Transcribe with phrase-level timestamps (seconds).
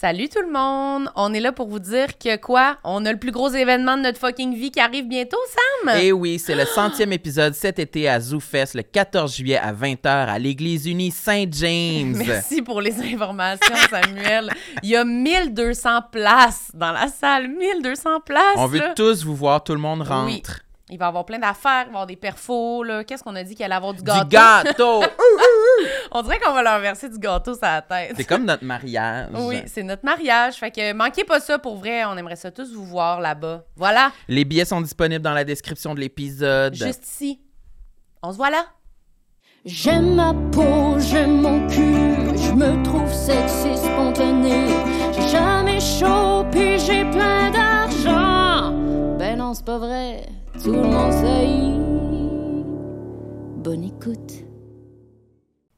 [0.00, 1.10] Salut tout le monde!
[1.14, 2.78] On est là pour vous dire que quoi?
[2.84, 5.36] On a le plus gros événement de notre fucking vie qui arrive bientôt,
[5.84, 5.94] Sam!
[6.00, 10.06] Et oui, c'est le centième épisode cet été à ZooFest, le 14 juillet à 20h
[10.06, 12.14] à l'Église unie Saint-James.
[12.16, 14.48] Merci pour les informations, Samuel.
[14.82, 17.48] Il y a 1200 places dans la salle.
[17.48, 18.56] 1200 places!
[18.56, 18.94] On veut là.
[18.96, 20.24] tous vous voir, tout le monde rentre.
[20.24, 20.42] Oui.
[20.90, 23.04] Il va y avoir plein d'affaires, il va y avoir des perfos, là.
[23.04, 24.24] Qu'est-ce qu'on a dit qu'il allait avoir du gâteau?
[24.24, 25.02] Du gâteau!
[26.12, 28.12] On dirait qu'on va leur verser du gâteau sur la tête.
[28.16, 29.28] c'est comme notre mariage.
[29.34, 30.54] Oui, c'est notre mariage.
[30.54, 32.04] Fait que manquez pas ça pour vrai.
[32.04, 33.64] On aimerait ça tous vous voir là-bas.
[33.76, 36.74] Voilà, Les billets sont disponibles dans la description de l'épisode.
[36.74, 37.40] juste ici.
[38.22, 38.64] On se voit là.
[39.64, 44.68] J'aime ma peau, j'aime mon cul, je me trouve sexy spontané.
[45.12, 48.72] J'ai jamais chaud, puis j'ai plein d'argent.
[49.18, 50.22] Ben non, c'est pas vrai,
[50.62, 51.46] tout le monde sait.
[53.62, 54.44] Bonne écoute.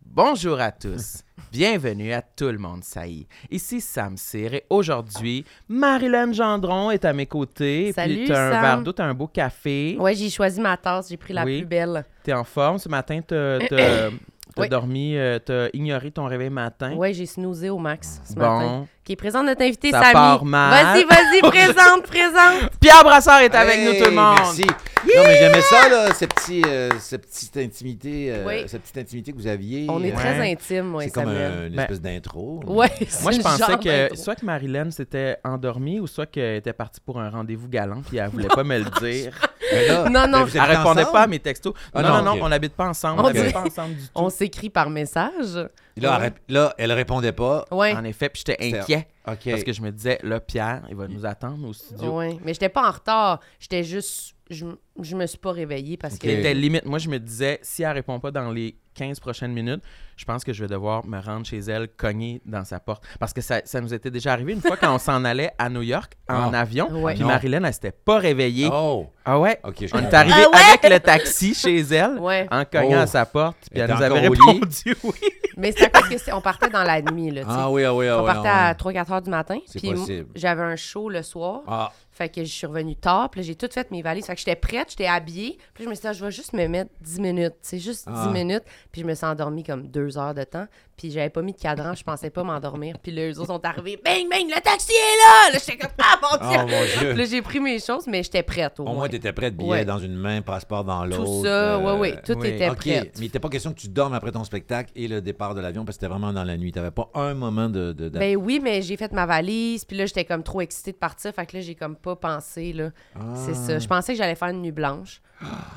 [0.05, 1.23] Bonjour à tous.
[1.53, 3.27] Bienvenue à Tout le monde saillit.
[3.51, 7.93] Ici Sam Cyr et aujourd'hui, Marilyn Gendron est à mes côtés.
[7.93, 8.63] Salut, Puis t'as un Sam.
[8.63, 9.97] verre d'eau, t'as un beau café.
[9.99, 11.09] Ouais, j'ai choisi ma tasse.
[11.11, 11.59] J'ai pris la Oui.
[11.59, 12.05] plus belle.
[12.23, 14.11] T'es en forme ce matin, t'as t'as-
[14.55, 14.69] t'as Oui.
[14.69, 16.93] dormi, euh, t'as ignoré ton réveil matin.
[16.95, 18.61] Ouais, j'ai snoozé au max ce matin.
[18.81, 18.89] Bon.
[19.05, 20.13] Qui est présent notre invité, Ça Samy.
[20.13, 20.85] part mal.
[20.85, 22.71] Vas-y, vas-y, présente, présente.
[22.81, 24.37] Pierre Brassard est avec nous, tout le monde.
[24.39, 24.63] Merci.
[24.65, 28.63] Non, mais j'aimais ça, là, cette, petite, euh, cette petite intimité, euh, Oui.
[28.69, 29.87] cette petite intimité que vous aviez.
[29.91, 30.53] On est Euh, très Ouais.
[30.53, 32.61] intime, ouais, C'est comme un- une Ben- espèce d'intro.
[32.65, 32.89] Ouais,
[33.23, 37.19] Moi, je pensais que soit que Marilyn s'était endormie ou soit qu'elle était partie pour
[37.21, 39.37] un rendez-vous galant puis elle voulait pas me le dire.
[39.73, 40.47] Mais là, Non, non.
[40.47, 41.13] Elle répondait ensemble?
[41.13, 41.75] pas à mes textos.
[41.95, 43.21] Ah non, non, non, on n'habite pas ensemble.
[43.21, 44.11] On n'habite pas ensemble du tout.
[44.15, 45.55] On s'écrit par message.
[45.97, 47.65] Là, elle là, elle répondait pas.
[47.71, 47.95] Ouais.
[47.95, 51.25] En effet, puis j'étais inquiet parce que je me disais, là, Pierre, il va nous
[51.27, 52.19] attendre au studio.
[52.19, 52.39] Ouais.
[52.45, 53.41] Mais j'étais pas en retard.
[53.59, 54.35] J'étais juste.
[54.53, 54.67] Je,
[55.01, 56.21] je me suis pas réveillée parce Ok.
[56.21, 56.29] que.
[56.29, 56.85] C'était limite.
[56.85, 59.83] Moi, je me disais, si elle répond pas dans les 15 prochaines minutes,
[60.19, 63.03] je pense que je vais devoir me rendre chez elle, cogner dans sa porte.
[63.19, 65.71] Parce que ça, ça nous était déjà arrivé une fois quand on s'en allait à
[65.71, 66.61] New York en Ah.
[66.61, 66.91] avion.
[67.03, 67.15] Ouais.
[67.15, 67.25] Puis.
[67.25, 68.69] Marilyn, elle s'était pas réveillée.
[68.71, 69.59] Oh, Ah ouais?
[69.65, 70.63] On est arrivé Ah ouais?
[70.79, 72.19] avec le taxi chez elle.
[72.19, 72.47] Ouais.
[72.51, 73.03] En cognant Oh.
[73.03, 75.13] à sa porte, puis Elle nous était avait répondu oui.
[75.57, 77.55] Mais c'est à cause que c'est- on partait dans la nuit, là, tu sais.
[77.59, 78.27] Ah oui, ah oui, ah on oui.
[78.27, 78.93] partait ah à oui.
[78.95, 79.59] 3-4 heures du matin.
[79.67, 80.29] C'est Puis possible.
[80.35, 81.61] j'avais un show le soir.
[81.67, 83.31] Ah, Fait que je suis revenue tard.
[83.31, 84.27] Puis j'ai tout fait mes valises.
[84.27, 85.57] Fait que j'étais prête, j'étais habillée.
[85.75, 87.55] Puis je me suis dit, ah, je vais juste me mettre 10 minutes.
[87.63, 88.31] C'est juste 10 Ah.
[88.31, 88.65] minutes.
[88.93, 90.67] Puis je me suis endormie comme deux heures de temps.
[90.97, 91.95] Puis j'avais pas mis de cadran.
[91.95, 92.99] Je pensais pas m'endormir.
[93.03, 93.99] Puis là, eux autres sont arrivés.
[94.05, 95.53] Bang, bang, le taxi est là!
[95.55, 96.59] Là, j'étais comme, ah, mon oh Dieu!
[96.61, 97.09] mon Dieu.
[97.09, 99.71] Puis là, j'ai pris mes choses, mais j'étais prête au, Au moins, t'étais prête, billet
[99.71, 99.85] Ouais.
[99.87, 101.25] dans une main, passeport dans l'autre.
[101.25, 102.49] Tout ça, euh, ouais, ouais, tout oui.
[102.49, 103.01] était OK, prêt.
[103.05, 105.61] mais il n'était pas question que tu dormes après ton spectacle et le départ de
[105.63, 106.73] l'avion parce que c'était vraiment dans la nuit.
[106.73, 107.93] Tu n'avais pas un moment de.
[107.93, 110.93] de, de- Ben oui, mais j'ai fait ma valise, puis là, j'étais comme trop excitée
[110.93, 111.33] de partir.
[111.35, 112.91] Fait que là, j'ai comme pas pensé, là.
[113.35, 113.55] C'est Ah.
[113.55, 113.79] ça.
[113.79, 115.23] Je pensais que j'allais faire une nuit blanche.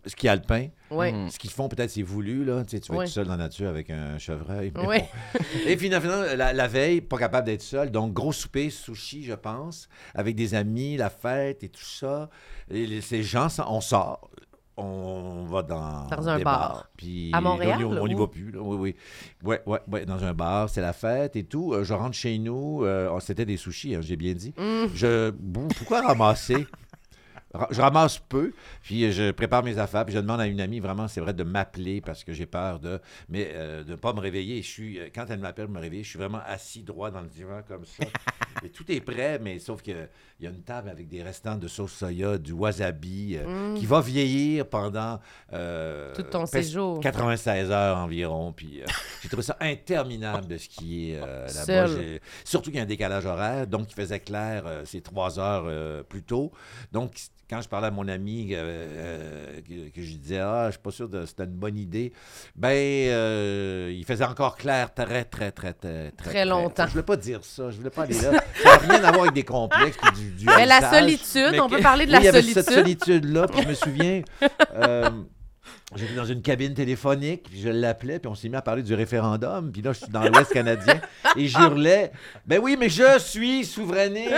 [0.07, 0.67] ski alpin.
[0.91, 1.15] Ouais.
[1.31, 2.65] Ce qu'ils font, peut-être, c'est voulu, là.
[2.65, 3.05] Tu sais, tu vas Ouais.
[3.05, 4.73] être tout seul dans la nature avec un chevreuil.
[4.75, 5.09] mais Ouais.
[5.33, 5.41] bon.
[5.69, 7.93] Et finalement, la, la veille, pas capable d'être seul.
[7.93, 12.31] Donc, gros souper, sushi, je pense, avec des amis, la fête et tout ça.
[12.69, 14.29] Et les- ces gens, on sort.
[14.77, 16.59] On va dans, Dans un des bar.
[16.73, 16.89] bars.
[16.97, 18.51] Puis À Montréal, là, on n'y va plus.
[18.51, 18.61] là.
[18.63, 18.97] Oui, oui.
[19.43, 21.75] Ouais, ouais, ouais, dans un bar, c'est la fête et tout.
[21.75, 22.85] Euh, je rentre chez nous.
[22.85, 24.55] euh, oh, C'était des sushis, hein, j'ai bien dit.
[24.57, 24.87] Mm.
[24.95, 25.31] Je,
[25.79, 26.67] pourquoi ramasser?
[27.53, 30.79] Ra- Je ramasse peu, puis je prépare mes affaires, puis je demande à une amie,
[30.79, 34.13] vraiment, c'est vrai, de m'appeler parce que j'ai peur de, mais euh, de ne pas
[34.13, 34.63] me réveiller.
[34.63, 37.61] Je suis, quand elle m'appelle me réveiller, je suis vraiment assis droit dans le divan
[37.67, 38.05] comme ça.
[38.65, 39.83] et tout est prêt, mais sauf
[40.41, 43.85] qu'il y a une table avec des restants de sauce soya, du wasabi, euh, qui
[43.85, 45.21] va vieillir pendant
[45.53, 46.15] euh, Mm.
[46.17, 47.01] Tout ton séjour.
[47.01, 48.53] 96 heures environ.
[48.53, 48.87] Puis euh,
[49.23, 51.65] j'ai trouvé ça interminable de skier euh, là-bas.
[51.65, 51.89] Seul.
[52.01, 56.05] J'ai- Surtout qu'il y a un décalage horaire, donc il faisait clair, c'est trois heures
[56.07, 56.51] plus tôt.
[56.93, 57.13] Donc,
[57.49, 60.91] quand je parlais à mon ami, euh, que, que je disais, ah, je suis pas
[60.93, 62.13] sûr que c'était une bonne idée,
[62.55, 66.87] ben, euh, il faisait encore clair très, très, très, très, Très longtemps.
[66.87, 68.41] Je voulais pas dire ça, je voulais pas aller là.
[68.63, 71.61] Ça n'a rien à voir avec des complexes puis du, du Mais la solitude, Mais
[71.61, 72.63] on peut parler de Oui, il y la avait solitude.
[72.65, 74.23] cette solitude-là, puis je me souviens,
[74.75, 75.11] euh,
[75.97, 78.95] j'étais dans une cabine téléphonique, puis je l'appelais, puis on s'est mis à parler du
[78.95, 81.01] référendum, puis là, je suis dans l'Ouest canadien,
[81.37, 82.13] et j'hurlais,
[82.47, 84.33] ben oui, mais je suis souverainiste.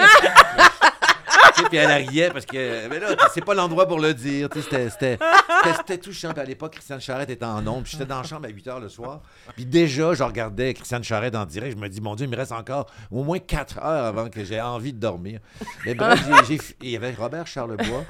[1.69, 2.88] Puis elle riait parce que.
[2.88, 4.49] Mais là, c'est pas l'endroit pour le dire.
[4.49, 6.32] Tu sais, C'était touchant.
[6.32, 7.62] Puis à l'époque, Christiane Charrette était en.
[7.82, 9.20] Puis j'étais dans la chambre à 8 h le soir.
[9.55, 11.76] Puis déjà, je regardais Christiane Charrette en direct.
[11.76, 14.44] Je me dis, mon Dieu, il me reste encore au moins 4 heures avant que
[14.44, 15.40] j'ai envie de dormir.
[15.87, 16.20] Mais bref,
[16.81, 18.05] il y avait Robert Charlebois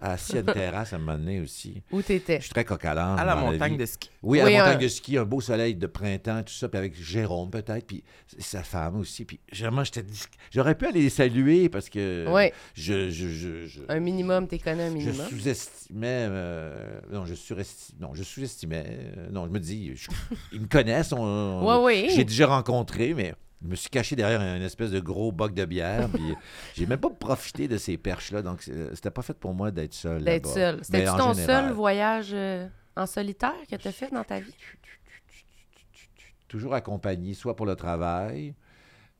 [0.00, 1.82] assis à une terrasse à un moment donné aussi.
[1.90, 2.38] Où t'étais?
[2.38, 4.10] Je suis très coq à la montagne de ski.
[4.22, 6.78] Oui, à Oui, la montagne de ski, un beau soleil de printemps, tout ça, puis
[6.78, 8.02] avec Jérôme peut-être, puis
[8.38, 9.24] sa femme aussi.
[9.24, 12.52] Puis vraiment, j'étais dis- j'aurais pu aller les saluer parce que Ouais.
[12.74, 15.26] je, je, je, je, Un minimum, t'es connu un je minimum.
[15.28, 18.84] sous-estimais, euh, non, je surestimais, non, je sous-estimais,
[19.18, 20.08] euh, non, je me dis, je-
[20.52, 22.08] ils me connaissent, on, Ouais, ouais.
[22.14, 25.64] j'ai déjà rencontré, mais je me suis caché derrière une espèce de gros boc de
[25.64, 26.34] bière, puis
[26.74, 29.94] j'ai même pas profité de ces perches-là, donc c'est- c'était pas fait pour moi d'être
[29.94, 30.76] seul D'être seul.
[31.08, 31.36] En ton général.
[31.66, 34.54] seul voyage euh, en solitaire que t'as fait dans ta vie?
[36.48, 38.54] toujours accompagné, soit pour le travail,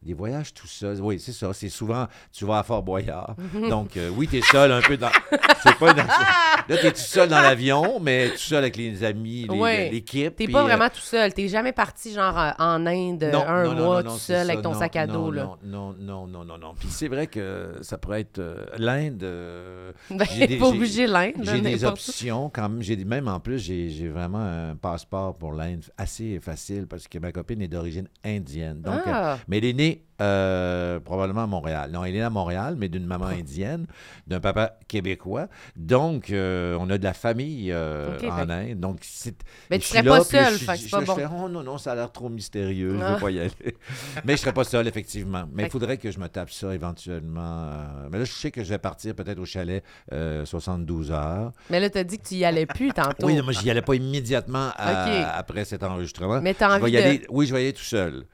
[0.05, 1.01] des voyages tout seul.
[1.01, 1.53] Oui, c'est ça.
[1.53, 3.35] C'est souvent, tu vas à Fort Boyard.
[3.71, 5.09] Donc, euh, oui, tu es seul un peu dans.
[5.63, 9.03] C'est pas dans- Là, tu es tout seul dans l'avion, mais tout seul avec les
[9.03, 9.89] amis, Ouais.
[9.91, 10.37] l'équipe.
[10.37, 11.33] T'es puis, pas euh, vraiment tout seul.
[11.33, 14.63] T'es jamais parti, genre, euh, en Inde non, un non, mois non, tout seul avec
[14.63, 15.57] ton sac à dos, là.
[15.65, 16.75] Non, non, non, non, non.
[16.79, 19.23] Puis c'est vrai que ça pourrait être euh, l'Inde.
[19.23, 22.83] euh, Ben, J'ai des- pas obligé l'Inde, J'ai des options quand même.
[22.83, 27.33] J'ai même en plus, j'ai vraiment un passeport pour l'Inde assez facile parce que ma
[27.33, 28.81] copine est d'origine indienne.
[28.83, 31.91] Donc, euh, Ah, mais elle est née euh, probablement à Montréal.
[31.93, 33.87] Non, elle est à Montréal, mais d'une maman indienne,
[34.29, 35.49] d'un papa québécois.
[35.77, 38.79] Donc, euh, on a de la famille euh, en Inde.
[38.79, 39.35] Donc, c'est.
[39.71, 41.15] Mais je tu serais là, pas seul, je- fait je- c'est pas je bon.
[41.17, 43.15] fais, oh non, non, ça a l'air trop mystérieux, je Ah.
[43.15, 43.51] veux pas y aller.
[44.25, 45.45] mais je serais pas seul, effectivement.
[45.53, 47.71] Mais il faudrait que je me tape ça éventuellement.
[48.11, 49.83] Mais là, je sais que je vais partir peut-être au chalet
[50.13, 51.53] euh, 72 heures.
[51.71, 53.27] Mais là, t'as dit que tu y allais plus tantôt.
[53.27, 56.41] Oui, moi, j'y allais pas immédiatement à- après cet enregistrement.
[56.41, 57.03] Mais t'as Je vais envie y de...
[57.03, 58.25] aller- oui, je vais y aller tout seul.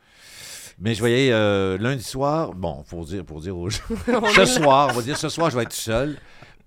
[0.81, 2.55] Mais je aller euh, lundi soir.
[2.55, 3.81] Bon, pour dire, pour dire aux gens.
[4.35, 6.17] Ce soir, on va dire ce soir, je vais être seul.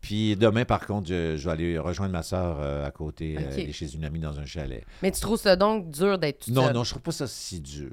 [0.02, 3.42] Puis demain, par contre, je, je vais aller rejoindre ma soeur euh, à côté, euh,
[3.42, 3.54] Ok.
[3.58, 4.84] elle est chez une amie dans un chalet.
[5.02, 6.74] Mais tu trouves ça donc dur d'être tout Non, seul?
[6.74, 7.90] non, je trouve pas ça si dur.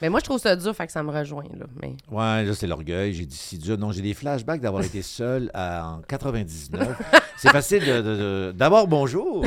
[0.00, 1.66] Mais moi, je trouve ça dur, fait que ça me rejoint, là.
[1.82, 1.96] Mais...
[2.10, 3.12] Ouais, là, c'est l'orgueil.
[3.14, 3.76] J'ai dit si dur.
[3.78, 7.00] Non, j'ai des flashbacks d'avoir été seul en 99.
[7.36, 9.44] c'est facile de- D'abord, bonjour.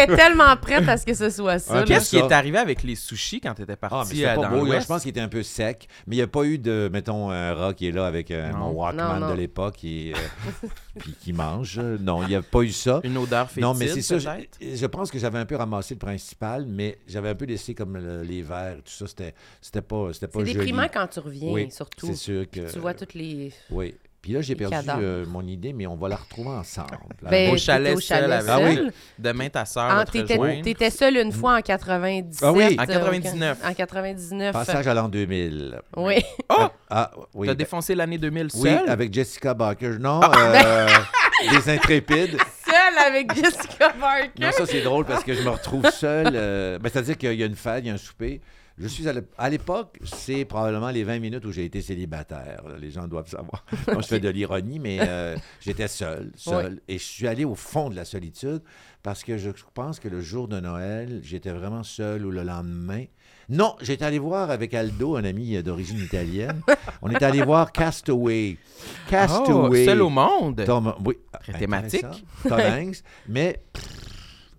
[0.00, 1.80] J'étais tellement prête à ce que ce soit ça.
[1.80, 1.82] Ah.
[1.84, 4.80] Qu'est-ce qui est arrivé avec les sushis quand t'étais Ah, mais parti euh, pas dans?
[4.80, 5.88] Je pense qu'il était un peu sec.
[6.06, 8.50] Mais il n'y a pas eu de, mettons, un rat qui est là avec euh,
[8.52, 8.58] Non.
[8.58, 9.32] mon Walkman Non, non.
[9.34, 10.68] de l'époque et, euh,
[10.98, 11.78] puis qui mange.
[11.78, 13.00] Non, il n'y a pas eu ça.
[13.04, 14.18] Une odeur fétide, Non, mais c'est ça.
[14.18, 14.28] Je,
[14.76, 17.96] je pense que j'avais un peu ramassé le principal, mais j'avais un peu laissé comme
[17.96, 19.06] le- les verres tout ça.
[19.06, 22.06] C'était, c'était pas, c'était pas C'est déprimant quand tu reviens, Oui, surtout.
[22.06, 22.70] C'est sûr que.
[22.72, 23.52] Tu vois toutes les...
[23.70, 23.94] Oui.
[24.20, 26.88] Puis là, j'ai les perdu euh, mon idée, mais on va la retrouver ensemble.
[27.22, 28.74] Ben, Au chalet au seul avec- Ah oui.
[28.74, 28.92] seul.
[29.18, 30.62] Demain, ta soeur Ah, va te t'étais, rejoindre.
[30.62, 32.40] t'étais seul une fois en 97.
[32.42, 32.64] Ah oui.
[32.78, 33.58] euh, En 99.
[33.64, 34.52] En 99.
[34.52, 35.80] Passage à l'an 2000.
[35.96, 36.16] Oui.
[36.50, 36.66] Oh!
[36.90, 37.46] Ah, oui.
[37.46, 38.88] T'as ben- défoncé l'année 2000 oui, seul?
[38.88, 39.96] avec Jessica Barker.
[40.00, 40.32] Non, Ah.
[40.64, 40.88] euh,
[41.50, 42.36] des intrépides.
[42.66, 44.30] Seul avec Jessica Barker?
[44.40, 46.32] Non, ça, c'est drôle parce que je me retrouve seul.
[46.34, 48.40] euh, ben, C'est-à-dire qu'il y a une fête, il y a un souper.
[48.80, 52.62] Je suis à l'ép- à l'époque, c'est probablement les 20 minutes où j'ai été célibataire.
[52.80, 53.64] Les gens doivent savoir.
[53.86, 56.80] Donc, je fais de l'ironie, mais euh, j'étais seul, seul.
[56.86, 58.62] Et je suis allé au fond de la solitude
[59.02, 63.04] parce que je pense que le jour de Noël, j'étais vraiment seul ou le lendemain.
[63.48, 66.60] Non, j'étais allé voir avec Aldo, un ami euh, d'origine italienne.
[67.02, 68.58] On est allé voir Castaway.
[68.60, 69.84] Oh, Castaway.
[69.86, 70.62] seul au monde?
[70.66, 71.16] Tom, oui.
[71.42, 72.04] Très thématique.
[72.46, 73.02] Tom Hanks.
[73.28, 73.60] Mais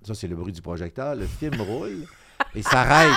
[0.04, 1.16] ça, c'est le bruit du projecteur.
[1.16, 2.06] Le film roule
[2.56, 3.14] et s'arrête.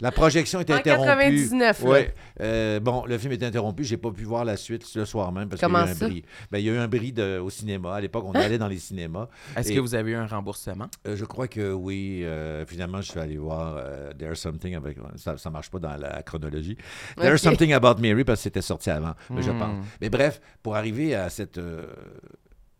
[0.00, 1.06] La projection est En interrompue.
[1.06, 1.88] 99, là.
[1.90, 2.14] Ouais.
[2.40, 3.82] Euh, bon, le film est interrompu.
[3.84, 5.94] J'ai pas pu voir la suite le soir même parce qu'il y a eu un
[5.94, 6.06] ça?
[6.08, 6.22] bris.
[6.50, 7.94] Ben, il y a eu un bris de- au cinéma.
[7.94, 9.28] À l'époque, on allait dans les cinémas.
[9.56, 10.86] Est-ce Et- que vous avez eu un remboursement?
[11.06, 12.22] Euh, je crois que oui.
[12.24, 14.98] Euh, finalement, je suis allé voir euh, There's Something avec.
[15.16, 16.76] Ça, ça marche pas dans la chronologie.
[17.18, 17.40] There's.
[17.40, 19.58] Something About Mary parce que c'était sorti avant, je Hmm.
[19.58, 19.84] pense.
[20.00, 21.58] Mais bref, pour arriver à cette.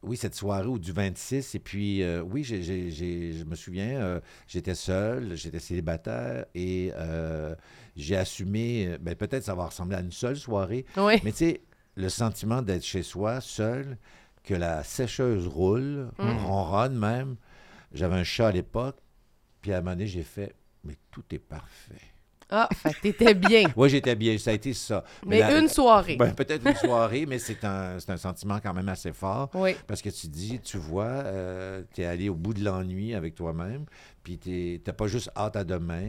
[0.06, 3.54] Oui, cette soirée ou du 26, et puis euh, oui, j'ai- j'ai- j'ai- je me
[3.54, 7.54] souviens, euh, j'étais seul, j'étais célibataire et euh,
[7.96, 11.20] j'ai assumé, ben, peut-être ça va ressembler à une seule soirée, Oui.
[11.24, 11.60] mais tu sais,
[11.96, 13.98] le sentiment d'être chez soi, seul,
[14.44, 16.44] que la sécheuse roule, Mm.
[16.46, 17.36] ronronne même.
[17.92, 18.98] J'avais un chat à l'époque,
[19.60, 21.94] puis à un moment donné, j'ai fait, mais tout est parfait.
[22.48, 23.64] Ah, fait t'étais bien.
[23.76, 25.02] Oui, j'étais bien, ça a été ça.
[25.26, 26.16] Mais la- une soirée.
[26.16, 29.50] ben, peut-être une soirée, mais c'est un, c'est un sentiment quand même assez fort.
[29.54, 29.74] Oui.
[29.86, 31.24] Parce que tu dis, tu vois,
[31.94, 33.84] tu es allé au bout de l'ennui avec toi-même,
[34.22, 36.04] puis tu n'as pas juste hâte à demain,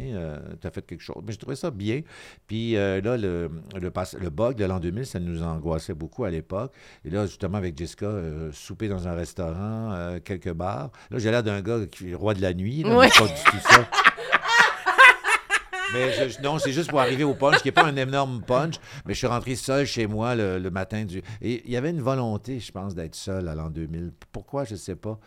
[0.62, 1.24] tu as fait quelque chose.
[1.26, 2.02] Mais je trouvais ça bien.
[2.48, 6.72] Puis euh, là, le, le, bug de l'an 2000, ça nous angoissait beaucoup à l'époque.
[7.04, 10.92] Et là, justement, avec Jessica, euh, souper dans un restaurant, euh, quelques bars.
[11.10, 13.10] Là, j'ai l'air d'un gars qui est roi de la nuit, là, Ouais.
[13.10, 13.88] pas du tout ça.
[15.94, 18.76] Mais je- non, c'est juste pour arriver au punch, qui n'est pas un énorme punch,
[19.06, 21.20] mais je suis rentré seul chez moi le, le matin du.
[21.42, 24.12] Et il y avait une volonté, je pense, d'être seul à l'an 2000.
[24.32, 25.20] Pourquoi, je ne sais pas.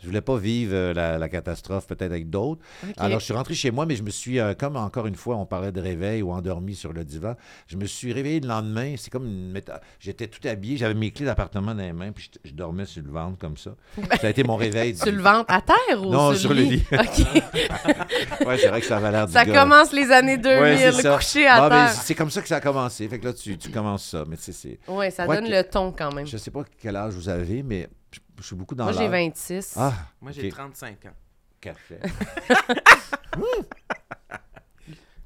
[0.00, 2.60] Je voulais pas vivre euh, la, la catastrophe peut-être avec d'autres.
[2.96, 5.36] Alors, je suis rentré chez moi, mais je me suis, euh, comme encore une fois,
[5.36, 7.34] on parlait de réveil ou endormi sur le divan,
[7.66, 8.94] je me suis réveillé le lendemain.
[8.96, 12.30] C'est comme une méta- J'étais tout habillé, j'avais mes clés d'appartement dans les mains, puis
[12.44, 13.72] je, je dormais sur le ventre comme ça.
[14.20, 14.96] Ça a été mon réveil.
[14.96, 16.82] Sur le ventre, à terre ou Non, sur, le lit?
[16.92, 17.42] OK.
[18.46, 19.62] Ouais, c'est vrai que ça avait l'air du ça gars.
[19.62, 20.84] commence les années 2000, Ouais,
[21.46, 21.92] à Ah, mais terre.
[22.02, 23.08] c'est comme ça que ça a commencé.
[23.08, 24.24] Fait que là, tu, tu commences ça.
[24.28, 24.78] Mais c'est.
[24.88, 26.26] Oui, ça donne que- le ton quand même.
[26.26, 27.88] Je sais pas quel âge vous avez, mais
[28.38, 29.28] je, suis beaucoup dans Moi, j'ai l'âge.
[29.28, 29.74] 26.
[29.76, 30.52] Ah, Moi, j'ai ok.
[30.52, 31.14] 35 ans.
[31.60, 31.98] Café.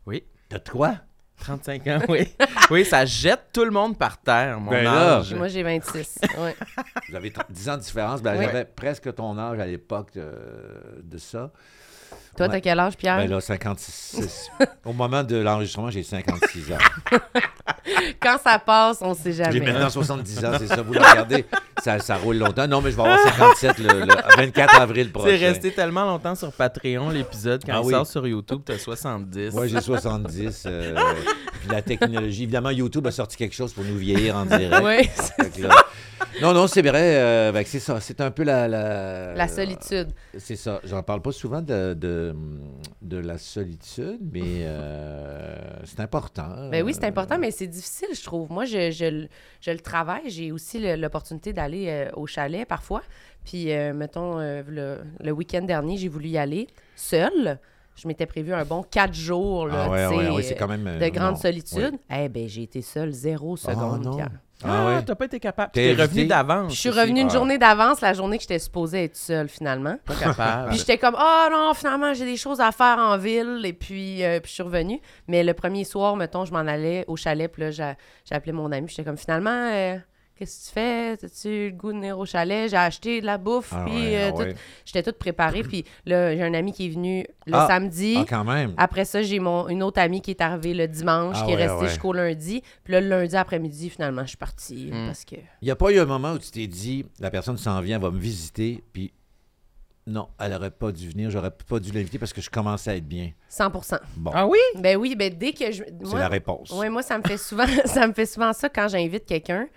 [0.07, 0.25] Oui.
[0.49, 0.97] T'as de quoi?
[1.38, 2.33] 35 ans, oui.
[2.71, 5.19] Oui, ça jette tout le monde par terre, mon Ben là.
[5.19, 5.35] âge.
[5.35, 6.19] Moi, j'ai 26.
[6.38, 6.57] Ouais.
[7.09, 8.23] Vous avez 10 ans de différence.
[8.23, 8.45] Ben, Oui.
[8.45, 11.50] J'avais presque ton âge à l'époque de, de ça.
[12.36, 12.52] Toi, Ouais.
[12.52, 13.18] t'as quel âge, Pierre?
[13.18, 14.48] Ben là, 56.
[14.86, 16.78] Au moment de l'enregistrement, j'ai 56 ans.
[18.20, 19.60] Quand ça passe, on sait J'ai jamais.
[19.60, 20.82] maintenant 70 ans, c'est ça.
[20.82, 21.44] Vous le regardez,
[21.82, 22.66] ça, ça roule longtemps.
[22.66, 25.36] Non, mais je vais avoir 57 le, le 24 avril prochain.
[25.38, 27.62] C'est resté tellement longtemps sur Patreon, l'épisode.
[27.66, 27.92] Quand Ah il oui.
[27.92, 29.52] sort sur YouTube, t'as 70.
[29.52, 30.64] Moi, j'ai 70.
[30.66, 30.94] euh,
[31.60, 32.44] puis la technologie.
[32.44, 34.72] Évidemment, YouTube a sorti quelque chose pour nous vieillir en direct.
[34.82, 35.74] Oui, là-
[36.40, 37.16] Non, non, c'est vrai.
[37.16, 38.00] euh, que c'est ça.
[38.00, 38.68] C'est un peu la.
[38.68, 40.08] La, la solitude.
[40.38, 40.80] C'est ça.
[40.84, 42.22] J'en parle pas souvent de, de,
[43.02, 46.69] de la solitude, mais euh, c'est important.
[46.71, 48.50] Ben oui, c'est Euh, important, mais c'est difficile, je trouve.
[48.50, 49.29] Moi, je, je, le-
[49.61, 50.29] je le travaille.
[50.31, 53.02] J'ai aussi l'opportunité d'aller euh, au chalet parfois.
[53.45, 57.59] Puis, euh, mettons, euh, le, le week-end dernier, j'ai voulu y aller seule.
[57.95, 60.55] Je m'étais prévu un bon quatre jours, là, Ah ouais, tu ouais, sais, ouais, c'est
[60.55, 60.87] euh, quand même.
[60.87, 61.41] euh, de grande non.
[61.41, 61.95] solitude.
[62.11, 64.17] Eh ben, j'ai été seule zéro seconde, non.
[64.64, 65.02] Ah ouais?
[65.02, 65.73] t'as pas été capable.
[65.73, 66.73] T'es revenu d'avance.
[66.75, 66.99] Je suis aussi.
[67.00, 67.33] revenue une Ah.
[67.35, 69.97] journée d'avance, la journée que j'étais supposée être seule, finalement.
[70.04, 70.69] Pas capable.
[70.71, 73.61] Puis j'étais comme, oh non, finalement, j'ai des choses à faire en ville.
[73.64, 75.00] Et puis, euh, puis je suis revenue.
[75.28, 77.50] Mais le premier soir, mettons, je m'en allais au chalet.
[77.50, 77.92] Puis là, j'ai
[78.28, 78.88] j'ai appelé mon ami.
[78.88, 79.97] J'étais comme, finalement, euh,
[80.36, 81.10] qu'est-ce que tu fais?
[81.24, 82.68] As-tu le goût de venir au chalet?
[82.70, 83.72] J'ai acheté de la bouffe.
[83.72, 84.54] Ah puis ouais, euh, ah tout- ouais.
[84.84, 85.62] j'étais toute préparée.
[85.62, 88.16] Puis là, j'ai un ami qui est venu le Ah, samedi.
[88.18, 88.74] Ah, quand même.
[88.76, 91.56] Après ça, j'ai mon une autre amie qui est arrivée le dimanche, Ah qui est
[91.56, 91.88] restée ouais.
[91.88, 92.62] jusqu'au lundi.
[92.84, 94.90] Puis là, le lundi après-midi, finalement, je suis partie.
[94.92, 95.06] Mm.
[95.06, 95.36] Parce que.
[95.36, 97.96] Il n'y a pas eu un moment où tu t'es dit, la personne s'en vient,
[97.96, 99.12] elle va me visiter, puis
[100.06, 102.96] non, elle n'aurait pas dû venir, j'aurais pas dû l'inviter parce que je commençais à
[102.96, 103.30] être bien.
[103.48, 103.70] 100
[104.16, 104.58] Bon, Ah oui?
[104.78, 105.84] Ben oui, ben dès que je.
[106.04, 106.72] c'est la réponse.
[106.74, 109.68] Oui, moi, ça me fait souvent ça me fait souvent ça quand j'invite quelqu'un.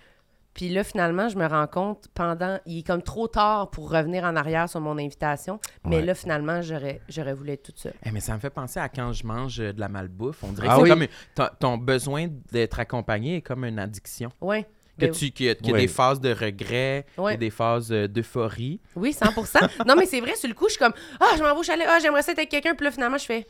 [0.55, 2.59] Puis là, finalement, je me rends compte pendant.
[2.65, 5.59] Il est comme trop tard pour revenir en arrière sur mon invitation.
[5.83, 6.01] Mais Ouais.
[6.05, 7.93] là, finalement, j'aurais, j'aurais voulu être toute seule.
[8.05, 10.43] Eh, mais ça me fait penser à quand je mange euh, de la malbouffe.
[10.43, 10.89] On dirait Ah que c'est oui?
[10.89, 14.29] comme une- ton, ton besoin d'être accompagné est comme une addiction.
[14.41, 14.63] Oui.
[14.97, 15.81] Que Ben tu, qu'il y a, qu'il y a Ouais.
[15.81, 17.33] des phases de regret, qu'il y Ouais.
[17.33, 18.79] a des phases euh, d'euphorie.
[18.95, 21.53] Oui, 100% Non, mais c'est vrai, sur le coup, je suis comme Ah, je m'en
[21.53, 21.85] vais au chalet.
[21.89, 22.75] Ah, j'aimerais ça être avec quelqu'un.
[22.75, 23.45] Puis là, finalement, je fais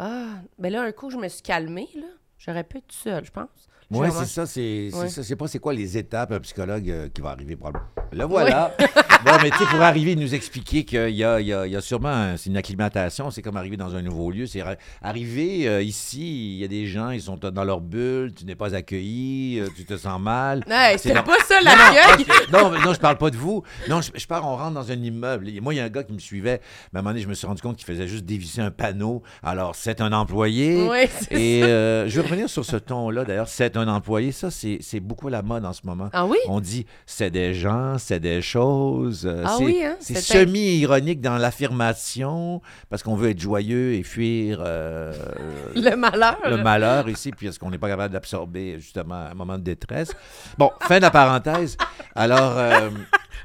[0.00, 0.26] Ah,
[0.58, 1.88] ben là, un coup, je me suis calmée.
[1.94, 2.06] là.
[2.36, 3.68] J'aurais pu être toute seule, je pense.
[4.00, 5.08] Oui, c'est ça, c'est Ouais.
[5.08, 5.36] ça.
[5.36, 7.86] Pas c'est quoi les étapes, un psychologue euh, qui va arriver probablement.
[8.12, 8.74] Le voilà.
[9.24, 12.36] bon, mais tu sais, pour arriver, nous expliquer qu'il y y, y a sûrement un-
[12.36, 14.46] c'est une acclimatation, c'est comme arriver dans un nouveau lieu.
[14.46, 14.62] C'est
[15.02, 18.54] arriver euh, ici, il y a des gens, ils sont dans leur bulle, tu n'es
[18.54, 20.62] pas accueilli, euh, tu te sens mal.
[20.68, 22.26] Hey, C'est pas ça Non, non, l'accueil.
[22.52, 23.62] non, mais non, je parle pas de vous.
[23.88, 25.48] Non, je, je parle, on rentre dans un immeuble.
[25.48, 26.60] Et moi, il y a un gars qui me suivait.
[26.92, 28.70] Mais à un moment donné, je me suis rendu compte qu'il faisait juste dévisser un
[28.70, 29.22] panneau.
[29.42, 30.86] Alors, c'est un employé.
[30.90, 33.24] Oui, c'est Et euh, je vais revenir sur ce ton-là.
[33.24, 34.32] D'ailleurs, c'est un employé.
[34.32, 36.08] Ça, c'est c'est beaucoup la mode en ce moment.
[36.12, 36.36] Ah oui?
[36.48, 39.26] On dit c'est des gens, c'est des choses.
[39.26, 39.96] Euh, Ah c'est oui, hein?
[40.00, 42.60] un- semi-ironique dans l'affirmation
[42.90, 45.12] parce qu'on veut être joyeux et fuir euh,
[45.74, 46.38] Le malheur.
[46.48, 50.12] le malheur ici, puis est-ce qu'on n'est pas capable d'absorber justement un moment de détresse?
[50.58, 51.76] Bon, fin de la parenthèse.
[52.14, 52.90] Alors, euh,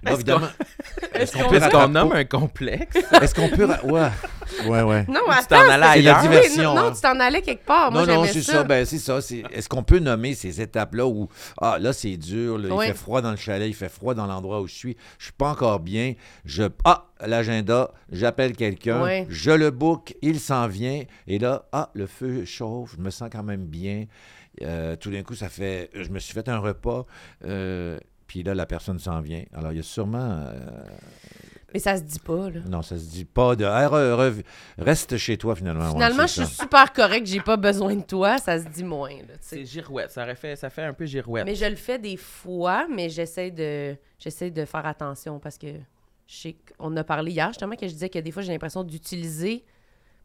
[0.10, 0.48] évidemment,
[1.14, 2.98] est-ce qu'on peut Est-ce qu'on nomme un complexe?
[3.22, 3.68] Est-ce qu'on peut...
[3.84, 4.10] Ouais,
[4.68, 5.06] ouais, ouais.
[5.08, 5.56] Non, Ou tu attends.
[5.66, 6.76] t'en allais la diversion.
[6.76, 6.92] non, hein.
[6.96, 7.92] tu t'en allais quelque part.
[7.92, 8.54] Moi, non, non, c'est ça.
[8.54, 8.64] ça.
[8.64, 9.22] Ben, c'est ça.
[9.22, 11.28] c'est- Est-ce qu'on peut nommer ces étapes-là où,
[11.62, 14.26] ah, là, c'est dur, là, il fait froid dans le chalet, il fait froid dans
[14.28, 16.14] l'endroit où je suis, je suis pas encore bien,
[16.46, 19.26] je, ah, l'agenda, j'appelle quelqu'un, Oui.
[19.30, 23.30] je le book, il s'en vient, et là, ah, le feu chauffe, je me sens
[23.32, 24.06] quand même bien.
[24.64, 27.06] Euh, tout d'un coup, ça fait, je me suis fait un repas,
[27.46, 29.44] euh, puis là, la personne s'en vient.
[29.54, 30.60] Alors, il y a sûrement, euh,
[31.74, 32.60] Mais ça se dit pas, là.
[32.70, 34.44] non, ça se dit pas de, Ah, re- re-
[34.78, 35.86] reste chez toi finalement.
[35.86, 39.10] ouais, Finalement, je suis super correct, j'ai pas besoin de toi, ça se dit moins,
[39.10, 39.34] là.
[39.42, 40.12] C'est girouette.
[40.12, 41.46] Ça, aurait fait, ça fait un peu girouette.
[41.46, 45.68] Mais je le fais des fois, mais j'essaie de j'essaie de faire attention parce que
[46.28, 48.84] je sais qu'on a parlé hier justement que je disais que des fois j'ai l'impression
[48.84, 49.64] d'utiliser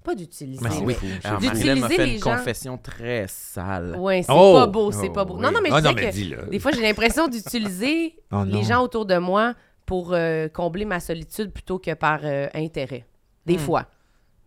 [0.02, 0.60] pas d'utiliser.
[0.62, 0.96] Mais c'est oui.
[1.00, 1.30] c'est.
[1.30, 1.54] Marilyn m'a
[1.88, 2.36] D'utiliser fait les une gens.
[2.36, 3.96] confession très sale.
[3.98, 4.52] Ouais, c'est Oh!
[4.54, 5.34] pas beau, c'est Oh, pas beau.
[5.36, 5.42] oui.
[5.42, 6.42] Non, non, mais je Ah non, disais mais que dis-le.
[6.50, 9.54] des fois j'ai l'impression d'utiliser Oh, les gens autour de moi
[9.86, 13.04] pour euh, combler ma solitude plutôt que par euh, intérêt.
[13.46, 13.58] Des Hmm.
[13.58, 13.86] fois.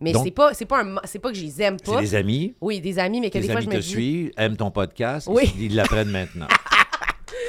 [0.00, 2.00] Mais c'est pas, c'est pas, un c'est pas que je les aime C'est pas.
[2.02, 2.54] des amis?
[2.60, 3.88] Oui, des amis, mais que des fois, amis je me te dis.
[3.88, 5.54] suivent, aiment ton podcast, Oui.
[5.58, 6.46] ils l'apprennent maintenant.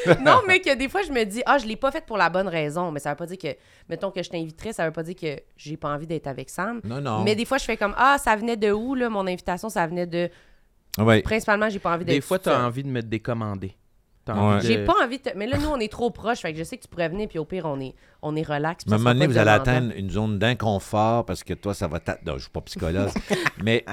[0.23, 2.29] non, mais que des fois, je me dis, ah, je l'ai pas fait pour la
[2.29, 2.91] bonne raison.
[2.91, 3.47] Mais ça veut pas dire que,
[3.89, 6.81] mettons que je t'inviterais, ça veut pas dire que j'ai pas envie d'être avec Sam.
[6.83, 7.23] Non, non.
[7.23, 9.85] Mais des fois, je fais comme, ah, ça venait de où, là, mon invitation, ça
[9.87, 10.29] venait de.
[10.99, 11.21] Ouais.
[11.21, 12.15] Principalement, j'ai pas envie d'être.
[12.15, 12.65] Des fois, toute tu as seule.
[12.65, 13.75] envie de me décommander.
[14.25, 14.61] T'as Ouais.
[14.61, 15.31] de- J'ai pas envie de.
[15.35, 16.39] Mais là, nous, on est trop proches.
[16.39, 18.41] Fait que je sais que tu pourrais venir, puis au pire, on est, on est
[18.45, 18.83] relax.
[18.89, 21.99] À un moment donné, vous allez atteindre une zone d'inconfort parce que toi, ça va
[22.25, 23.09] Non, je suis pas psychologue.
[23.63, 23.85] mais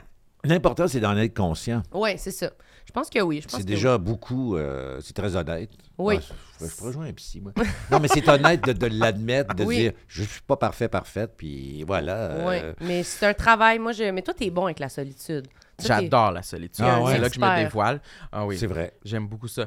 [0.45, 1.83] l'important, c'est d'en être conscient.
[1.93, 2.51] Ouais, c'est ça.
[2.95, 3.43] Je pense que oui.
[3.49, 4.57] C'est déjà beaucoup.
[4.57, 5.69] euh, c'est très honnête.
[5.99, 6.21] Oui.
[6.21, 7.51] Ah, je, jouer un psy, moi.
[7.91, 9.77] Non, mais c'est honnête de, de l'admettre, de Oui.
[9.79, 12.37] dire je suis pas parfait, parfaite, puis voilà.
[12.47, 12.55] Oui.
[12.63, 13.81] euh, Mais c'est un travail.
[13.81, 14.05] Moi, je.
[14.13, 15.49] Mais toi, t'es bon avec la solitude.
[15.85, 16.85] J'adore la solitude.
[16.87, 17.15] Ah ouais?
[17.15, 18.01] C'est là que je me dévoile.
[18.31, 18.57] Ah oui.
[18.57, 18.93] C'est vrai.
[19.05, 19.67] J'aime beaucoup ça.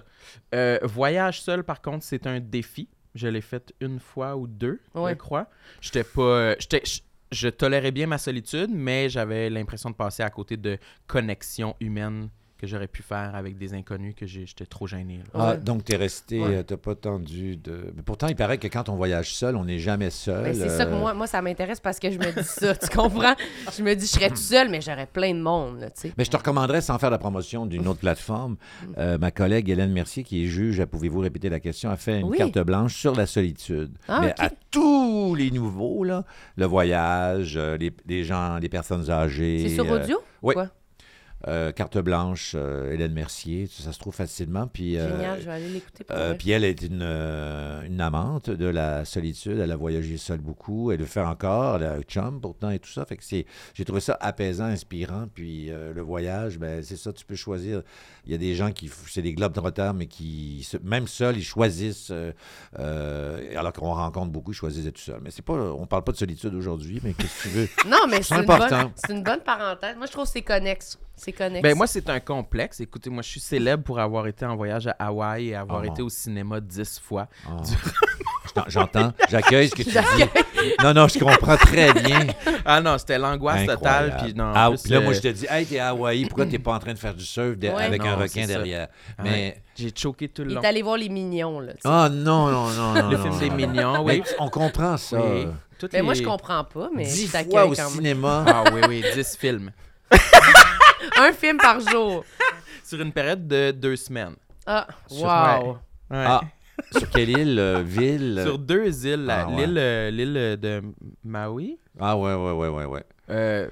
[0.55, 2.87] Euh, voyage seul, par contre, c'est un défi.
[3.13, 5.47] Je l'ai fait une fois ou deux, je crois.
[5.81, 6.55] J'étais pas.
[6.59, 7.01] j'étais- je,
[7.33, 12.29] je tolérais bien ma solitude, mais j'avais l'impression de passer à côté de connexions humaines
[12.57, 15.17] que j'aurais pu faire avec des inconnus que j'ai- j'étais trop gêné.
[15.17, 15.23] là.
[15.33, 15.57] Ah, Ouais.
[15.57, 16.55] donc, tu es resté, Ouais.
[16.57, 17.93] euh, t'as pas tendu de.
[17.95, 20.43] Mais pourtant, il paraît que quand on voyage seul, on n'est jamais seul.
[20.43, 22.75] Ben, c'est ça que euh, moi, moi ça m'intéresse parce que je me dis ça,
[22.75, 23.35] tu comprends?
[23.77, 26.13] Je me dis, je serais tout seul, mais j'aurais plein de monde, là, tu sais.
[26.17, 28.57] Mais je te recommanderais, sans faire la promotion d'une autre plateforme,
[28.97, 32.27] euh, ma collègue Hélène Mercier, qui est juge, pouvez-vous répéter la question, a fait une
[32.29, 32.37] Oui.
[32.37, 33.91] carte blanche sur la solitude.
[34.07, 36.23] Ah, Mais à tous les nouveaux, là,
[36.55, 39.67] le voyage, les, les gens, les personnes âgées.
[39.69, 40.19] C'est sur euh, audio?
[40.41, 40.53] oui.
[40.53, 40.69] Quoi?
[41.47, 44.65] Euh, carte blanche, euh, Hélène Mercier, ça, se trouve facilement.
[44.67, 46.03] Puis, euh, Génial, je vais aller l'écouter
[46.39, 49.59] puis elle est une, une amante de la solitude.
[49.59, 50.91] Elle a voyagé seule beaucoup.
[50.91, 51.75] Elle le fait encore.
[51.75, 53.05] Elle a un chum pourtant et tout ça.
[53.05, 55.27] Fait que c'est, j'ai trouvé ça apaisant, inspirant.
[55.33, 57.81] Puis le voyage, ben, c'est ça, tu peux choisir.
[58.25, 61.37] Il y a des gens qui, c'est des globes de retard, mais qui, même seuls,
[61.37, 62.11] ils choisissent.
[62.77, 65.21] alors qu'on rencontre beaucoup, ils choisissent d'être tout seuls.
[65.21, 67.67] Mais c'est pas, on parle pas de solitude aujourd'hui, mais qu'est-ce que tu veux?
[67.87, 68.81] Non, mais c'est c'est une, important.
[68.83, 69.95] bonne, c'est une bonne parenthèse.
[69.95, 70.97] Moi, je trouve que c'est connexe.
[71.19, 71.63] C'est connexe.
[71.63, 72.79] Ben, moi, c'est un complexe.
[72.79, 75.91] Écoutez, moi, je suis célèbre pour avoir été en voyage à Hawaï et avoir Oh.
[75.91, 77.27] été au cinéma dix fois.
[78.55, 80.73] T'en- J'entends, j'accueille ce que tu dis.
[80.83, 82.27] Non, non, je comprends très bien.
[82.69, 84.17] Ah non, c'était l'angoisse totale.
[84.21, 86.45] Puis non, Ah, plus, puis là, moi, je te dis, hey, t'es à Hawaï, pourquoi
[86.45, 87.83] t'es pas en train de faire du surf de- Ouais.
[87.83, 88.47] avec un requin ça.
[88.47, 88.87] derrière?
[89.19, 89.61] ouais, Mais.
[89.75, 90.61] J'ai choqué tout le Il long.
[90.61, 91.73] est allé voir les mignons, là.
[91.85, 93.09] Ah non, non, non, non.
[93.09, 93.55] Le non, film des non.
[93.73, 94.23] mignons, Mais oui.
[94.39, 95.17] on comprend ça.
[95.21, 95.47] Oui.
[95.79, 97.89] Toutes Mais moi, les- je comprends pas, mais Dix je fois t'accueille au quand même.
[97.91, 98.43] cinéma.
[98.47, 99.71] Ah oui, oui, 10 films.
[101.19, 102.23] Un film par jour.
[102.83, 104.35] Sur une période de deux semaines.
[104.65, 105.71] Ah, Sur- wow.
[106.09, 106.25] Ouais.
[106.27, 106.41] Ah,
[106.91, 108.41] sur quelle île, euh, ville?
[108.45, 109.65] Sur deux îles, Ah, ouais.
[109.65, 110.81] l'île euh, l'île de
[111.23, 113.03] Maui, Ah ouais, ouais, ouais, ouais, ouais.
[113.29, 113.67] euh,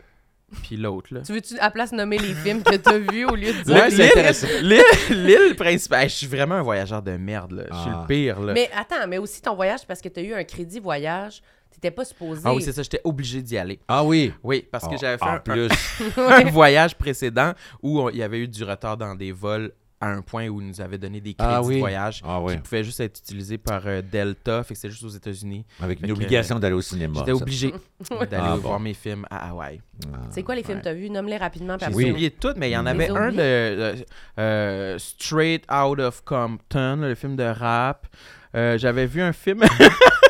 [0.64, 1.22] puis l'autre, là.
[1.22, 3.78] Tu veux-tu, à place, nommer les films que t'as vus au lieu de dire...
[3.90, 4.48] C'est L'île- intéressant.
[4.62, 6.10] L'île l'île principale.
[6.10, 7.64] Je suis vraiment un voyageur de merde, là.
[7.72, 8.00] Je suis Ah.
[8.02, 8.54] le pire, là.
[8.54, 11.42] Mais attends, mais aussi ton voyage, parce que t'as eu un crédit voyage,
[11.86, 12.42] t'étais pas supposé...
[12.46, 13.80] Ah oui, c'est ça, j'étais obligé d'y aller.
[13.88, 14.34] Ah oui.
[14.44, 15.70] Oui, parce que Oh, j'avais fait en un, plus.
[16.18, 19.72] un voyage précédent où il y avait eu du retard dans des vols
[20.02, 21.76] à un point où ils nous avaient donné des crédits Ah oui.
[21.76, 22.54] de voyage Ah oui.
[22.56, 25.66] qui pouvaient juste être utilisés par euh, Delta, fait que c'est juste aux États-Unis.
[25.82, 27.20] Avec Fait une que, obligation d'aller au cinéma.
[27.20, 27.72] J'étais obligé
[28.12, 28.62] d'aller Ah, bon.
[28.62, 29.82] voir mes films à Hawaï.
[30.14, 30.18] Ah.
[30.32, 30.82] C'est quoi les films Ouais.
[30.84, 31.10] que t'as vus?
[31.10, 31.78] Nomme-les rapidement.
[31.78, 32.12] puis J'ai après, Oui.
[32.12, 33.96] oublié tout, mais il y en Les avait un de euh,
[34.38, 38.06] euh, Straight Out of Compton, le film de rap.
[38.54, 39.62] Euh, J'avais vu un film.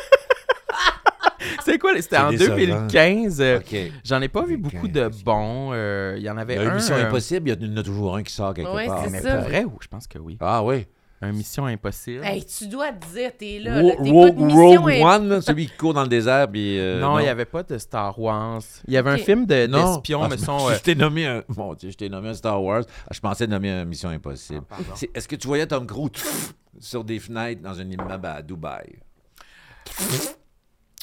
[1.66, 1.90] C'est quoi?
[2.00, 2.56] C'était en décevant.
[2.56, 3.40] 2015.
[3.40, 3.58] euh.
[4.04, 5.70] J'en ai pas vu 2015, beaucoup de bons.
[5.72, 6.68] euh, Il y en avait un.
[6.68, 9.02] une Mission euh, Impossible, il y en a toujours un qui sort quelque Ouais, part.
[9.04, 9.36] c'est mais ça.
[9.36, 10.38] pour vrai, ou- je pense que oui.
[10.40, 10.86] Ah oui.
[11.22, 12.22] Un Mission Impossible.
[12.22, 13.80] Hey, tu dois te dire, t'es là.
[13.82, 16.08] Là, t'es Ro- pas de mission Rogue imp- One, là, celui qui court dans le
[16.08, 16.46] désert.
[16.50, 18.60] Puis, euh, non, il n'y avait pas de Star Wars.
[18.86, 19.94] Il y avait un film de- Non.
[19.94, 20.68] d'espions, Ah, mais je- sont.
[20.70, 21.42] Je t'ai nommé un.
[21.56, 22.82] Mon Dieu, je t'ai nommé un Star Wars.
[23.04, 24.60] Ah, je pensais nommer un Mission Impossible.
[24.70, 24.76] Ah,
[25.14, 26.10] Est-ce que tu voyais Tom Cruise
[26.78, 28.96] sur des fenêtres dans un immeuble à Dubaï?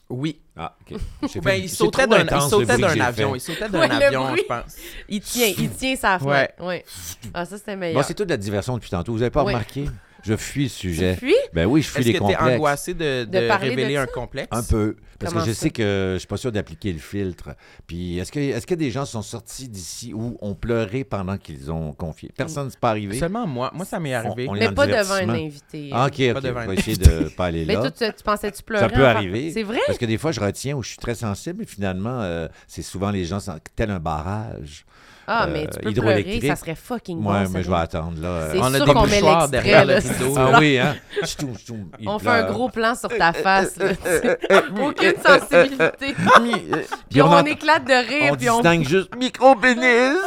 [0.10, 0.40] Oui.
[0.56, 1.00] Ah, OK.
[1.42, 3.36] Ben, il sautait d'un avion.
[3.36, 4.76] Il sautait d'un Ouais, avion, je pense.
[5.10, 6.54] Il tient, il tient sa fenêtre.
[6.60, 6.86] Ouais.
[7.34, 8.02] Ah, ça, c'était meilleur.
[8.02, 9.14] Bon, c'est toute la diversion depuis tantôt.
[9.14, 9.86] Vous n'avez pas remarqué?
[10.24, 11.16] Je fuis le sujet.
[11.20, 12.56] Puis, Ben oui, je fuis Est-ce les que tu es complexes.
[12.56, 14.02] angoissé de, De de parler de révéler ça?
[14.04, 14.48] un complexe?
[14.52, 14.96] Un peu.
[15.20, 15.62] Parce Comment que je ça?
[15.64, 17.56] sais que je suis pas sûr d'appliquer le filtre.
[17.88, 21.72] Puis est-ce que, est-ce que des gens sont sortis d'ici ou ont pleuré pendant qu'ils
[21.72, 22.32] ont confié?
[22.36, 23.18] Personne ne s'est pas arrivé.
[23.20, 23.72] Seulement moi.
[23.74, 24.48] Moi, ça m'est arrivé.
[24.50, 25.46] on est mais dans pas le devant un divertissement.
[25.46, 25.90] invité.
[25.94, 26.34] Ah, OK, OK.
[26.34, 27.82] Pas devant On va un essayer de pas aller Mais là.
[27.82, 28.84] toi, tu, tu pleurer?
[28.84, 29.52] Ça peut en par- arriver.
[29.52, 29.80] C'est vrai?
[29.88, 32.82] Parce que des fois, je retiens où je suis très sensible et finalement, euh, c'est
[32.82, 34.86] souvent les gens sont tel un barrage.
[35.26, 37.32] Ah, euh, mais tu peux pleurer, ça serait fucking bon.
[37.32, 38.50] Ouais, mais je vais attendre, là.
[38.52, 40.36] C'est On a sûr des qu'on met derrière le rideau.
[40.38, 40.96] Ah oui, hein?
[41.24, 43.78] Ch'toum, ch'toum, il On fait un gros plan sur ta face.
[43.78, 43.92] là.
[44.82, 46.16] Aucune sensibilité.
[47.10, 48.34] puis on, on éclate de rire.
[48.34, 48.56] On puis on...
[48.56, 50.18] distingue juste micro-pénis.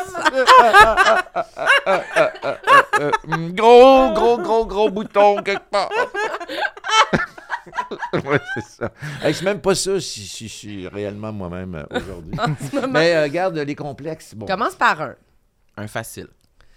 [3.54, 5.90] gros, gros, gros, gros bouton quelque part.
[8.14, 8.92] Oui, c'est ça.
[9.22, 12.34] Hey, je suis même pas sûr si, si je suis réellement moi-même euh, aujourd'hui.
[12.90, 14.34] Mais euh, garde les complexes.
[14.34, 14.46] Bon.
[14.46, 15.14] Commence par un.
[15.76, 16.28] Un facile.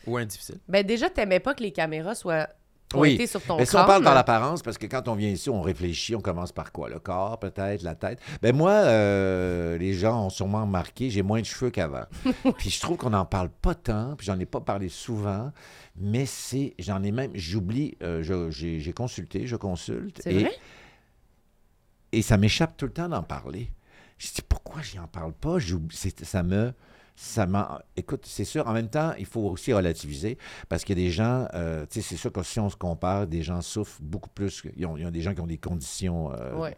[0.07, 0.57] Ou un difficile.
[0.67, 2.47] Ben déjà, t'aimais pas que les caméras soient
[2.95, 3.09] Oui.
[3.11, 5.49] pointées sur ton Mais si on parle dans l'apparence, parce que quand on vient ici,
[5.49, 6.89] on réfléchit, on commence par quoi?
[6.89, 8.19] Le corps, peut-être, la tête?
[8.41, 12.05] Ben moi, euh, les gens ont sûrement remarqué, j'ai moins de cheveux qu'avant.
[12.57, 15.51] puis je trouve qu'on n'en parle pas tant, puis j'en ai pas parlé souvent,
[15.97, 20.21] mais c'est, j'en ai même, j'oublie, euh, je- j'ai consulté, je consulte.
[20.23, 20.51] C'est vrai?
[22.11, 23.71] Et ça m'échappe tout le temps d'en parler.
[24.17, 25.57] Je dis, pourquoi j'y en parle pas?
[26.23, 26.73] Ça me...
[27.21, 27.45] Ça
[27.97, 30.37] Écoute, c'est sûr, en même temps, il faut aussi relativiser
[30.69, 32.77] parce qu'il y a des gens, euh, tu sais, c'est sûr que si on se
[32.77, 34.63] compare, des gens souffrent beaucoup plus.
[34.77, 36.77] il y a des gens qui ont des conditions euh, Ouais.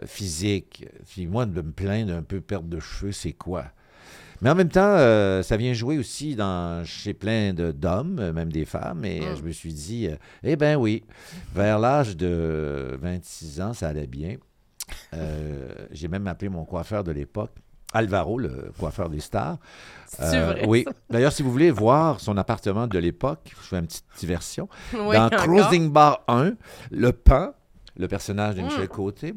[0.00, 0.86] euh, physiques.
[1.08, 3.64] Puis moi, de me plaindre d'un peu perte de cheveux, c'est quoi?
[4.42, 8.52] Mais en même temps, euh, ça vient jouer aussi dans, chez plein de- d'hommes, même
[8.52, 9.04] des femmes.
[9.04, 9.36] Et Mm.
[9.38, 10.14] je me suis dit, euh,
[10.44, 11.02] eh bien oui,
[11.52, 14.36] vers l'âge de 26 ans, ça allait bien.
[15.14, 17.50] Euh, J'ai même appelé mon coiffeur de l'époque,
[17.92, 19.58] Alvaro, le coiffeur des stars.
[20.20, 20.64] Euh, vrai?
[20.66, 20.84] oui.
[21.08, 24.68] D'ailleurs, si vous voulez voir son appartement de l'époque, je fais une petite diversion.
[24.94, 25.40] Oui, Dans encore.
[25.44, 26.52] Cruising Bar 1,
[26.92, 27.52] le pan,
[27.96, 28.64] le personnage de Mm.
[28.66, 29.34] Michel Côté,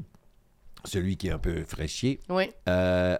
[0.86, 2.50] celui qui est un peu fraîchier, Oui.
[2.70, 3.18] euh,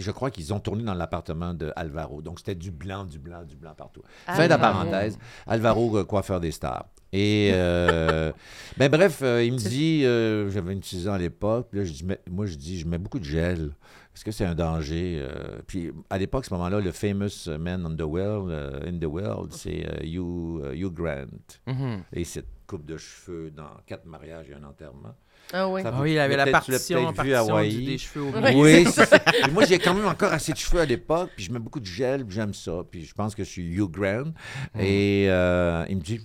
[0.00, 2.22] je crois qu'ils ont tourné dans l'appartement de Alvaro.
[2.22, 4.02] Donc, c'était du blanc, du blanc, du blanc partout.
[4.26, 5.18] Fin de la parenthèse.
[5.46, 6.86] Alvaro, euh, coiffeur des stars.
[7.12, 8.32] Et, euh,
[8.78, 12.04] ben bref, euh, il me dit, euh, j'avais 26 ans à l'époque, là, je dis,
[12.04, 13.72] mais- moi, je dis, je mets beaucoup de gel.
[14.14, 15.18] Est-ce que c'est un danger?
[15.22, 19.04] Euh, puis à l'époque, ce moment-là, le famous man on the world, euh, in the
[19.10, 21.26] world, c'est euh, Hugh, Hugh Grant.
[21.66, 22.02] Mhm.
[22.12, 25.14] Et cette coupe de cheveux dans quatre mariages et un enterrement.
[25.52, 25.82] Ah oui.
[25.82, 28.52] Ça Ah oui, il avait la partition, vu à partition du- des cheveux au Oui.
[28.54, 29.18] Oui, c'est ça.
[29.18, 31.80] Puis moi, j'ai quand même encore assez de cheveux à l'époque, puis je mets beaucoup
[31.80, 32.82] de gel, puis j'aime ça.
[32.90, 34.32] Puis je pense que je suis Hugh Grant.
[34.78, 36.20] Et euh, il me dit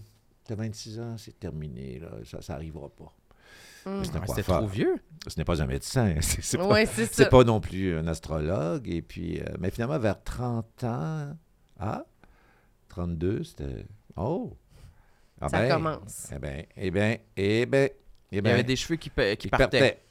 [0.46, 2.10] T'as 26 ans, c'est terminé, là.
[2.26, 3.12] ça ça n'arrivera pas.
[3.88, 4.00] Mm.
[4.00, 4.58] Mais c'est un Ah, C'était coiffeur.
[4.60, 4.96] trop vieux.
[5.28, 8.88] Ce n'est pas un médecin, c'est pas, non plus un astrologue.
[8.88, 11.36] Et puis, euh, mais finalement, vers 30 ans,
[11.80, 12.06] ah,
[12.90, 13.86] 32, c'était.
[14.16, 14.56] Oh!
[15.40, 16.32] Ah Ça ben, commence.
[16.36, 17.94] Eh bien, eh bien, eh bien, eh
[18.32, 20.02] Il y avait des cheveux qui, partaient.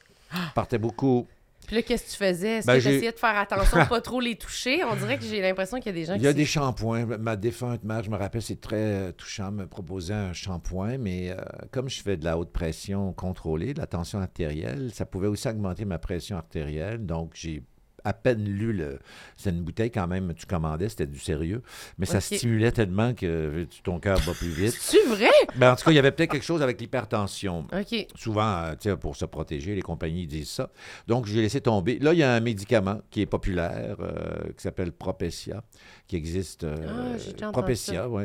[0.55, 1.27] partait beaucoup.
[1.67, 2.49] Puis là, qu'est-ce que tu faisais?
[2.59, 4.85] Est-ce Ben, que tu j'ai- essayais de faire attention de pas trop les toucher?
[4.85, 6.25] On dirait que j'ai l'impression qu'il y a des gens Il qui...
[6.25, 7.05] y a des shampoings.
[7.19, 11.31] Ma défunte mère, je me rappelle, c'est très euh, touchant, me proposait un shampoing, mais
[11.31, 11.37] euh,
[11.73, 15.49] comme je fais de la haute pression contrôlée, de la tension artérielle, ça pouvait aussi
[15.49, 17.05] augmenter ma pression artérielle.
[17.05, 17.63] Donc, j'ai
[18.07, 18.99] à peine lu le.
[19.37, 21.63] C'est une bouteille quand même, tu commandais, c'était du sérieux,
[21.99, 24.77] mais ça stimulait tellement que euh, ton cœur bat plus vite.
[24.81, 25.29] C'est vrai?
[25.57, 27.67] Ben, en tout cas, il y avait peut-être quelque chose avec l'hypertension.
[27.73, 28.07] OK.
[28.15, 30.71] Souvent, euh, tu sais, pour se protéger, les compagnies disent ça.
[31.07, 31.99] Donc, j'ai laissé tomber.
[31.99, 35.63] Là, il y a un médicament qui est populaire, euh, qui s'appelle Propecia,
[36.07, 36.65] qui existe.
[36.65, 38.25] euh, Ah, Propecia, oui.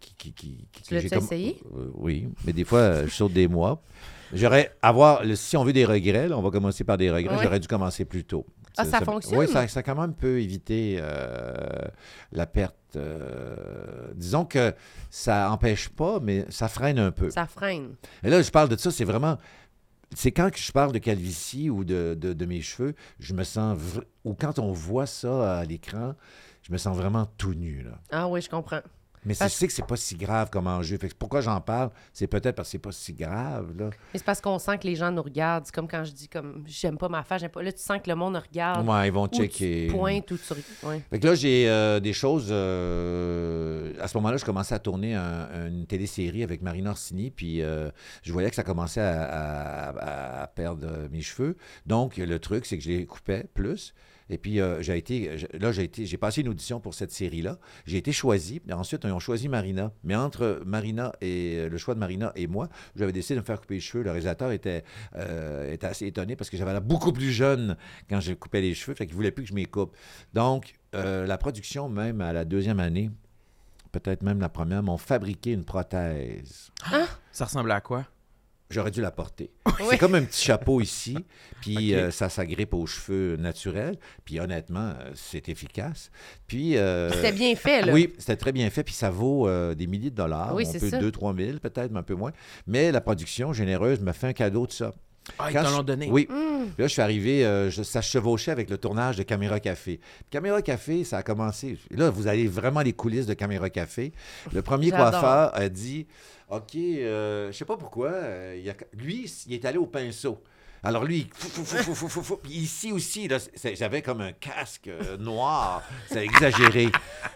[0.00, 1.58] qui, qui, qui, qui- Tu j'ai essayé?
[1.76, 3.82] Euh, oui, mais des fois, euh, je saute des mois.
[4.32, 7.36] J'aurais avoir, le- si on veut des regrets, là, on va commencer par des regrets,
[7.36, 7.42] Ouais.
[7.44, 8.44] j'aurais dû commencer plus tôt.
[8.78, 9.38] Ah, ça fonctionne?
[9.38, 11.80] Oui, ça, ça quand même peut éviter euh,
[12.32, 12.74] la perte.
[12.96, 14.74] euh, disons que
[15.10, 17.30] ça empêche pas, mais ça freine un peu.
[17.30, 17.94] Ça freine.
[18.22, 19.38] Et là, je parle de ça, c'est vraiment.
[20.14, 23.78] C'est quand je parle de calvitie ou de, de- de mes cheveux, je me sens.
[24.24, 26.14] Ou quand on voit ça à l'écran,
[26.62, 27.82] je me sens vraiment tout nu.
[27.82, 27.98] Là.
[28.10, 28.80] Ah oui, je comprends.
[29.24, 30.96] Mais c'est- sais que c'est pas si grave comme enjeu.
[30.98, 31.90] Fait que pourquoi j'en parle?
[32.12, 33.72] C'est peut-être parce que c'est pas si grave.
[33.76, 33.86] Là.
[34.12, 35.64] Mais c'est parce qu'on sent que les gens nous regardent.
[35.66, 37.62] C'est comme quand je dis comme j'aime pas ma face, j'aime pas.
[37.62, 38.86] Là, tu sens que le monde nous regarde.
[38.86, 39.86] Ouais, ils vont checker.
[39.88, 40.86] tu pointes ou tu.
[40.86, 41.02] Ouais.
[41.10, 42.48] Fait que là, j'ai euh, des choses.
[42.50, 47.62] euh, à ce moment-là, je commençais à tourner un- une télésérie avec Marina Orsini, puis
[47.62, 47.90] euh,
[48.22, 49.22] je voyais que ça commençait à,
[49.90, 51.56] à- à perdre mes cheveux.
[51.86, 53.94] Donc, le truc, c'est que je les coupais plus.
[54.28, 57.58] Et puis, euh, j'ai été, là, j'ai été, j'ai passé une audition pour cette série-là.
[57.86, 58.60] J'ai été choisi.
[58.68, 59.92] Et ensuite, ils ont choisi Marina.
[60.04, 63.44] Mais entre Marina et euh, le choix de Marina et moi, j'avais décidé de me
[63.44, 64.02] faire couper les cheveux.
[64.02, 64.84] Le réalisateur était,
[65.14, 67.76] euh, était assez étonné parce que j'avais l'air beaucoup plus jeune
[68.08, 68.94] quand je coupais les cheveux.
[68.94, 69.96] Fait qu'il voulait plus que je m'y coupe.
[70.34, 73.10] Donc, euh, la production, même à la deuxième année,
[73.92, 76.70] peut-être même la première, m'ont fabriqué une prothèse.
[77.32, 78.06] Ça ressemblait à quoi?
[78.68, 79.50] J'aurais dû la porter.
[79.90, 81.16] C'est comme un petit chapeau ici,
[81.60, 83.96] puis euh, ça s'agrippe aux cheveux naturels.
[84.24, 86.10] Puis honnêtement, euh, c'est efficace.
[86.48, 86.76] Puis...
[86.76, 87.92] euh, C'était bien fait, là.
[87.92, 90.52] oui, c'était très bien fait, puis ça vaut euh, des milliers de dollars.
[90.54, 91.00] Oui, c'est peut ça.
[91.00, 92.32] 2-3 000, peut-être, mais un peu moins.
[92.66, 94.92] Mais la production généreuse m'a fait un cadeau de ça.
[95.38, 96.08] Ah, ils t'en donné.
[96.10, 96.26] Oui.
[96.26, 96.36] Puis
[96.78, 99.98] là, je suis arrivé, euh, je- ça chevauchait avec le tournage de Caméra Café.
[99.98, 101.78] Puis Caméra Café, ça a commencé.
[101.90, 104.12] Là, vous allez vraiment les coulisses de Caméra Café.
[104.52, 106.06] Le premier coiffeur a dit
[106.48, 109.86] OK, euh, je sais pas pourquoi, euh, il y a- lui, il est allé au
[109.86, 110.42] pinceau.
[110.82, 112.36] Alors lui, fou, fou, fou, fou, fou, fou, fou.
[112.40, 113.38] Puis ici aussi, là,
[113.74, 115.82] j'avais comme un casque euh, noir.
[116.08, 116.88] C'est exagéré.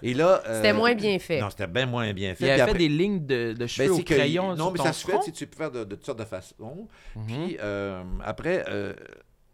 [0.03, 0.40] Et là.
[0.46, 1.40] euh, C'était moins bien fait.
[1.40, 2.44] Non, c'était bien moins bien fait.
[2.44, 4.57] Il avait après- fait des lignes de, de ben, cheveux au c'est que- crayon Non,
[4.66, 5.31] sur mais ton ça se fait, front.
[5.33, 6.87] tu peux faire de, de toutes sortes de façons.
[7.16, 7.27] Mhm.
[7.27, 8.92] Puis euh, après, euh,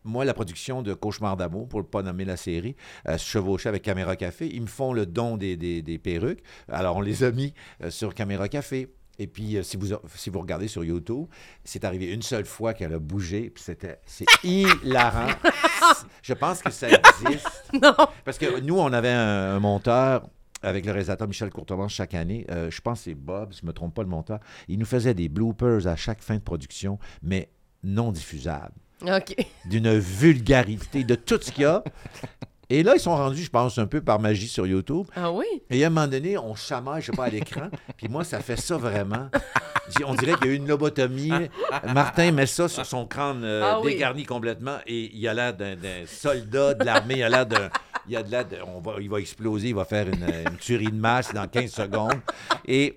[0.04, 2.76] moi, la production de Cauchemar d'amour, pour ne pas nommer la série,
[3.08, 4.46] euh, se chevauchait avec Caméra Café.
[4.52, 6.42] Ils me font le don des, des- des perruques.
[6.68, 8.88] Alors, on les a mis euh, sur Caméra Café.
[9.18, 11.26] Et puis, euh, si, vous, si vous regardez sur YouTube,
[11.64, 15.32] c'est arrivé une seule fois qu'elle a bougé, puis c'était c'est hilarant.
[16.22, 17.48] Je pense que ça existe.
[17.82, 17.94] Non.
[18.24, 20.28] Parce que nous, on avait un, un monteur
[20.62, 22.46] avec le réalisateur Michel Courtemanche chaque année.
[22.50, 24.40] Euh, je pense que c'est Bob, si je ne me trompe pas, le monteur.
[24.68, 27.50] Il nous faisait des bloopers à chaque fin de production, mais
[27.82, 28.74] non diffusables.
[29.02, 29.36] OK.
[29.66, 31.84] D'une vulgarité, de tout ce qu'il y a.
[32.68, 35.06] Et là, ils sont rendus, je pense, un peu par magie sur YouTube.
[35.14, 35.44] Ah oui?
[35.70, 37.68] Et à un moment donné, on chamaille, je sais pas, à l'écran.
[37.96, 39.28] Puis moi, ça fait ça vraiment.
[40.04, 41.30] On dirait qu'il y a eu une lobotomie.
[41.94, 43.92] Martin met ça sur son crâne euh, Ah oui.
[43.92, 47.18] dégarni complètement et il a l'air d'un d'un soldat de l'armée.
[47.18, 47.68] Il a l'air d'un.
[48.08, 50.56] Il a de l'air de- on va, il va exploser, il va faire une, une
[50.58, 52.20] tuerie de masse dans 15 secondes.
[52.66, 52.96] Et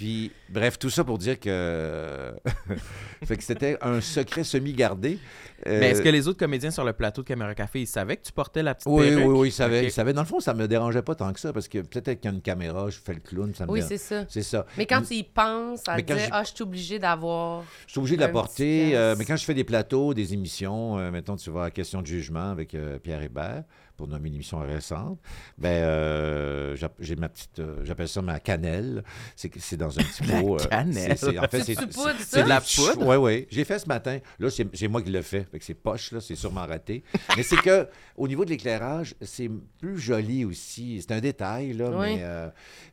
[0.00, 2.32] puis, bref, tout ça pour dire que,
[3.26, 5.18] fait que c'était un secret semi-gardé.
[5.66, 8.16] Euh, Mais est-ce que les autres comédiens sur le plateau de Caméra Café, ils savaient
[8.16, 9.26] que tu portais la petite oui, perruque?
[9.26, 9.84] oui, oui, il savait, Ok.
[9.84, 10.14] il savait.
[10.14, 12.32] Dans le fond, ça me dérangeait pas tant que ça parce que peut-être qu'il y
[12.32, 13.90] a une caméra, je fais le clown, ça me Oui, dérange.
[13.90, 14.24] c'est ça.
[14.30, 14.64] C'est ça.
[14.78, 17.62] Mais quand tu y penses à Mais dire, ah, je suis obligé d'avoir.
[17.86, 20.98] Je suis obligé de la porter, euh, mais quand je fais des plateaux, des émissions,
[20.98, 23.64] euh, mettons, tu vas à Question de jugement avec euh, Pierre Hébert,
[24.00, 25.20] pour nommer une émission récente,
[25.58, 29.04] ben, euh, j'ai ma petite, euh, j'appelle ça ma cannelle.
[29.36, 30.54] C'est que- c'est dans un petit pot.
[30.58, 31.18] euh, cannelle?
[31.18, 33.06] c'est- c'est- en fait, c'est de la poudre?
[33.06, 33.46] Oui, oui.
[33.50, 34.18] J'ai fait ce matin.
[34.38, 35.44] Là, c'est c'est moi qui le fais.
[35.44, 37.04] Fait que c'est poche, là, c'est sûrement raté.
[37.36, 37.86] mais c'est que,
[38.16, 41.02] au niveau de l'éclairage, c'est plus joli aussi.
[41.02, 42.14] C'est un détail, là, Oui.
[42.16, 42.18] mais.
[42.22, 42.48] euh,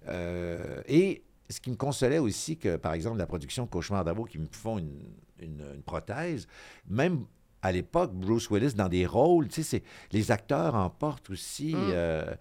[0.09, 4.39] euh, et ce qui me consolait aussi, que par exemple, la production Cauchemar d'amour qui
[4.39, 4.91] me font une,
[5.39, 6.47] une- une prothèse,
[6.89, 7.23] même
[7.61, 11.73] à l'époque, Bruce Willis, dans des rôles, tu sais, c'est- les acteurs en portent aussi.
[11.75, 11.89] Mm.
[11.91, 12.35] euh,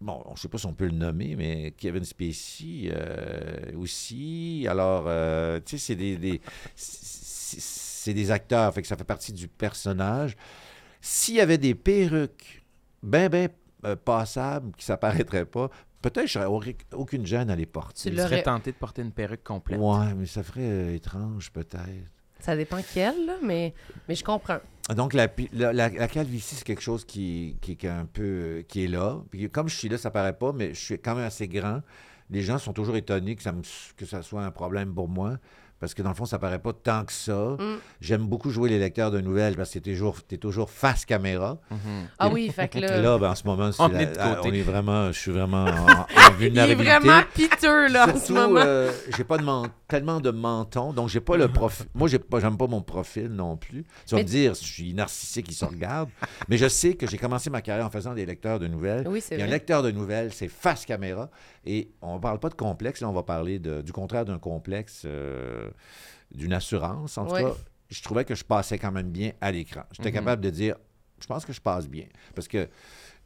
[0.00, 4.66] bon, je ne sais pas si on peut le nommer, mais Kevin Spacey euh, aussi.
[4.68, 6.40] Alors, euh, tu sais, c'est des, des-
[6.74, 10.36] c'est des acteurs, fait que ça fait partie du personnage.
[11.00, 12.64] S'il y avait des perruques
[13.02, 13.48] bien, bien
[13.84, 15.70] euh, passables qui ne s'apparaîtraient pas,
[16.02, 18.10] peut-être je n'aurais aucune gêne à les porter.
[18.10, 19.78] Tu serais tenté de porter une perruque complète.
[19.80, 22.10] Ouais, mais ça ferait euh, étrange, peut-être.
[22.40, 23.74] Ça dépend quel, là, mais,
[24.08, 24.58] mais je comprends.
[24.94, 28.64] Donc, la, la, calvitie, c'est quelque chose qui, qui, est un peu...
[28.68, 29.20] qui est là.
[29.52, 31.80] Comme je suis là, ça paraît pas, mais je suis quand même assez grand.
[32.30, 33.52] Les gens sont toujours étonnés que ça,
[33.96, 35.38] que ça soit un problème pour moi.
[35.78, 37.56] Parce que dans le fond, ça paraît pas tant que ça.
[37.58, 37.76] Mm.
[38.00, 41.58] J'aime beaucoup jouer les lecteurs de nouvelles parce que t'es toujours, t'es toujours face caméra.
[41.70, 41.78] Mhm.
[42.18, 42.98] Ah oui, fait que là.
[43.02, 45.12] Là, ben, en ce moment, On la- est de ah, on est vraiment...
[45.12, 46.84] Je suis vraiment en, en il est vulnérabilité.
[46.98, 48.60] vraiment piteux, là, en ce Surtout, moment.
[48.64, 51.86] euh, j'ai pas de men- tellement de menton, donc j'ai pas le profil.
[51.94, 53.84] Moi, j'ai pas, j'aime pas mon profil non plus.
[54.06, 56.08] Tu vas Mais- me dire, je suis narcissique, il se regarde.
[56.48, 59.06] mais je sais que j'ai commencé ma carrière en faisant des lecteurs de nouvelles.
[59.08, 61.28] Oui, c'est Et un lecteur de nouvelles, c'est face caméra.
[61.66, 65.02] Et on parle pas de complexe, là, on va parler de- du contraire d'un complexe,
[65.04, 65.65] euh,
[66.32, 67.18] d'une assurance.
[67.18, 67.54] En tout cas,
[67.90, 69.82] je trouvais que je passais quand même bien à l'écran.
[69.92, 70.14] J'étais Mhm.
[70.14, 70.76] capable de dire,
[71.20, 72.06] je pense que je passe bien.
[72.34, 72.68] Parce que.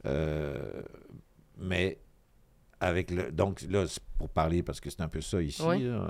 [0.07, 0.83] euh,
[1.59, 1.99] mais
[2.81, 3.31] avec le.
[3.31, 5.63] Donc là, c'est pour parler, parce que c'est un peu ça ici.
[5.65, 5.85] Oui.
[5.85, 6.07] euh,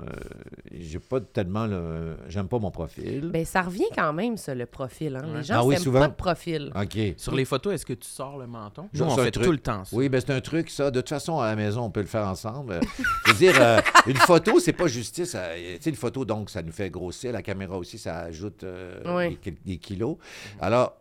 [0.71, 2.15] j'ai pas tellement le.
[2.29, 3.29] J'aime pas mon profil.
[3.31, 5.15] Ben, ça revient quand même, ça, le profil.
[5.17, 5.25] Hein?
[5.31, 5.37] Ouais.
[5.37, 5.99] Les gens Ah oui, souvent.
[5.99, 6.71] pas de profil.
[6.75, 6.97] OK.
[7.17, 8.89] Sur les photos, est-ce que tu sors le menton?
[8.93, 9.45] Nous, on fait truc.
[9.45, 9.95] tout le temps ça.
[9.95, 10.91] Oui, ben c'est un truc, ça.
[10.91, 12.79] De toute façon, à la maison, on peut le faire ensemble.
[13.27, 15.31] Je veux dire, euh, une photo, c'est pas justice.
[15.31, 17.31] Tu sais, une photo, donc, ça nous fait grossir.
[17.33, 19.37] La caméra aussi, ça ajoute euh, Oui.
[19.43, 20.17] des, des kilos.
[20.59, 20.95] Alors,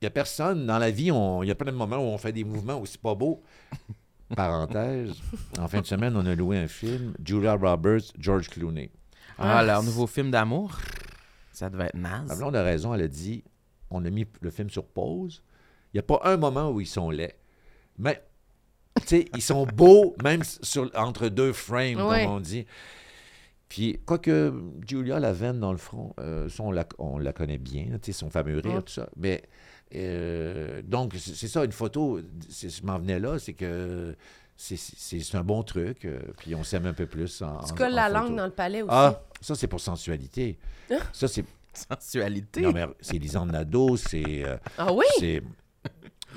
[0.00, 1.10] il n'y a personne dans la vie,
[1.42, 3.42] il y a plein de moments où on fait des mouvements aussi pas beaux.
[4.36, 5.14] Parenthèse,
[5.58, 8.90] en fin de semaine, on a loué un film, Julia Roberts, George Clooney.
[9.38, 9.62] Ah, Ah.
[9.64, 10.76] leur nouveau film d'amour,
[11.52, 12.36] ça devait être naze.
[12.38, 13.42] blonde a raison, elle a dit
[13.90, 15.42] on a mis le film sur pause.
[15.92, 17.38] Il n'y a pas un moment où ils sont laids.
[17.96, 18.22] Mais,
[19.00, 22.24] tu sais, ils sont beaux, même sur, entre deux frames, Ouais.
[22.24, 22.66] comme on dit.
[23.70, 24.52] Puis, quoique
[24.86, 27.98] Julia, la veine dans le front, euh, ça, on, la, on la connaît bien, là,
[27.98, 28.82] tu sais, son fameux rire, Ouais.
[28.82, 29.08] tout ça.
[29.16, 29.42] Mais,
[29.94, 34.14] euh, donc, c'est ça, une photo, c'est- je m'en venais là, c'est que
[34.56, 37.96] c'est- un bon truc, euh, puis on s'aime un peu plus en Tu colles en
[37.96, 38.14] la photo.
[38.20, 38.90] langue dans le palais aussi?
[38.92, 40.58] Ah, ça, c'est pour sensualité.
[41.12, 42.60] Ça, c'est Sensualité?
[42.62, 44.44] non, mais c'est Lisande Nadeau, c'est.
[44.44, 45.04] euh, Ah oui?
[45.20, 45.42] c'est.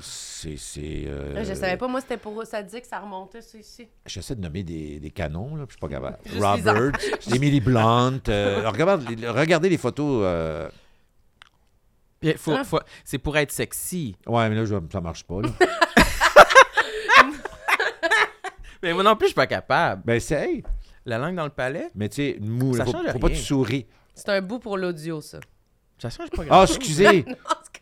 [0.00, 0.56] C'est.
[0.56, 2.44] c'est, euh, Je savais pas, moi, c'était pour.
[2.46, 3.88] Ça disait que ça remontait, ça, ici.
[4.06, 6.18] J'essaie de nommer des, des canons, là, puis je suis pas capable.
[6.40, 6.92] Robert,
[7.32, 8.20] Emily Blunt.
[8.28, 10.22] euh, regardez les photos.
[10.24, 10.68] euh,
[12.36, 12.64] faut- Ah.
[12.64, 14.16] faut- c'est pour être sexy.
[14.26, 15.40] Ouais, mais là, je- ça marche pas.
[15.42, 15.48] Là.
[18.82, 20.02] Mais moi non plus, je suis pas capable.
[20.04, 20.62] ben, essaye.
[21.04, 23.34] La langue dans le palais, Mais tu sais, mou, Ça faut, change faut pas que
[23.34, 23.86] tu souris.
[24.14, 25.38] C'est un bout pour l'audio, ça.
[25.98, 27.24] ça change pas Ah, excusez,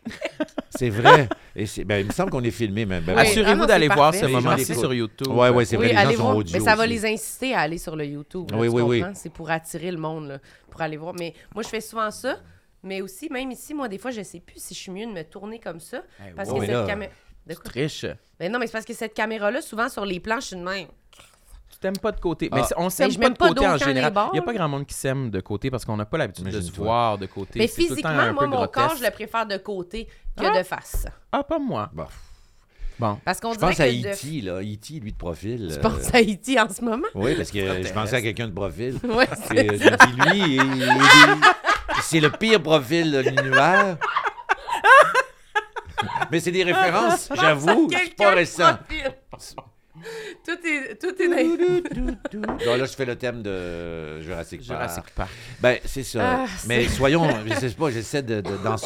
[0.69, 1.27] c'est vrai.
[1.55, 3.19] Et c'est- ben, il me semble qu'on est filmé, mais ben, Oui.
[3.19, 5.27] Ah Assurez-vous non, d'aller voir ce moment-ci sur YouTube.
[5.27, 7.53] Ouais, ouais, c'est vrai, oui, les gens allez sont audio Mais ça va les inciter
[7.53, 8.49] à aller sur le YouTube.
[8.51, 9.03] là, Oui, oui, oui.
[9.13, 10.37] C'est pour attirer le monde, là,
[10.69, 11.13] pour aller voir.
[11.17, 12.37] Mais moi, je fais souvent ça.
[12.83, 15.11] Mais aussi, même ici, moi, des fois, je sais plus si je suis mieux de
[15.11, 16.01] me tourner comme ça.
[16.27, 16.55] Eh, Parce wow.
[16.55, 17.11] que Mais cette caméra.
[17.47, 17.63] De quoi?
[17.65, 18.05] Triche.
[18.39, 20.61] Ben non, mais c'est parce que cette caméra-là, souvent sur les plans, je suis de
[20.63, 20.87] même.
[21.71, 22.49] Tu t'aimes pas de côté.
[22.51, 22.55] Ah.
[22.57, 24.13] Mais c'est- on s'aime je pas de pas côté en général.
[24.27, 26.45] Il n'y a pas grand monde qui s'aime de côté parce qu'on n'a pas l'habitude
[26.47, 27.57] de se voir de côté.
[27.59, 29.57] Mais C'est tout le temps physiquement, un moi, peu mon corps, je le préfère de
[29.57, 30.05] côté
[30.37, 30.57] que Ah.
[30.59, 31.05] de face.
[31.31, 31.89] Ah, pas moi.
[31.93, 32.05] Bon.
[32.99, 33.17] Bon.
[33.25, 34.61] Parce qu'on Je dirait pense à que de- E.T., là.
[34.61, 35.69] E.T., lui, de profil.
[35.71, 37.07] Tu euh, penses à Haïti en ce moment?
[37.15, 38.99] Oui, parce que je pensais à quelqu'un de profil.
[39.51, 41.41] J'ai dit, lui, il- il- il-
[42.01, 43.97] c'est le pire profil de l'univers.
[46.31, 48.77] Mais c'est des références, j'avoue, c'est pas récent.
[50.43, 51.27] Tout est, tout est
[52.43, 54.79] Donc là, je fais le thème de Jurassic Park.
[54.79, 55.29] Jurassic Park.
[55.59, 56.39] Ben, c'est ça.
[56.41, 58.77] Ah, Mais soyons, je sais pas, j'essaie de, de- dans.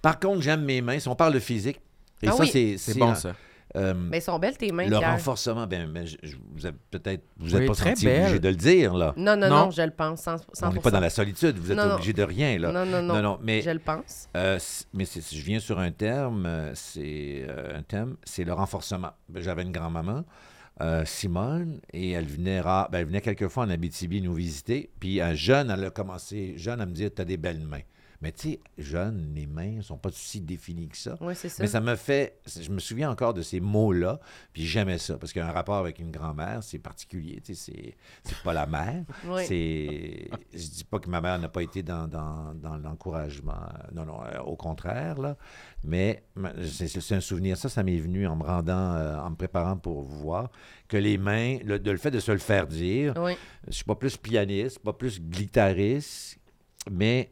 [0.00, 0.98] Par contre, j'aime mes mains.
[1.00, 1.80] Si on parle de physique,
[2.22, 2.78] et Ah ça, oui.
[2.78, 2.96] c'est...
[2.98, 3.34] Bon, ça.
[3.76, 5.12] Euh, Mais elles sont belles tes mains, le Pierre.
[5.12, 8.22] renforcement, ben, ben, je- je- vous avez peut-être, vous Oui, n'êtes pas très senti belle.
[8.22, 9.14] obligé de le dire, là.
[9.16, 9.64] Non, non, Non.
[9.66, 10.20] non, je le pense.
[10.22, 10.68] 100, 100%.
[10.68, 11.94] On n'est pas dans la solitude, vous êtes Non, non.
[11.94, 12.72] obligé de rien, là.
[12.72, 13.14] Non, non, non.
[13.14, 14.28] non, non, mais Je le pense.
[14.36, 14.58] Euh,
[14.92, 19.10] mais si je viens sur un terme, euh, c'est euh, un thème, c'est le renforcement.
[19.36, 20.24] J'avais une grand-maman,
[20.82, 24.90] euh, Simone, et elle venait, ra- ben, elle venait quelquefois en Abitibi nous visiter.
[24.98, 27.82] Puis un jeune, elle a commencé, jeune, à me dire, t'as des belles mains.
[28.22, 31.16] Mais tu sais, jeune, les mains ne sont pas si définies que ça.
[31.22, 31.62] Oui, c'est ça.
[31.62, 32.38] Mais ça me fait.
[32.60, 34.20] Je me souviens encore de ces mots-là,
[34.52, 38.52] puis j'aimais ça, parce qu'un rapport avec une grand-mère, c'est particulier, tu sais, c'est- pas
[38.52, 39.04] la mère.
[39.26, 39.44] Oui.
[39.46, 40.28] C'est.
[40.52, 43.56] Je dis pas que ma mère n'a pas été dans, dans, dans l'encouragement.
[43.92, 45.36] Non, non, euh, au contraire, là.
[45.82, 47.56] Mais ma- c'est c'est un souvenir.
[47.56, 50.50] Ça, ça m'est venu en me rendant, euh, en me préparant pour vous voir,
[50.88, 53.32] que les mains, le, de, le fait de se le faire dire, Oui.
[53.66, 56.38] je suis pas plus pianiste, pas plus guitariste,
[56.90, 57.30] mais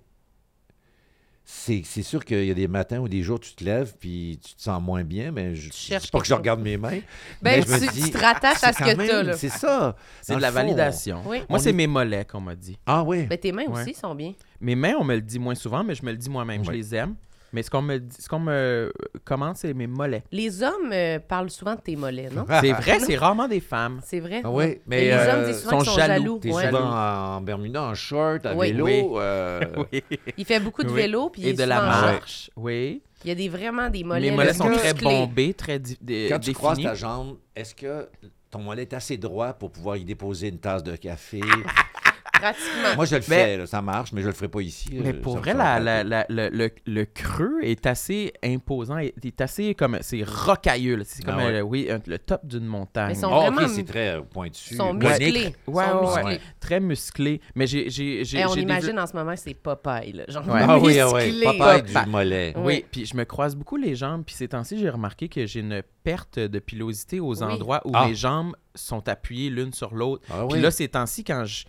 [1.51, 4.39] c'est c'est sûr qu'il y a des matins ou des jours, tu te lèves puis
[4.47, 6.99] tu te sens moins bien, mais je ne pas que je regarde mes mains.
[7.41, 9.33] Ben, mais je me tu, dis, tu te rattaches à c'est ce que t'as, là.
[9.33, 9.97] C'est ça.
[10.21, 11.23] C'est de la fond, validation.
[11.25, 11.39] Oui.
[11.49, 12.77] Moi, On c'est est- mes mollets qu'on m'a dit.
[12.85, 13.23] Ah oui.
[13.25, 13.81] Ben, tes mains Ouais.
[13.81, 14.35] aussi sont bien.
[14.61, 16.63] Mes mains, on me le dit moins souvent, mais je me le dis moi-même.
[16.67, 17.15] Je les aime.
[17.53, 18.93] Mais ce qu'on me, dit- ce qu'on me
[19.25, 20.23] commande, c'est mes mollets.
[20.33, 22.45] Les hommes euh, parlent souvent de tes mollets, non?
[22.61, 24.01] C'est vrai, c'est rarement des femmes.
[24.05, 24.43] C'est vrai?
[24.45, 26.13] Ah oui, Mais mais les euh, hommes disent souvent sont sont jaloux.
[26.23, 26.39] jaloux.
[26.41, 26.67] T'es ouais.
[26.67, 28.73] souvent en Bermuda, en short, à Oui.
[28.73, 28.85] vélo.
[28.85, 29.03] Oui.
[29.17, 29.61] euh,
[29.93, 30.03] Oui.
[30.37, 30.95] Il fait beaucoup de Oui.
[31.03, 32.51] vélo, puis il Et est de la marche.
[32.57, 33.03] Oui.
[33.25, 36.27] Il y a des, vraiment des mollets Mes mollets sont très bombés, très di- dé-
[36.29, 36.55] Quand tu définis.
[36.55, 38.09] croises ta jambe, est-ce que
[38.51, 41.41] ton mollet est assez droit pour pouvoir y déposer une tasse de café?
[42.41, 42.95] Pratiquement.
[42.97, 44.89] Moi, je le Mais- fais, là, ça marche, mais je le ferai pas ici.
[44.93, 48.99] Mais euh, pour vrai, la- la- la- le, le- le creux est assez imposant.
[48.99, 49.99] Il est assez comme.
[50.01, 50.97] C'est rocailleux.
[50.97, 51.05] là.
[51.07, 51.55] C'est comme, Ah ouais.
[51.57, 53.09] euh, oui, un- le top d'une montagne.
[53.09, 54.69] Mais ils sont Ah, vraiment- ok, c'est très euh, pointu.
[54.73, 55.55] Ils sont musclés.
[55.67, 56.23] Ils Ouais, sont ouais, musclés.
[56.25, 56.41] ouais.
[56.61, 57.41] Très musclé.
[57.55, 57.91] Mais j'ai.
[57.91, 60.25] j'ai, j'ai- Hey, on j'ai des- imagine en ce moment, c'est Popeye, là.
[60.29, 60.61] Genre, Ouais.
[60.63, 61.43] Ah oui, ah oui.
[61.45, 61.81] Papa.
[61.81, 62.55] du mollet.
[62.57, 64.23] Oui, puis je me croise beaucoup les jambes.
[64.25, 67.43] Puis ces temps-ci, j'ai remarqué que j'ai une perte de pilosité aux Oui.
[67.43, 68.07] endroits où Ah.
[68.07, 70.23] mes jambes sont appuyées l'une sur l'autre.
[70.31, 70.61] Ah Puis oui.
[70.63, 71.65] là, ces temps-ci, quand je,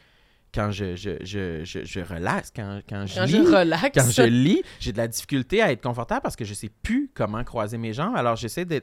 [0.53, 3.91] quand je, je, je, je, je relaxe, quand, quand je Quand lis, je relaxe.
[3.93, 7.11] quand je lis, j'ai de la difficulté à être confortable parce que je sais plus
[7.13, 8.15] comment croiser mes jambes.
[8.15, 8.75] Alors, j'essaie de,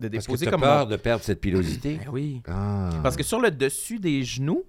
[0.00, 1.98] de Parce que déposer tu comme peur mon- de perdre cette pilosité.
[2.04, 2.42] Ben oui.
[2.48, 2.90] Ah.
[3.02, 4.64] Parce que sur le dessus des genoux,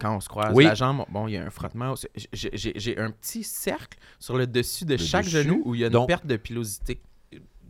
[0.00, 0.64] quand on se croise Oui.
[0.64, 1.94] la jambe, bon, il y a un frottement.
[2.32, 5.84] J'ai- un petit cercle sur le dessus de Le chaque dessus, genou où il y
[5.84, 7.00] a une donc- perte de pilosité.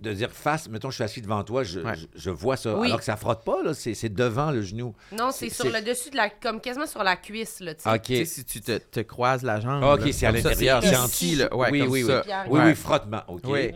[0.05, 1.95] De dire face, mettons, je suis assis devant toi, je, Ouais.
[1.97, 2.77] je, je vois ça.
[2.77, 2.87] Oui.
[2.87, 4.95] Alors que ça frotte pas, là, c'est c'est devant le genou.
[5.13, 6.31] Non, c'est C'est- sur c'est- le dessus de la.
[6.31, 7.91] comme quasiment sur la cuisse, là, tu sais.
[8.21, 8.27] OK.
[8.27, 9.83] Si tu te, te croises la jambe.
[9.83, 11.39] OK, là, c'est à l'intérieur, C'est dessous.
[11.39, 11.57] là.
[11.57, 12.23] Ouais, Oui, comme oui, ça.
[12.27, 12.33] oui.
[12.51, 13.23] Oui, oui, frottement.
[13.29, 13.43] OK.
[13.47, 13.73] Oui.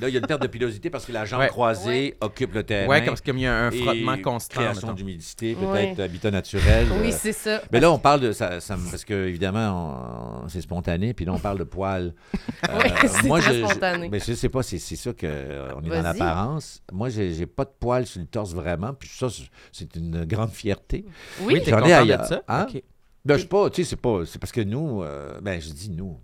[0.00, 0.08] Là.
[0.08, 1.48] Il y a une perte de pilosité parce que la jambe Ouais.
[1.48, 2.88] croisée occupe le terrain.
[2.88, 4.60] Ouais, parce qu'il y a un frottement et constant.
[4.60, 5.88] Création d'humidité, Ouais.
[5.94, 6.86] peut-être habitat naturel.
[7.02, 7.62] Oui, euh, c'est ça.
[7.72, 11.38] Mais là, on parle de ça, parce que évidemment, on- c'est spontané, puis là, on
[11.38, 12.14] parle de poils.
[12.68, 14.06] Euh, Oui, c'est très je- spontané.
[14.06, 16.82] Je, mais je sais pas, c'est c'est ça que euh, on est dans l'apparence.
[16.92, 19.28] Moi, j'ai j'ai pas de poils sur le torse vraiment, puis ça,
[19.72, 21.04] c'est- une grande fierté.
[21.40, 21.54] Oui.
[21.54, 22.24] Oui, t'es J'en ai content de ailleurs.
[22.26, 22.42] ça?
[22.48, 22.66] Hein?
[22.68, 22.82] OK.
[23.24, 25.70] Ben, je sais pas, tu sais, c'est pas, c'est parce que nous, euh, ben, je
[25.70, 26.18] dis nous.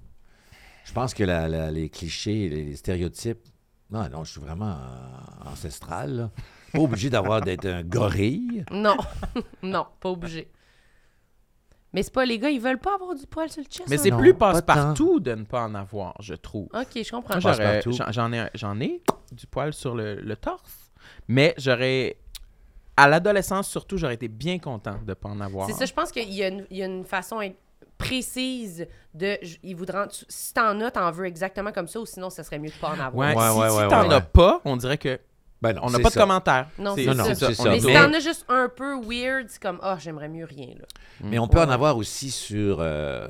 [0.84, 3.38] Je pense que la- la- les clichés, les, les stéréotypes,
[3.90, 6.16] non, non, je suis vraiment euh, ancestral.
[6.16, 6.30] là.
[6.72, 8.64] Pas obligé d'avoir d'être un gorille.
[8.72, 8.96] Non.
[9.62, 10.50] non, pas obligé.
[11.92, 13.88] Mais c'est pas les gars, ils veulent pas avoir du poil sur le chest.
[13.88, 14.00] Mais hein?
[14.02, 16.66] c'est Non, plus pas passe-partout de ne pas en avoir, je trouve.
[16.74, 17.34] Ok, je comprends.
[17.34, 17.92] Moi, j'aurais- Passe-partout.
[17.92, 20.90] j'en j'en ai, j'en ai du poil sur le, le torse,
[21.28, 22.18] mais j'aurais.
[22.96, 25.66] À l'adolescence, surtout, j'aurais été bien content de ne pas en avoir.
[25.68, 27.50] C'est ça, je pense qu'il y, a une- il y a une façon in-
[27.98, 29.38] précise de.
[29.74, 30.06] voudront.
[30.08, 32.74] tu- Si t'en as, t'en veux exactement comme ça, ou sinon, ça serait mieux de
[32.80, 33.14] pas en avoir.
[33.14, 35.18] Ouais, Ouais, si, ouais, si ouais, t'en ouais, as pas, on dirait que
[35.62, 36.68] Ben non, on n'a pas de commentaire.
[36.78, 37.04] Non, C'est-
[37.54, 37.70] ça.
[37.70, 40.84] Mais si t'en as juste un peu weird, c'est comme, ah, j'aimerais mieux rien, là.
[41.22, 41.64] Mais on peut Ouais.
[41.64, 42.78] en avoir aussi sur.
[42.80, 43.28] euh,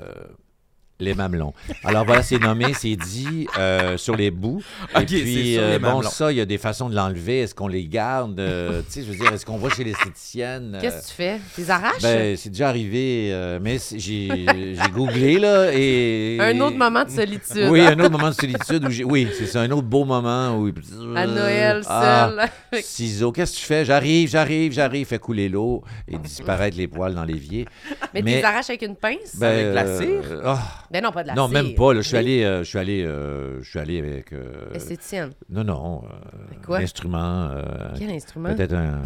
[1.01, 1.53] les mamelons.
[1.83, 4.63] Alors voilà, c'est nommé, c'est dit euh, sur les bouts.
[4.95, 7.41] Et c'est puis, sur les euh, bon, ça, il y a des façons de l'enlever.
[7.41, 8.39] Est-ce qu'on les garde?
[8.39, 10.79] Euh, tu sais, je veux dire, est-ce qu'on va chez l'esthéticienne?
[10.81, 11.41] Qu'est-ce que tu fais?
[11.55, 12.03] Tu les arraches?
[12.03, 16.39] Ben, c'est déjà arrivé, euh, mais j'ai j'ai googlé, là, et...
[16.41, 17.69] un autre moment de solitude.
[17.71, 19.05] Oui, un autre moment de solitude où j'ai...
[19.05, 20.71] Oui, c'est ça, un autre beau moment où...
[21.17, 22.31] À Noël, Ah,
[22.73, 22.83] seul.
[22.83, 23.85] Ciseaux, qu'est-ce que tu fais?
[23.85, 27.67] J'arrive, j'arrive, j'arrive, fait couler l'eau et disparaître les poils dans l'évier.
[28.13, 29.37] Mais, tu mais- les arraches avec une pince?
[29.37, 30.41] Ben, Avec la euh, cire?
[30.45, 31.53] ah, Ben non, pas de la non, cire.
[31.63, 31.93] même pas.
[31.95, 32.01] là.
[32.03, 34.33] je suis allé, euh, je suis allé, euh, je suis allé avec.
[34.33, 35.31] euh, Esthéticienne.
[35.49, 36.03] non, non.
[36.05, 36.79] euh, quoi?
[36.79, 37.49] Un instrument.
[37.51, 37.63] euh,
[37.99, 38.55] Quel instrument?
[38.55, 39.03] Peut-être un,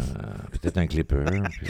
[0.51, 1.25] peut-être un clipper.
[1.51, 1.67] puis,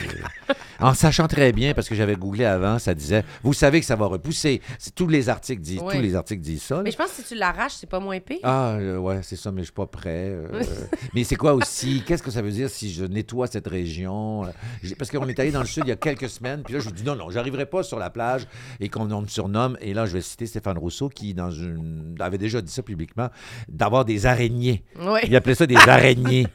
[0.50, 3.86] euh, en sachant très bien, parce que j'avais googlé avant, ça disait, vous savez que
[3.86, 4.62] ça va repousser.
[4.78, 5.96] C'est- Tous les articles disent, Oui.
[5.96, 6.78] tous les articles disent ça.
[6.78, 6.82] là.
[6.84, 8.40] Mais je pense que si tu l'arraches, c'est pas moins pire.
[8.44, 10.30] Ah, euh, ouais, c'est ça, mais je suis pas prêt.
[10.30, 10.48] euh,
[11.14, 12.04] mais c'est quoi aussi?
[12.06, 14.46] Qu'est-ce que ça veut dire si je nettoie cette région?
[14.46, 14.48] Euh,
[14.84, 16.80] j'ai- Parce qu'on est allé dans le sud il y a quelques semaines, puis là,
[16.80, 18.48] je vous dis non, non, j'arriverai pas sur la plage
[18.80, 22.16] et qu'on on me surnomme, et là, je vais citer Stéphane Rousseau qui, dans une,
[22.20, 23.30] avait déjà dit ça publiquement,
[23.68, 24.84] d'avoir des araignées.
[25.00, 25.20] Oui.
[25.28, 26.48] Il appelait ça des araignées.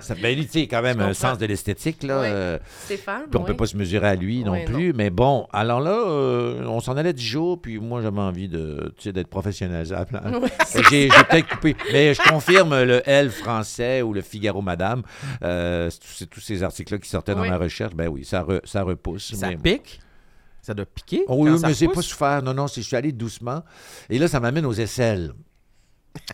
[0.00, 2.20] ça, ben, lui, tu sais, quand même, un sens de l'esthétique, là.
[2.20, 2.26] Oui.
[2.30, 3.22] euh, Stéphane.
[3.28, 3.56] puis on peut oui.
[3.58, 4.92] pas se mesurer à lui non plus.
[4.92, 8.94] Mais bon, alors là, euh, on s'en allait dix jours, puis moi, j'avais envie de,
[9.10, 9.28] d'être
[10.80, 11.76] que J'ai peut-être coupé.
[11.92, 15.02] Mais je confirme le L français ou le Figaro Madame.
[15.42, 17.94] euh, c'est tous ces- articles-là qui sortaient dans ma recherche.
[17.94, 19.34] Ben oui, ça, re- ça repousse.
[19.34, 20.00] Ça mais- pique?
[20.64, 21.24] Ça doit piquer?
[21.28, 22.42] Oh oui, quand oui, ça mais j'ai pas souffert.
[22.42, 23.62] Non, non, je suis allé doucement.
[24.08, 25.32] Et là, ça m'amène aux aisselles.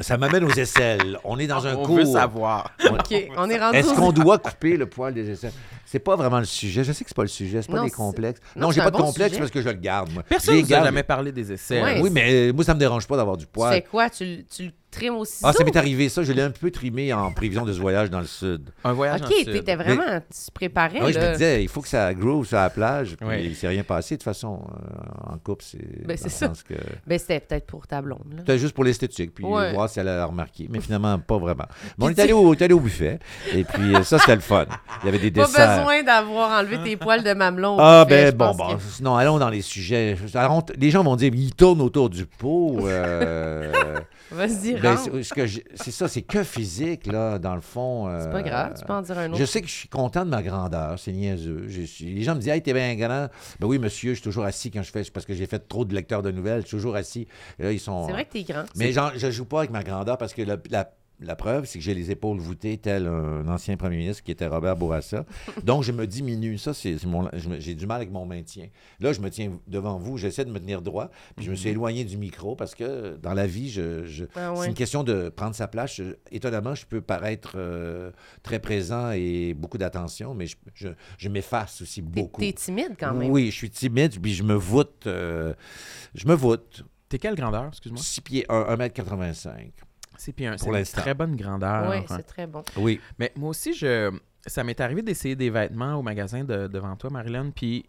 [0.03, 1.19] Ça m'amène aux aisselles.
[1.25, 1.97] On est dans un On cours.
[1.97, 2.71] veut savoir.
[2.89, 5.53] OK, on est rendu Est-ce qu'on doit couper le poil des aisselles?
[5.87, 6.85] C'est pas vraiment le sujet.
[6.85, 7.63] Je sais que c'est pas le sujet.
[7.63, 8.41] C'est pas Non, des complexes.
[8.55, 9.41] non, Non, j'ai pas de bon complexe sujet.
[9.41, 10.23] parce que je le garde, moi.
[10.23, 10.85] Personne Je ne les vous a garde.
[10.85, 11.83] jamais parlé des essais.
[11.83, 12.01] Ouais.
[12.03, 13.73] Oui, mais moi, ça me dérange pas d'avoir du Tu poil.
[13.75, 14.11] fais quoi?
[14.11, 15.47] Tu, le- tu le trimes au ciseau?
[15.47, 16.23] Ah, ça m'est arrivé, ça.
[16.23, 18.71] Je l'ai un peu trimé en prévision de ce voyage dans le sud.
[18.85, 19.53] Un voyage en OK, sud.
[19.53, 20.03] t'étais vraiment...
[20.05, 23.17] Tu te préparais, oui, je me disais, il faut que ça groove sur la plage.
[23.17, 23.45] Puis Ouais.
[23.45, 24.15] il s'est rien passé.
[24.17, 26.07] De toute façon, euh, en couple, c'est.
[26.07, 26.47] Ben, c'est le ça.
[26.49, 26.75] sens que-
[27.07, 28.35] Ben, c'était peut-être pour ta blonde.
[28.39, 29.73] C'était juste pour l'esthétique, puis Ouais.
[29.73, 30.67] voir si elle a remarqué.
[30.71, 31.67] Mais finalement, pas vraiment.
[31.99, 33.19] Mais on est allé au, on est allé au buffet,
[33.55, 34.67] et puis euh, ça, c'était le fun.
[35.03, 35.79] Il y avait des Pas desserts.
[35.79, 37.77] besoin d'avoir enlevé tes poils de mamelon.
[37.77, 40.17] au Ah, buffet, ben bon, bon, que- sinon, allons dans les sujets.
[40.35, 42.79] Alors, on t- les gens vont dire, il tourne autour du pot.
[42.87, 43.71] euh,
[44.33, 48.07] Vas-y, ben, c'est ce ça, c'est que physique, là, dans le fond.
[48.21, 49.39] C'est pas euh, grave, tu peux en dire un autre.
[49.39, 51.67] Je sais que je suis content de ma grandeur, c'est niaiseux.
[51.69, 53.29] Je les gens me disent, hey, t'es bien grand.
[53.59, 55.85] Ben oui, monsieur, je suis toujours assis quand je fais, parce que j'ai fait trop
[55.85, 57.27] de lecteurs de nouvelles, je suis toujours assis.
[57.59, 58.07] Et là, ils sont.
[58.07, 58.65] C'est vrai que t'es grand.
[58.77, 60.91] Mais j'en- je joue pas avec ma grandeur parce que la, la-
[61.23, 64.47] la preuve, c'est que j'ai les épaules voûtées, tel un ancien premier ministre qui était
[64.47, 65.27] Robert Bourassa.
[65.65, 66.57] Donc, je me diminue.
[66.59, 66.97] Ça, c'est
[67.59, 68.69] J'ai du mal avec mon maintien.
[69.01, 71.69] Là, je me tiens devant vous, j'essaie de me tenir droit, puis je me suis
[71.69, 74.61] éloigné du micro parce que dans la vie, je, je- Ah ouais.
[74.63, 75.95] c'est une question de prendre sa place.
[75.97, 78.11] Je- étonnamment, je peux paraître euh,
[78.43, 82.41] très présent et beaucoup d'attention, mais je, je- je m'efface aussi beaucoup.
[82.41, 83.31] t'es timide quand même.
[83.31, 85.07] Oui, je suis timide, puis je me voûte.
[85.07, 85.53] euh,
[86.15, 86.85] je me voûte.
[87.09, 88.01] T'es quelle grandeur, excuse-moi?
[88.01, 89.71] 6 pieds 1, 1m85.
[90.21, 91.89] C'est puis un- Pour c'est une très bonne grandeur.
[91.89, 92.05] Oui, hein.
[92.09, 92.63] c'est très bon.
[92.77, 93.01] Oui.
[93.19, 94.11] Mais moi aussi, je
[94.47, 97.87] ça m'est arrivé d'essayer des vêtements au magasin de- devant toi, Marilyn, puis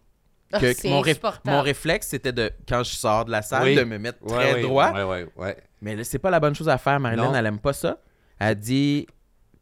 [0.54, 1.56] Ah, que mon, ré- insupportable.
[1.56, 3.76] mon réflexe, c'était de, quand je sors de la salle, Oui.
[3.76, 4.92] de me mettre très droit.
[4.92, 5.58] Ouais, ouais, ouais.
[5.82, 7.00] Mais là, c'est pas la bonne chose à faire.
[7.00, 7.36] Marilyn, Non.
[7.36, 7.98] elle aime pas ça.
[8.40, 9.08] Elle dit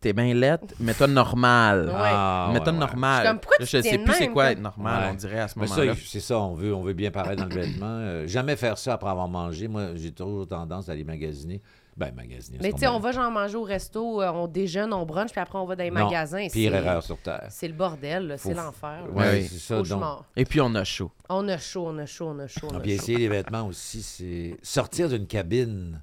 [0.02, 1.88] T'es bien laite, mets-toi normal.
[1.88, 1.94] Ouais.
[1.98, 2.80] Ah, mets-toi ouais, ouais.
[2.80, 3.16] normal.
[3.16, 4.52] Je suis comme, pourquoi Là, tu je te sais plus c'est quoi toi?
[4.54, 5.10] être normal, Ouais.
[5.12, 5.94] on dirait à ce Mais ça, moment-là.
[6.06, 7.86] c'est ça, on veut, on veut bien paraître dans le vêtement.
[7.88, 9.68] Euh, jamais faire ça après avoir mangé.
[9.68, 11.62] Moi, j'ai toujours tendance à aller magasiner.
[11.98, 12.60] Ben, magasiner.
[12.62, 15.42] Mais tu sais, on va genre manger au resto, euh, on déjeune, on brunch, puis
[15.42, 16.48] après on va dans les Non, magasins.
[16.50, 17.48] Pire erreur sur Terre.
[17.50, 19.04] C'est le bordel, c'est l'enfer.
[19.12, 19.48] Ouais, Oui.
[19.52, 19.82] c'est ça.
[19.82, 20.04] Donc.
[20.38, 21.12] Et puis on a chaud.
[21.28, 22.68] On a chaud, on a chaud, on a chaud.
[22.72, 23.02] on Ah, a puis chaud.
[23.04, 26.02] essayer les vêtements aussi, c'est sortir d'une cabine.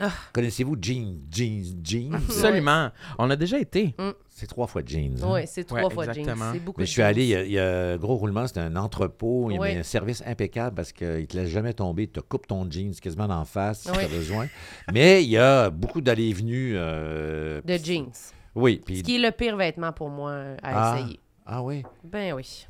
[0.00, 0.10] Ah.
[0.32, 2.14] Connaissez-vous jeans, jeans, jeans?
[2.28, 2.90] Absolument.
[3.18, 3.94] On a déjà été.
[4.28, 5.16] C'est trois fois jeans.
[5.22, 5.28] hein?
[5.30, 6.18] Oui, c'est trois Ouais, fois jeans.
[6.18, 6.50] exactement.
[6.52, 7.40] C'est beaucoup Mais je suis allé, il y jeans.
[7.40, 10.74] a, il y a gros roulement, c'était un entrepôt, il y avait un service impeccable
[10.74, 13.82] parce qu'il ne te laisse jamais tomber, il te coupe ton jeans quasiment d'en face
[13.82, 14.48] si tu as besoin.
[14.92, 16.72] Mais il y a beaucoup d'allées et venues.
[16.76, 18.10] euh, De jeans.
[18.54, 20.32] Oui, Ce qui est le pire vêtement pour moi
[20.62, 20.98] à Ah.
[20.98, 21.20] essayer.
[21.46, 21.82] Ah oui?
[22.04, 22.66] Ben oui,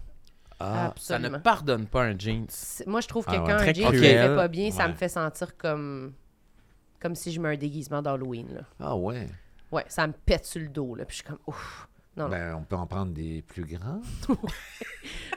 [0.60, 1.40] Ah, Ça ne absolument.
[1.42, 2.44] pardonne pas un jeans.
[2.48, 4.86] C'est- Moi, je trouve que Ah quand un Très jean ne fait pas bien, ça
[4.86, 6.12] me fait sentir comme
[7.02, 8.46] comme si je mets un déguisement d'Halloween.
[8.54, 8.60] là.
[8.80, 9.26] ah ouais.
[9.72, 10.94] Ouais, ça me pète sur le dos.
[10.94, 11.88] Là, puis je suis comme, ouf.
[12.14, 12.30] Non, non.
[12.30, 14.02] Ben, on peut en prendre des plus grands.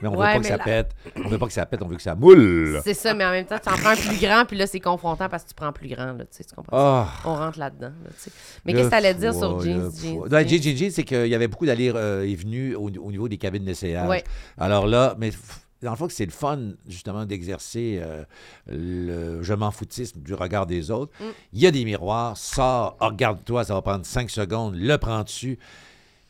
[0.02, 0.92] mais on veut Ouais, pas que ça là- pète.
[1.24, 2.82] On veut pas que ça pète, on veut que ça moule.
[2.84, 4.82] C'est ça, mais en même temps, tu en prends un plus grand, puis là, c'est
[4.82, 6.12] confrontant parce que tu prends plus grand.
[6.12, 6.76] Là, tu sais, tu comprends?
[6.78, 7.08] Ah.
[7.24, 7.94] On rentre là-dedans.
[8.04, 8.32] là, tu sais.
[8.66, 9.92] Mais qu'est-ce que tu allais dire sur le jeans?
[10.02, 10.78] jeans, jeans?
[10.78, 13.64] jeans, c'est qu'il y avait beaucoup d'allées euh, et venues au, au niveau des cabines
[13.64, 14.10] d'essayage.
[14.10, 14.24] Ouais.
[14.58, 18.26] Alors là, mais f- dans le fond, c'est le fun, justement, d'exercer euh,
[18.68, 21.14] le je m'en foutisme du regard des autres.
[21.20, 21.24] Mm.
[21.54, 25.60] Il y a des miroirs, sors, oh, regarde-toi, ça va prendre cinq secondes, le prends-tu?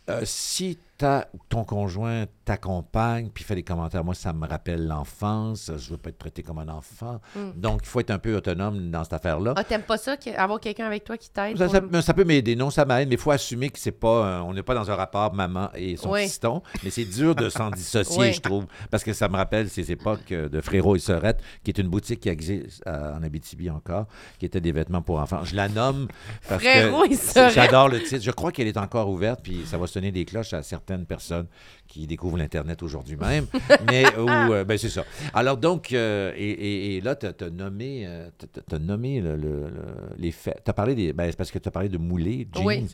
[0.07, 4.03] Euh, si ta, ton conjoint t'accompagne, puis fait des commentaires.
[4.03, 5.71] Moi, ça me rappelle l'enfance.
[5.77, 7.19] Je veux pas être traité comme un enfant.
[7.35, 7.51] Mm.
[7.55, 9.53] Donc, il faut être un peu autonome dans cette affaire-là.
[9.57, 11.57] Ah, t'aimes pas ça, avoir quelqu'un avec toi qui t'aide?
[11.57, 14.43] Ça, ça- ça peut m'aider, non, ça m'aide, mais il faut assumer que c'est pas,
[14.43, 16.23] on n'est pas dans un rapport maman et son Oui.
[16.23, 18.33] fiston, mais c'est dur de s'en dissocier, Oui.
[18.33, 21.71] je trouve, parce que ça me rappelle ces époques euh, de Frérot et Sorette, qui
[21.71, 24.05] est une boutique qui existe euh, en Abitibi encore,
[24.39, 25.43] qui était des vêtements pour enfants.
[25.43, 26.07] Je la nomme
[26.47, 28.23] parce Frérot que j'adore le titre.
[28.23, 31.47] Je crois qu'elle est encore ouverte, puis ça va sonner des cloches à certaines personnes
[31.88, 33.45] qui découvrent l'Internet aujourd'hui même,
[33.89, 35.03] mais où, euh, ben c'est ça.
[35.33, 39.36] Alors donc, euh, et, et- et là, tu as, nommé, euh, t'as- t'as nommé le-
[39.36, 40.61] le- le- les faits.
[40.65, 41.13] Tu as parlé des.
[41.13, 42.65] Ben, c'est parce que tu as parlé de moulé, jeans.
[42.65, 42.88] Oui.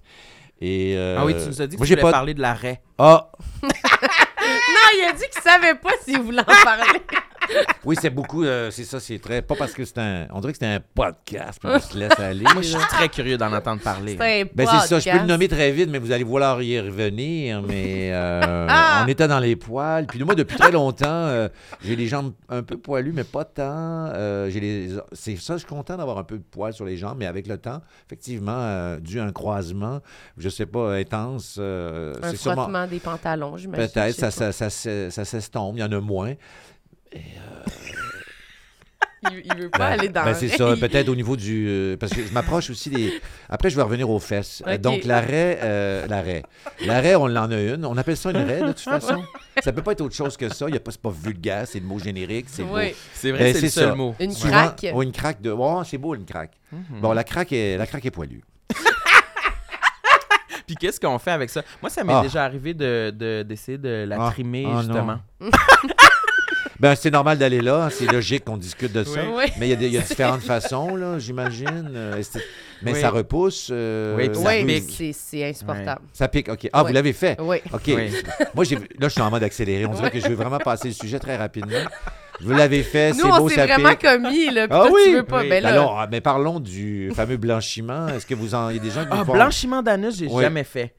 [0.60, 2.34] Et, euh, Ah oui, tu nous as dit que moi, tu j'ai voulais pas- parler
[2.36, 2.82] de l'arrêt.
[2.98, 3.32] Ah,
[3.64, 3.70] Non,
[4.98, 6.84] il a dit qu'il savait pas s'il voulait en parler.
[7.86, 8.44] oui, c'est beaucoup.
[8.44, 9.42] euh, c'est ça, c'est très.
[9.42, 10.28] Pas parce que c'est un.
[10.32, 12.44] On dirait que c'est un podcast, puis on se laisse aller.
[12.44, 14.16] Moi, je suis très curieux d'en entendre parler.
[14.20, 15.28] C'est un Ben c'est ça, je peux le podcast.
[15.28, 17.62] nommer très vite, mais vous allez vouloir y revenir.
[17.62, 19.04] Mais euh, Ah!
[19.04, 20.06] on était dans les poils.
[20.08, 21.50] Puis moi, depuis très longtemps, euh,
[21.84, 23.64] j'ai les jambes un peu poilues, mais pas tant.
[24.14, 24.89] Euh, j'ai les...
[25.12, 27.48] C'est ça, je suis content d'avoir un peu de poil sur les jambes, mais avec
[27.48, 30.00] le temps, effectivement, euh, dû à un croisement,
[30.38, 31.56] je sais pas, intense.
[31.60, 32.64] euh, Un c'est sûrement.
[32.64, 33.88] frottement des pantalons, j'imagine.
[33.88, 36.34] Peut-être, ça, ça, ça, ça s'estompe, il y en a moins.
[39.32, 41.68] Il, il veut pas aller dans Ben, c'est ça, peut-être au niveau du.
[41.70, 43.22] euh, parce que je m'approche aussi des.
[43.49, 44.64] Après, je vais revenir aux fesses.
[44.66, 44.80] Euh.
[44.80, 46.41] Donc, l'arrêt, euh, l'arrêt.
[46.88, 47.86] L'arrêt, on en a une.
[47.86, 49.24] On appelle ça une raie, de toute façon.
[49.64, 50.66] Ça peut pas être autre chose que ça.
[50.68, 52.47] Il y a pas, c'est pas vulgaire, c'est le mot générique.
[52.49, 52.78] C'est beau.
[52.78, 52.95] Oui.
[53.14, 53.95] C'est vrai, Ben, c'est le seul ça.
[53.95, 54.16] mot.
[54.20, 54.88] Une Souvent- craque.
[54.91, 55.51] Oh, une craque de.
[55.51, 56.53] Oh, c'est beau, une craque.
[56.72, 56.99] Mhm.
[57.01, 58.41] Bon, la craque est, la craque est poilue.
[60.66, 61.62] Puis qu'est-ce qu'on fait avec ça?
[61.82, 62.22] Moi, ça m'est Ah.
[62.24, 64.32] déjà arrivé de, de- d'essayer de la Ah.
[64.32, 64.82] trimer, Ah, non.
[64.82, 65.20] justement.
[66.82, 67.90] Ben, c'est normal d'aller là.
[67.92, 69.20] C'est logique qu'on discute de ça.
[69.38, 69.44] Oui.
[69.60, 71.92] Mais il y a des- il y, a différentes façons, là, j'imagine.
[71.94, 72.22] Euh,
[72.82, 73.00] Mais Oui.
[73.00, 73.68] ça repousse.
[73.72, 75.16] euh, Oui, ça Oui, pousse.
[75.16, 76.02] c'est insupportable.
[76.12, 76.68] Ça pique, OK.
[76.74, 77.40] Ah, vous l'avez fait?
[77.40, 77.58] Oui.
[77.72, 77.84] OK.
[77.90, 78.12] Oui.
[78.56, 79.86] Moi, j'ai, là, je suis en mode accéléré.
[79.86, 81.78] On dirait que je veux vraiment passer le sujet très rapidement.
[82.44, 84.02] Vous l'avez fait, c'est Nous, on beau, s'est ça vraiment pique.
[84.02, 84.64] commis, là.
[84.64, 85.02] Ah toi, oui?
[85.06, 85.42] tu veux pas.
[85.42, 85.50] Oui.
[85.50, 88.08] Ben là, Alors, ah, mais parlons du fameux blanchiment.
[88.08, 88.70] Est-ce que vous en...
[88.72, 90.42] Il y a des gens qui Ah, vous font- blanchiment d'anus, j'ai Oui.
[90.42, 90.92] jamais fait.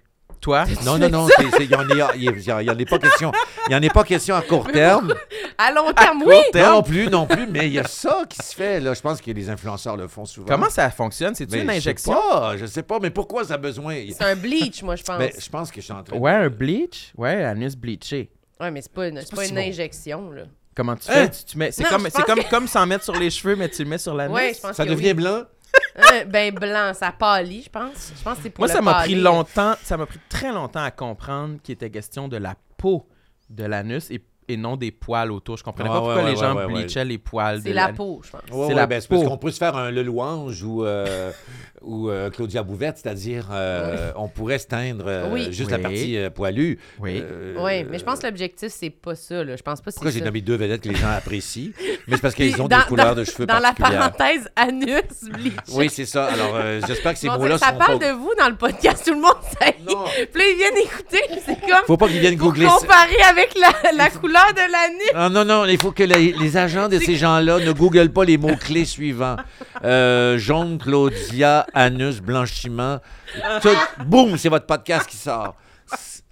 [0.43, 0.65] Toi?
[0.85, 3.33] Non, non, non, c'est- c'est- il n'y en, est- pas question.
[3.69, 5.15] Il y en est pas question à court terme.
[5.57, 6.35] à long terme, oui.
[6.53, 6.75] terme.
[6.75, 8.81] Non plus, non plus, mais il y a ça qui se fait.
[8.81, 8.93] Là.
[8.93, 10.49] Je pense que les influenceurs le font souvent.
[10.49, 11.35] Comment ça fonctionne?
[11.35, 12.13] C'est-tu Ben, une je sais injection?
[12.13, 13.95] pas, Je sais pas, mais pourquoi ça a besoin?
[14.11, 15.23] C'est un bleach, moi, je pense.
[15.39, 17.13] Je pense que je suis en train de- Ouais, un bleach?
[17.17, 18.29] Ouais, anus bleaché.
[18.61, 19.63] Ouais, mais c'est pas une, c'est pas pas si une bon.
[19.69, 20.43] injection, là.
[20.75, 21.15] Comment tu Hein?
[21.15, 21.31] fais?
[21.31, 21.71] Tu, tu mets...
[21.71, 23.99] C'est comme, c'est comme, que- comme s'en mettre sur les cheveux, mais tu le mets
[23.99, 24.35] sur l'anus?
[24.35, 25.15] Ouais, je pense Ça que devient oui.
[25.15, 25.43] blanc?
[25.97, 28.13] Hein, ben blanc, ça pâlit, je pense.
[28.17, 30.53] Je pense que c'est pour Moi, le ça m'a pris longtemps, ça m'a pris très
[30.53, 33.07] longtemps à comprendre qu'il était question de la peau
[33.51, 35.57] de l'anus et, et non des poils autour.
[35.57, 37.71] Je comprenais Ouais, pas ouais, pourquoi ouais, les gens ouais, ouais, bleachaient les poils C'est
[37.71, 37.97] de la l'anus.
[37.97, 38.41] peau, je pense.
[38.43, 39.29] Ouais, C'est ouais, la ben, c'est parce peau.
[39.29, 41.31] qu'on pourrait se faire un Le Louange ou, euh,
[41.83, 45.47] ou euh, Claudia Bouvette, c'est-à-dire euh, on pourrait se teindre euh, Oui.
[45.53, 45.73] juste Oui.
[45.73, 46.79] la partie euh, poilue.
[47.01, 47.21] Oui.
[47.23, 49.57] Euh, Oui, mais je pense que l'objectif, c'est pas ça, là.
[49.57, 50.25] Je pense pas que c'est Pourquoi j'ai ça.
[50.25, 51.71] nommé deux vedettes que les gens apprécient?
[52.09, 55.03] Mais c'est parce qu'ils ont dans- des couleurs dans- de cheveux Dans la parenthèse, anus,
[55.33, 55.55] bleach.
[55.73, 56.25] Oui, c'est ça.
[56.27, 58.07] Alors, euh, j'espère que ces Bon, mots-là ça seront parle pas...
[58.09, 59.77] de vous dans le podcast, tout le monde sait.
[59.79, 62.77] Puis là, ils viennent écouter, c'est comme Faut pas qu'ils viennent googler ça.
[62.81, 65.11] comparer avec la, la couleur de l'anus.
[65.15, 68.25] Ah, non, non, il faut que les, les agents de ces gens-là ne googlent pas
[68.25, 69.37] les mots-clés suivants.
[69.85, 72.99] Euh, jaune, Claudia, anus, blanchiment.
[73.61, 73.69] Tout,
[74.07, 75.57] boum, c'est votre podcast qui sort.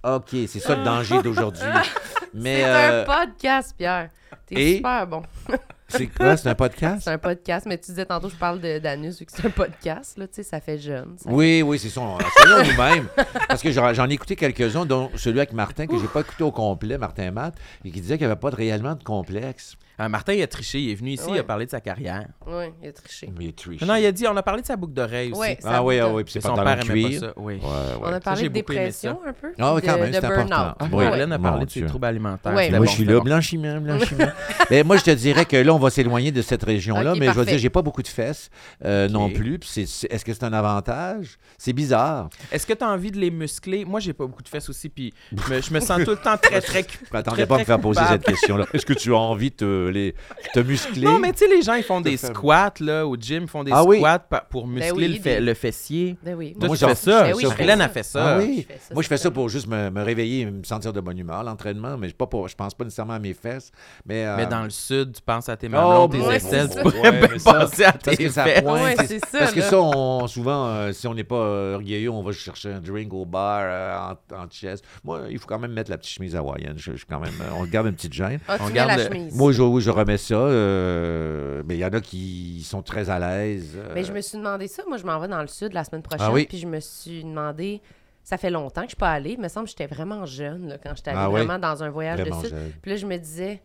[0.03, 1.61] OK, c'est ça le danger d'aujourd'hui.
[2.33, 4.09] Mais C'est euh, un podcast, Pierre.
[4.47, 5.21] T'es et- super bon.
[5.91, 7.01] c'est quoi, c'est un podcast?
[7.03, 9.49] C'est un podcast, mais tu disais tantôt, je parle de- d'anus, vu que c'est un
[9.49, 11.15] podcast, là, tu sais, ça fait jeune.
[11.17, 12.01] ça- Oui, oui, c'est ça.
[12.37, 13.07] Soyons nous-mêmes.
[13.47, 16.43] Parce que j'en j'en ai écouté quelques-uns, dont celui avec Martin, que j'ai pas écouté
[16.43, 19.75] au complet, Martin Matt, et qui disait qu'il n'y avait pas de- réellement de complexe.
[20.03, 20.79] Ah, Martin, il a triché.
[20.79, 22.25] Il est venu ici, il a parlé de sa carrière.
[22.47, 23.29] Oui, il a triché.
[23.37, 23.85] Mais il est triché.
[23.85, 25.39] Non, il a dit, on a parlé de sa boucle d'oreille aussi.
[25.39, 27.19] Ouais, ça Ah oui, ah oui, puis c'est son père cuir.
[27.21, 27.33] pas ça.
[27.37, 27.53] Oui.
[27.55, 27.59] Ouais,
[28.01, 29.51] On a parlé de dépression un peu.
[29.59, 30.47] Ah oui, quand même, de c'est important.
[30.47, 30.75] burn-out.
[30.79, 31.03] Ah, Oui.
[31.05, 32.51] Marlène a parlé de ses troubles alimentaires.
[32.51, 33.23] Moi, bon, je suis là, bon.
[33.25, 34.27] blanchiment, blanchiment.
[34.71, 37.19] mais moi, je te dirais que là, on va s'éloigner de cette région-là, mais je
[37.19, 37.51] vais parfait.
[37.51, 38.49] dire, j'ai pas beaucoup de fesses
[38.83, 39.59] euh, non plus.
[39.59, 41.37] puis c'est- c'est- Est-ce que c'est un avantage?
[41.59, 42.29] C'est bizarre.
[42.51, 43.85] Est-ce que tu as envie de les muscler?
[43.85, 46.17] Moi, j'ai pas beaucoup de fesses aussi, puis je me, je me sens tout le
[46.17, 46.81] temps très, très...
[46.81, 48.65] Je m'attendais pas à me faire poser cette question-là.
[48.73, 50.15] Est-ce que tu as envie de les,
[50.53, 51.03] te muscler?
[51.05, 53.49] Non, mais tu sais, les gens, ils font des faire- squats, là, au gym, ils
[53.49, 53.97] font des Ah oui?
[53.97, 56.17] squats pa- pour muscler oui, le, fe- des- le fessier.
[56.23, 56.55] Ben oui.
[56.59, 57.23] Toi, Moi, tu j'en- fais ça.
[57.23, 57.85] Ben oui, je fais Hélène ça.
[57.85, 58.35] a fait ça.
[58.35, 58.65] Ah oui?
[58.67, 60.93] Je fais ça, Moi, je fais ça pour juste me, me réveiller et me sentir
[60.93, 63.71] de bonne humeur, l'entraînement, mais pas pour, je pense pas nécessairement à mes fesses.
[64.05, 66.67] Mais, euh, Mais dans le sud, tu penses à tes Oh, mamelons, tes ouais, aisselles,
[66.69, 66.81] c'est tu ça.
[66.81, 68.61] pourrais Ouais, bien mais ça, penser à parce tes que ça fesses.
[68.61, 68.81] pointe.
[68.97, 69.69] Ouais, c'est- ça, Parce que là.
[69.69, 73.13] ça, on, souvent, euh, si on n'est pas euh, orgueilleux, on va chercher un drink
[73.13, 73.97] au bar euh,
[74.31, 74.83] en, en chest.
[75.03, 76.73] Moi, il faut quand même mettre la petite chemise hawaïenne.
[76.77, 78.39] Je, je suis quand même, euh, on garde une petite gêne.
[78.47, 79.35] Ah, tu On mets garde la le- chemise.
[79.35, 80.35] Moi, je, je remets ça.
[80.35, 83.73] euh, mais il y en a qui sont très à l'aise.
[83.75, 84.83] euh, Mais je me suis demandé ça.
[84.87, 86.25] Moi, je m'en vais dans le sud la semaine prochaine.
[86.29, 86.45] Ah oui?
[86.47, 87.81] Puis je me suis demandé,
[88.23, 89.31] ça fait longtemps que je suis pas allée.
[89.31, 91.41] Il me semble que j'étais vraiment jeune là, quand j'étais allée Ah oui?
[91.43, 92.55] vraiment dans un voyage Vraiment de sud.
[92.55, 92.71] jeune.
[92.81, 93.61] Puis là, je me disais,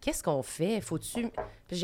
[0.00, 0.80] qu'est-ce qu'on fait?
[0.80, 1.28] Faut-tu.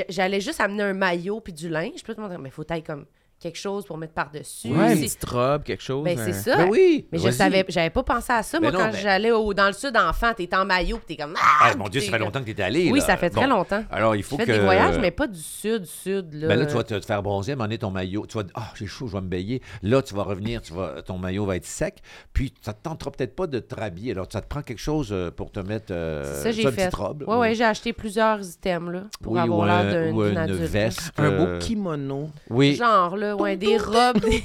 [0.08, 2.02] J'allais juste amener un maillot puis du linge.
[2.02, 3.06] Puis là, tout le monde disait, mais faut tailler comme
[3.40, 4.68] quelque chose pour mettre par-dessus.
[4.68, 6.04] Ouais, une C'est- petite robe, quelque chose.
[6.04, 6.56] Ben, c'est ça.
[6.56, 7.06] Ben oui!
[7.12, 8.58] Mais je savais, j'avais pas pensé à ça.
[8.58, 11.16] Ben Moi, non, quand ben- j'allais au- dans le sud enfant, t'es en maillot, t'es
[11.16, 11.34] comme.
[11.36, 11.74] Ah, Ah!
[11.76, 12.90] mon Dieu, ça T'es fait longtemps que tu es allé.
[12.90, 13.04] Oui, là.
[13.06, 13.56] ça fait très Bon.
[13.56, 13.84] longtemps.
[13.90, 14.52] Alors, il faut fais que.
[14.52, 16.32] des voyages, mais pas du sud, sud.
[16.34, 16.48] Là.
[16.48, 18.26] Ben là, tu vas te, faire bronzer, donné, ton maillot.
[18.26, 19.60] Tu vas dire, ah, j'ai chaud, je vais me baigner.
[19.82, 21.98] Là, tu vas revenir, tu vas, ton maillot va être sec.
[22.32, 24.12] Puis, ça ne te tentera peut-être pas de te rhabiller.
[24.12, 25.86] Alors, ça te prend quelque chose euh, pour te mettre.
[25.90, 26.72] Euh, C'est ça, j'ai fait.
[26.86, 27.24] petite robe.
[27.26, 30.12] Ouais, ouais, j'ai acheté plusieurs items, là, pour Oui, avoir l'air
[30.46, 31.12] d'une veste.
[31.18, 32.30] Un beau euh, kimono.
[32.50, 32.74] Oui.
[32.76, 34.42] Genre, là, ouais, des robes, des,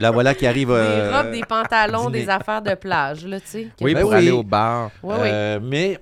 [0.00, 0.68] La voilà qui arrive.
[0.68, 2.24] des euh, robes, des pantalons, dîner.
[2.24, 3.68] des affaires de plage, là, tu sais.
[3.80, 4.16] Oui, Ben pour oui.
[4.16, 4.90] aller au bar.
[5.04, 5.98] Euh, mais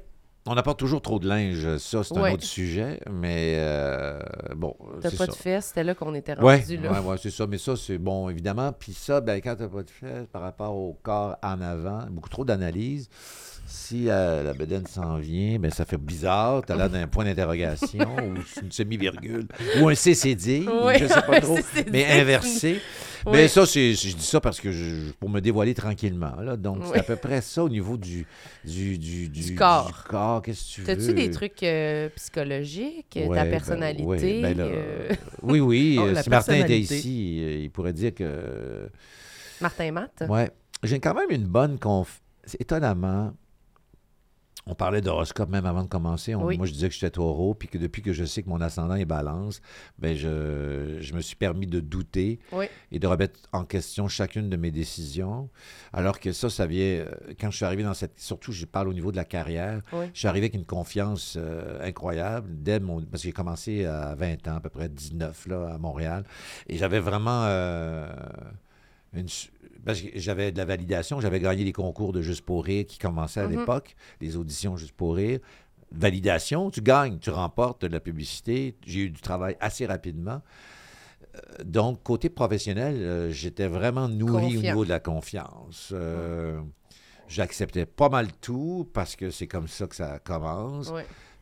[0.47, 1.77] on apporte toujours trop de linge.
[1.79, 2.99] Ça, c'est un autre sujet.
[3.11, 4.19] Mais euh,
[4.57, 5.27] bon, T'as pas ça.
[5.27, 6.93] de fesses, c'était là qu'on était rendu, là.
[6.93, 7.47] ouais, ouais, c'est ça.
[7.47, 8.73] Mais ça, c'est bon, évidemment.
[8.73, 12.01] Puis ça, ben, quand tu n'as pas de fesses par rapport au corps en avant,
[12.11, 13.09] beaucoup trop d'analyse.
[13.73, 16.63] Si euh, la bedaine s'en vient, ben, ça fait bizarre.
[16.67, 19.47] Tu as l'air d'un point d'interrogation ou une semi-virgule
[19.81, 21.91] ou un CCD, Ouais, je sais pas trop, CCD.
[21.93, 22.81] mais inversé.
[23.27, 23.33] Ouais.
[23.33, 26.35] Mais ça, c'est, je dis ça parce que je, pour me dévoiler tranquillement.
[26.41, 26.57] Là.
[26.57, 28.27] Donc, c'est à peu près ça au niveau du,
[28.65, 30.05] du, du, Du corps.
[30.09, 30.43] corps.
[30.43, 30.87] Qu'est-ce que tu veux?
[30.87, 34.41] T'as-tu des trucs euh, psychologiques, Ouais, ta ben, personnalité?
[34.43, 35.09] ben là, euh,
[35.43, 35.97] Oui, oui.
[36.03, 38.89] Oh, la si Martin était ici, il pourrait dire que.
[39.61, 40.25] Martin Matt?
[40.29, 40.51] Ouais.
[40.83, 42.21] J'ai quand même une bonne conf.
[42.59, 43.33] Étonnamment,
[44.71, 46.35] on parlait d'horoscope même avant de commencer.
[46.35, 46.57] On- Oui.
[46.57, 48.95] Moi, je disais que j'étais taureau, puis que depuis que je sais que mon ascendant
[48.95, 49.61] est balance,
[49.99, 52.67] ben je, je me suis permis de douter Oui.
[52.93, 55.49] et de remettre en question chacune de mes décisions.
[55.93, 56.81] Alors que ça, ça vient.
[56.85, 57.07] euh,
[57.41, 58.19] Quand je suis arrivé dans cette.
[58.21, 59.81] Surtout, je parle au niveau de la carrière.
[59.93, 60.07] Oui.
[60.15, 63.01] Je suis arrivé avec une confiance euh, incroyable dès mon.
[63.03, 66.25] Parce que j'ai commencé à 20 ans, à peu près 19, là, à Montréal.
[66.69, 67.45] Et j'avais vraiment.
[67.47, 68.09] euh,
[69.13, 69.27] une
[69.85, 72.99] parce que j'avais de la validation, j'avais gagné les concours de Juste pour rire qui
[72.99, 73.59] commençaient à Mhm.
[73.61, 75.39] l'époque, les auditions Juste pour rire.
[75.93, 78.77] Validation, tu gagnes, tu remportes de la publicité.
[78.87, 80.41] J'ai eu du travail assez rapidement.
[81.35, 85.91] Euh, Donc, côté professionnel, euh, j'étais vraiment nourri au niveau de la confiance.
[85.93, 86.61] Euh,
[87.29, 90.93] J'acceptais pas mal tout parce que c'est comme ça que ça commence.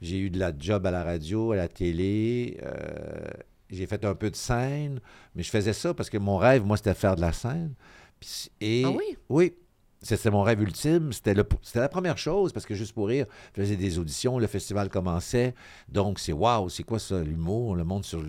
[0.02, 2.58] J'ai eu de la job à la radio, à la télé.
[2.62, 3.26] euh,
[3.70, 5.00] j'ai fait un peu de scène,
[5.34, 7.72] mais je faisais ça parce que mon rêve, moi, c'était de faire de la scène.
[8.20, 9.16] Puis- et, Ah oui?
[9.28, 9.52] Oui.
[10.00, 11.12] C'était mon rêve ultime.
[11.12, 14.88] C'était la première chose parce que juste pour rire, je faisais des auditions, le festival
[14.90, 15.54] commençait.
[15.88, 18.22] Donc, c'est waouh, c'est quoi ça, l'humour, le monde sur.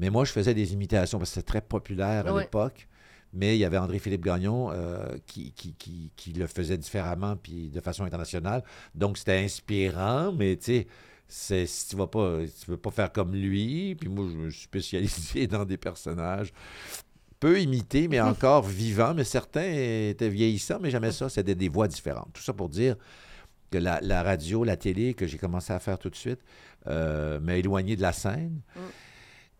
[0.00, 2.88] Mais moi, je faisais des imitations parce que c'était très populaire à l'époque.
[3.32, 7.68] Mais il y avait André-Philippe Gagnon euh, qui, qui, qui, qui le faisait différemment puis
[7.68, 8.64] de façon internationale.
[8.94, 10.86] Donc, c'était inspirant, mais tu sais,
[11.28, 14.50] c'est- si tu vas pas, tu veux pas faire comme lui, puis moi, je me
[14.50, 16.52] suis spécialisé dans des personnages
[17.40, 19.70] peu imités, mais encore vivants, mais certains
[20.10, 22.32] étaient vieillissants, mais jamais ça, c'était des voix différentes.
[22.32, 22.96] Tout ça pour dire
[23.70, 26.40] que la, la radio, la télé, que j'ai commencé à faire tout de suite,
[26.86, 28.60] euh, m'a éloigné de la scène.
[28.74, 28.80] Mm.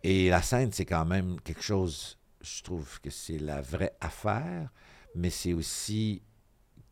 [0.03, 4.69] Et la scène, c'est quand même quelque chose, je trouve que c'est la vraie affaire,
[5.15, 6.21] mais c'est aussi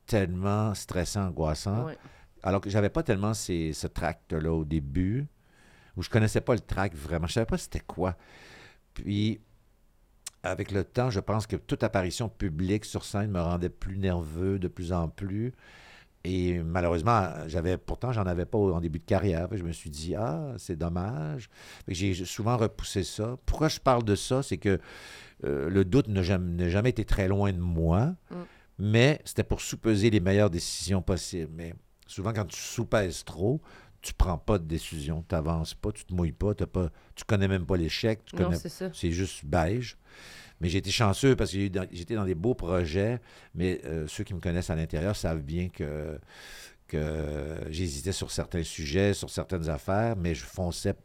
[0.05, 1.87] tellement stressant, angoissant.
[2.43, 5.27] Alors que j'avais pas tellement ces, ce tract-là au début,
[5.95, 7.27] où je connaissais pas le tract vraiment.
[7.27, 8.15] Je savais pas c'était quoi.
[8.93, 9.41] Puis,
[10.51, 14.59] avec le temps, je pense que toute apparition publique sur scène me rendait plus nerveux
[14.59, 15.53] de plus en plus.
[16.23, 19.47] Et malheureusement, j'avais pourtant, j'en avais pas en début de carrière.
[19.51, 21.49] Je me suis dit, ah, c'est dommage.
[21.87, 23.37] J'ai souvent repoussé ça.
[23.45, 24.43] Pourquoi je parle de ça?
[24.43, 24.79] C'est que
[25.45, 28.35] euh, le doute n'a jamais, été très loin de moi, Mm.
[28.79, 31.51] mais c'était pour sous-peser les meilleures décisions possibles.
[31.55, 31.73] Mais
[32.07, 33.61] souvent, quand tu sous-pèses trop,
[34.01, 37.23] tu prends pas de décision, tu n'avances pas, tu te mouilles pas, t'as pas tu
[37.25, 38.89] connais même pas l'échec, tu Non, connais c'est ça.
[38.93, 39.97] c'est juste beige.
[40.59, 41.57] Mais j'ai été chanceux parce que
[41.91, 43.19] j'étais dans des beaux projets,
[43.53, 46.19] mais euh, ceux qui me connaissent à l'intérieur savent bien que,
[46.87, 50.95] que j'hésitais sur certains sujets, sur certaines affaires, mais je fonçais,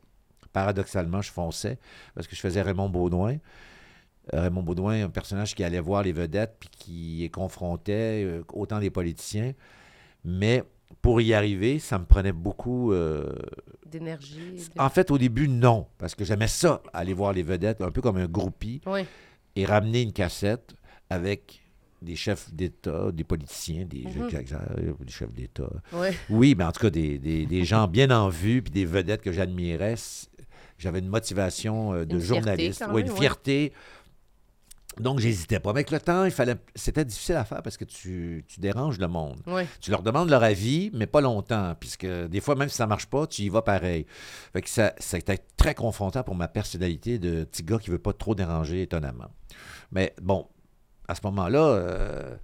[0.53, 1.79] paradoxalement, je fonçais
[2.15, 3.39] parce que je faisais Raymond Baudouin.
[4.33, 8.45] Euh, Raymond Baudouin, un personnage qui allait voir les vedettes puis qui les confrontait, euh,
[8.53, 9.53] autant des politiciens.
[10.25, 10.63] Mais
[11.01, 13.33] pour y arriver, ça me prenait beaucoup euh,
[13.87, 14.69] D'énergie.
[14.75, 17.91] de- en fait, au début, non, parce que j'aimais ça, aller voir les vedettes, un
[17.91, 19.01] peu comme un groupie, Oui.
[19.57, 20.75] et ramener une cassette
[21.11, 21.61] avec
[22.01, 24.29] des chefs d'État, des politiciens, des, Mhm.
[25.05, 25.71] des chefs d'État.
[26.31, 29.23] Oui, mais en tout cas, des, des- des gens bien en vue, puis des vedettes
[29.23, 29.95] que j'admirais.
[30.79, 33.19] J'avais une motivation euh, de Une fierté, journaliste, ouais, même, une ouais.
[33.19, 33.73] fierté.
[35.01, 35.73] Donc, j'hésitais pas.
[35.73, 36.57] Mais avec le temps, il fallait.
[36.75, 39.41] C'était difficile à faire parce que tu, tu déranges le monde.
[39.81, 43.07] Tu leur demandes leur avis, mais pas longtemps, puisque des fois, même si ça marche
[43.07, 44.07] pas, tu y vas pareil.
[44.53, 47.91] Fait que ça, ça a été très confrontant pour ma personnalité de petit gars qui
[47.91, 49.31] veut pas trop déranger, étonnamment.
[49.91, 50.47] Mais bon,
[51.09, 52.37] à ce moment-là, euh,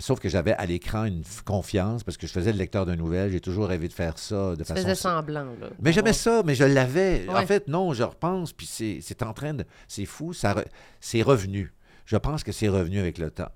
[0.00, 3.30] Sauf que j'avais à l'écran une confiance parce que je faisais le lecteur de nouvelles.
[3.30, 4.82] J'ai toujours rêvé de faire ça de Tu façon.
[4.82, 5.68] faisais semblant, là.
[5.80, 7.26] Mais j'aimais ça, mais je l'avais.
[7.28, 9.64] En fait, non, je repense, puis c'est c'est en train de.
[9.88, 10.64] C'est fou, ça re-
[11.00, 11.72] c'est revenu.
[12.10, 13.50] Je pense que c'est revenu avec le temps.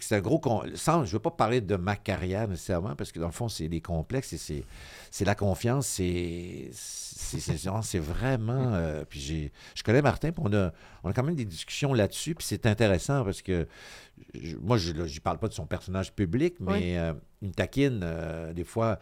[0.00, 0.40] C'est un gros.
[0.40, 3.32] con- Sans, je ne veux pas parler de ma carrière nécessairement, parce que dans le
[3.32, 4.64] fond, c'est des complexes et c'est
[5.12, 6.70] c'est la confiance, c'est.
[6.72, 8.74] C'est vraiment.
[8.74, 10.72] euh, puis j'ai- je connais Martin, puis on a,
[11.04, 13.68] on a quand même des discussions là-dessus, puis c'est intéressant parce que
[14.34, 16.96] je- moi, je ne parle pas de son personnage public, mais Oui.
[16.96, 18.98] euh, me taquine euh, des fois.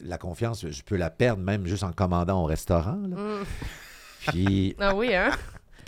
[0.00, 3.00] la confiance, je peux la perdre même juste en commandant au restaurant.
[3.08, 3.16] là.
[3.16, 3.44] Mm.
[4.28, 5.30] Puis, Ah oui, hein?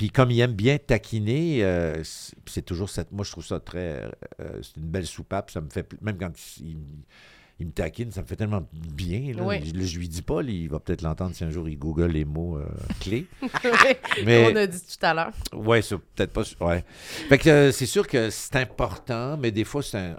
[0.00, 2.02] Puis comme il aime bien taquiner, euh,
[2.46, 3.12] c'est toujours cette.
[3.12, 4.10] Moi, je trouve ça très.
[4.40, 5.50] euh, c'est une belle soupape.
[5.50, 5.86] Ça me fait.
[6.00, 6.78] Même quand il,
[7.58, 9.34] il me taquine, ça me fait tellement bien.
[9.34, 9.42] Là.
[9.42, 9.56] Oui.
[9.62, 12.06] Je, je lui dis pas, là, il va peut-être l'entendre si un jour il google
[12.12, 12.64] les mots euh,
[13.00, 13.26] clés.
[13.40, 13.72] Comme
[14.24, 15.32] Mais- on a dit tout à l'heure.
[15.52, 16.44] Ouais, c'est peut-être pas.
[16.66, 16.82] Ouais.
[17.28, 20.16] Fait que euh, c'est sûr que c'est important, mais des fois, c'est un-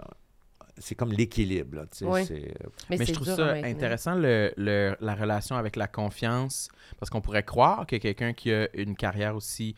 [0.78, 2.24] C'est comme l'équilibre, là, tu sais, Oui.
[2.24, 5.76] c'est- euh, Mais, Mais c'est je trouve dur ça intéressant, le, le- la relation avec
[5.76, 6.68] la confiance,
[6.98, 9.74] parce qu'on pourrait croire que quelqu'un qui a une carrière aussi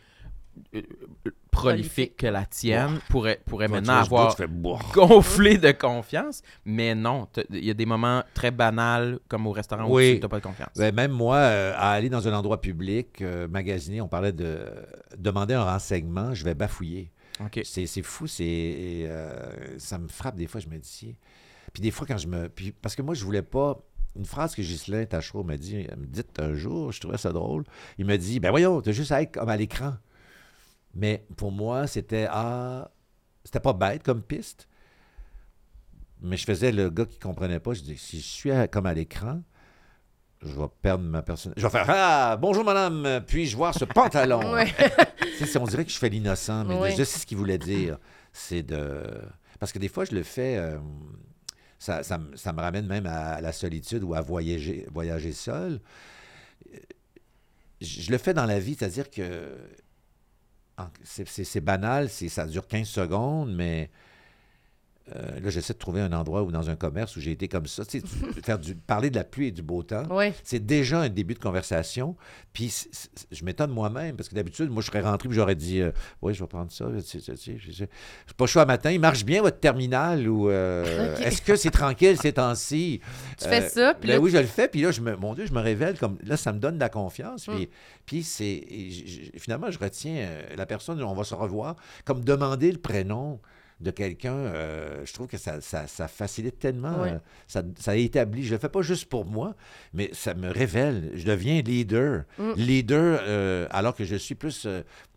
[0.72, 0.82] euh,
[1.26, 4.36] euh, prolifique que la tienne pourrait, pourrait maintenant avoir
[4.92, 9.90] gonflé de confiance, mais non, il y a des moments très banals, comme au restaurant
[9.90, 10.68] où tu n'as pas de confiance.
[10.76, 14.64] Ben, même moi, euh, à aller dans un endroit public, euh, magasiner, on parlait de
[15.18, 17.10] demander un renseignement, je vais bafouiller.
[17.64, 21.16] C'est fou, c'est euh, ça me frappe des fois, je me dis.
[21.72, 22.48] Puis des fois, quand je me.
[22.48, 23.80] Puis, parce que moi, je voulais pas.
[24.16, 27.32] Une phrase que Ghislain Tachereau m'a dit, elle me dit un jour, je trouvais ça
[27.32, 27.64] drôle.
[27.98, 29.94] Il me dit Ben voyons, t'as juste à être comme à l'écran.
[30.94, 32.92] Mais pour moi, c'était Ah,
[33.44, 34.68] c'était pas bête comme piste.
[36.20, 37.74] Mais je faisais le gars qui comprenait pas.
[37.74, 39.42] Je dis Si je suis comme à l'écran,
[40.44, 41.52] je vais perdre ma personne.
[41.56, 44.40] Je vais faire Ah, bonjour madame, puis-je voir ce pantalon?
[44.52, 44.66] Ouais.
[45.38, 47.98] c'est- on dirait que je fais l'innocent, mais je sais ce qu'il voulait dire.
[48.32, 49.02] C'est de.
[49.58, 50.56] Parce que des fois, je le fais.
[50.56, 50.78] euh,
[51.78, 55.80] ça, ça me- ça me ramène même à la solitude ou à voyager, voyager seul.
[56.72, 56.76] Euh,
[57.80, 59.56] Je je le fais dans la vie, c'est-à-dire que.
[61.04, 63.90] C'est banal, c'est- ça dure 15 secondes, mais.
[65.14, 67.66] Euh, là, j'essaie de trouver un endroit ou dans un commerce où j'ai été comme
[67.66, 67.84] ça.
[67.84, 70.04] Tu sais, tu- faire du, parler de la pluie et du beau temps.
[70.10, 70.32] Oui.
[70.42, 72.16] C'est déjà un début de conversation.
[72.54, 75.56] Puis c- c- je m'étonne moi-même, parce que d'habitude, moi, je serais rentré et j'aurais
[75.56, 75.90] dit euh,
[76.22, 76.86] Oui, je vais prendre ça.
[76.88, 77.50] Je
[77.82, 77.88] n'ai
[78.36, 78.90] pas chaud à matin.
[78.92, 83.00] Il marche bien votre terminal ou euh, est-ce que c'est tranquille ces temps-ci?
[83.38, 84.68] Tu fais Euh, ça, puis ben là, oui, je le fais.
[84.68, 86.16] Puis là, je me, mon Dieu, je me révèle comme.
[86.24, 87.44] Là, ça me donne de la confiance.
[87.46, 87.68] Puis, Mm.
[88.06, 88.64] puis c'est.
[89.38, 91.76] Finalement, je retiens la personne, on va se revoir.
[92.04, 93.38] Comme demander le prénom
[93.80, 97.02] de quelqu'un, euh, je trouve que ça, ça- ça facilite tellement.
[97.04, 97.18] Euh,
[97.48, 98.44] ça, ça établit.
[98.44, 99.54] Je le fais pas juste pour moi,
[99.92, 101.10] mais ça me révèle.
[101.14, 102.24] Je deviens leader.
[102.38, 102.52] Mm.
[102.56, 104.66] Leader, euh, alors que je suis plus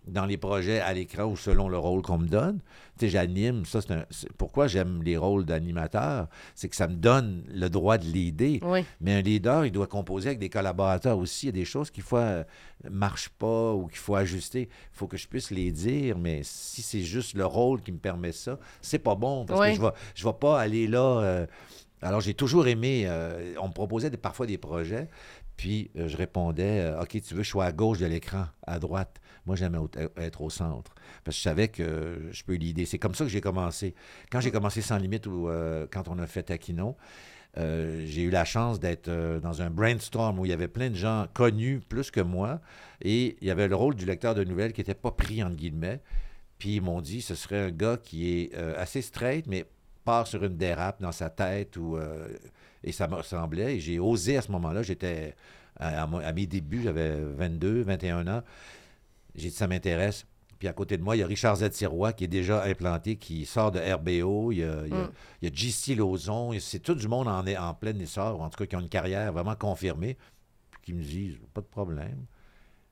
[0.07, 2.59] dans les projets à l'écran ou selon le rôle qu'on me donne.
[2.97, 3.65] Tu sais, j'anime.
[3.65, 4.05] Ça, c'est un-
[4.37, 6.27] pourquoi j'aime les rôles d'animateur.
[6.55, 8.59] C'est que ça me donne le droit de leader.
[8.69, 8.83] Oui.
[9.01, 11.45] Mais un leader, il doit composer avec des collaborateurs aussi.
[11.45, 12.43] Il y a des choses qui, fois,
[12.83, 14.69] ne marchent pas ou qu'il faut ajuster.
[14.93, 17.97] Il faut que je puisse les dire, mais si c'est juste le rôle qui me
[17.99, 19.69] permet ça, c'est pas bon parce Oui.
[19.71, 21.19] que je vais, je vais pas aller là.
[21.21, 21.45] euh,
[22.01, 23.03] alors, j'ai toujours aimé.
[23.07, 25.07] euh, on me proposait des- parfois des projets,
[25.55, 28.77] puis euh, je répondais euh, OK, tu veux, je sois à gauche de l'écran, à
[28.77, 29.19] droite.
[29.47, 30.93] Moi, j'aimais au- être au centre.
[31.23, 32.85] Parce que je savais que je peux l'idée.
[32.85, 33.95] C'est comme ça que j'ai commencé.
[34.31, 36.95] Quand j'ai commencé Sans Limite ou euh, quand on a fait Taquino,
[37.57, 40.89] euh, j'ai eu la chance d'être euh, dans un brainstorm où il y avait plein
[40.91, 42.61] de gens connus plus que moi.
[43.01, 45.55] Et il y avait le rôle du lecteur de nouvelles qui n'était pas pris, entre
[45.55, 46.01] guillemets.
[46.59, 49.65] Puis ils m'ont dit ce serait un gars qui est euh, assez straight, mais
[50.03, 51.77] part sur une dérape dans sa tête.
[51.77, 52.27] Euh,
[52.83, 53.77] et ça me ressemblait.
[53.77, 54.83] Et j'ai osé à ce moment-là.
[54.83, 55.35] J'étais
[55.79, 58.43] à, à mes débuts, j'avais 22, 21 ans.
[59.37, 60.25] J'ai dit ça m'intéresse.
[60.59, 61.69] Puis à côté de moi, il y a Richard Z.
[61.71, 64.51] Sirois qui est déjà implanté, qui sort de RBO.
[64.51, 65.11] Il y a, il y a- Mm.
[65.43, 66.51] il y a JC Lauzon.
[66.53, 68.79] Et C'est tout du monde en, en plein essor, ou en tout cas qui ont
[68.79, 70.17] une carrière vraiment confirmée,
[70.71, 72.25] puis qui me disent pas de problème.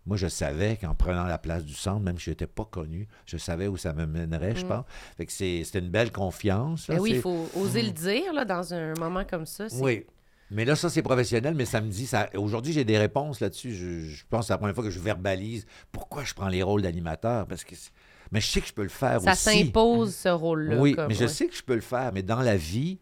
[0.05, 3.07] Moi, je savais qu'en prenant la place du centre, même si je n'étais pas connu,
[3.25, 4.67] je savais où ça me mènerait, je Mm.
[4.67, 4.85] pense.
[5.17, 6.87] Fait que c'est- une belle confiance.
[6.87, 9.65] là, Ben oui, il faut oser le dire là, dans un moment comme ça.
[9.81, 10.05] oui.
[10.51, 12.29] Mais là, ça, c'est professionnel, mais ça me dit, ça...
[12.35, 13.73] aujourd'hui, j'ai des réponses là-dessus.
[13.73, 16.61] Je, je pense que c'est la première fois que je verbalise pourquoi je prends les
[16.61, 17.47] rôles d'animateur.
[17.47, 17.73] Parce que
[18.31, 19.41] Mais je sais que je peux le faire Ça aussi.
[19.63, 20.77] s'impose, ce rôle-là.
[20.77, 22.11] Oui, comme, mais je sais que je peux le faire.
[22.13, 22.99] Mais dans la vie,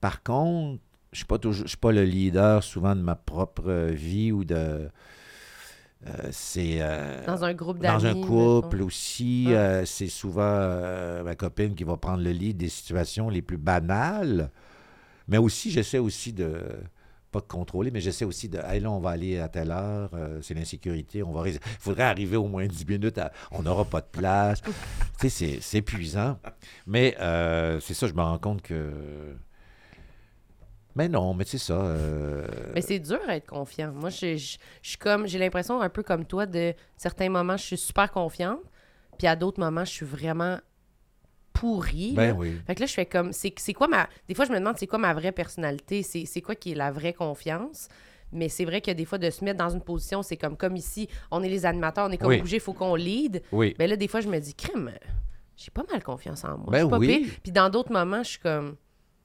[0.00, 0.80] par contre,
[1.12, 4.32] je ne suis, pas toujours- je suis pas le leader souvent de ma propre vie
[4.32, 4.54] ou de.
[6.06, 6.78] euh, c'est.
[6.80, 8.02] euh, Dans un groupe d'amis.
[8.02, 12.56] dans un couple aussi, euh, c'est souvent euh, ma copine qui va prendre le lead
[12.56, 14.50] des situations les plus banales.
[15.28, 16.60] Mais aussi, j'essaie aussi de,
[17.32, 20.40] pas contrôler, mais j'essaie aussi de, hey, là, on va aller à telle heure, euh,
[20.42, 24.00] c'est l'insécurité, on va, il faudrait arriver au moins 10 minutes, à- on n'aura pas
[24.00, 24.62] de place.
[24.62, 24.70] tu
[25.20, 26.38] sais, c'est- c'est épuisant.
[26.86, 29.34] Mais euh, c'est ça, je me rends compte que.
[30.94, 31.74] Mais non, mais c'est ça.
[31.74, 33.92] euh, Mais c'est dur à être confiant.
[33.92, 37.56] Moi, je, je- je suis comme, j'ai l'impression un peu comme toi, de certains moments,
[37.58, 38.60] je suis super confiante,
[39.18, 40.58] puis à d'autres moments, je suis vraiment
[41.58, 42.12] pourrie.
[42.12, 42.32] là.
[42.32, 42.52] ben oui.
[42.66, 44.08] Fait que là, je fais comme, c'est quoi ma.
[44.28, 46.02] Des fois, je me demande, c'est quoi ma vraie personnalité?
[46.02, 47.88] C'est quoi qui est la vraie confiance?
[48.32, 50.76] Mais c'est vrai que des fois, de se mettre dans une position, c'est comme, comme
[50.76, 52.42] ici, on est les animateurs, on est comme Oui.
[52.44, 53.42] il faut qu'on lead.
[53.52, 53.74] Oui.
[53.78, 54.90] Mais là, des fois, je me dis, crime,
[55.56, 56.66] j'ai pas mal confiance en moi.
[56.70, 57.06] Ben Je pas oui.
[57.24, 57.34] pire.
[57.42, 58.74] Puis dans d'autres moments, je suis comme,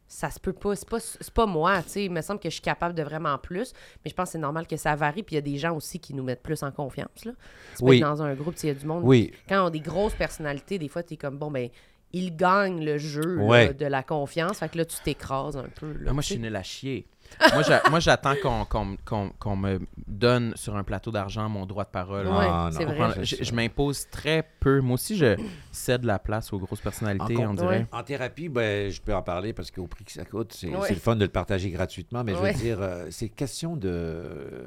[0.08, 2.06] ça se peut pas, c'est pas, c'est pas moi, tu sais.
[2.06, 3.74] Il me semble que je suis capable de vraiment plus.
[4.06, 5.24] Mais je pense que c'est normal que ça varie.
[5.24, 7.32] Puis il y a des gens aussi qui nous mettent plus en confiance, là.
[7.76, 7.98] Tu peux Oui.
[7.98, 9.04] être dans un groupe, il y a du monde.
[9.04, 9.32] Oui.
[9.50, 11.70] Quand on a des grosses personnalités, des fois, tu es comme, bon, ben,
[12.14, 14.60] ils gagnent le jeu là, de la confiance.
[14.60, 15.92] Fait que là, tu t'écrases un peu.
[15.94, 17.06] là, Ah, moi, je suis nul à chier.
[17.54, 21.66] moi, j'a- moi, j'attends qu'on qu'on- qu'on- qu'on me donne sur un plateau d'argent mon
[21.66, 22.28] droit de parole.
[22.28, 22.94] Ouais, Ah, c'est non.
[22.94, 23.24] vrai.
[23.24, 24.82] Je, je m'impose très peu.
[24.82, 25.38] Moi aussi, je
[25.72, 27.88] cède la place aux grosses personnalités, En on dirait.
[27.94, 30.88] En thérapie, ben, je peux en parler parce qu'au prix que ça coûte, c'est Ouais.
[30.88, 32.24] c'est le fun de le partager gratuitement.
[32.26, 34.66] Mais je veux dire, euh, c'est question de.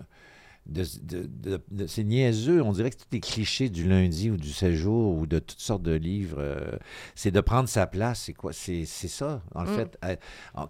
[0.67, 2.63] De, de- de- de- c'est niaiseux.
[2.63, 5.83] On dirait que tous les clichés du lundi ou du séjour ou de toutes sortes
[5.83, 6.77] de livres, euh,
[7.15, 8.21] c'est de prendre sa place.
[8.21, 8.53] C'est quoi?
[8.53, 9.67] C'est c'est ça, en Mm.
[9.77, 9.99] fait.
[10.05, 10.17] Euh,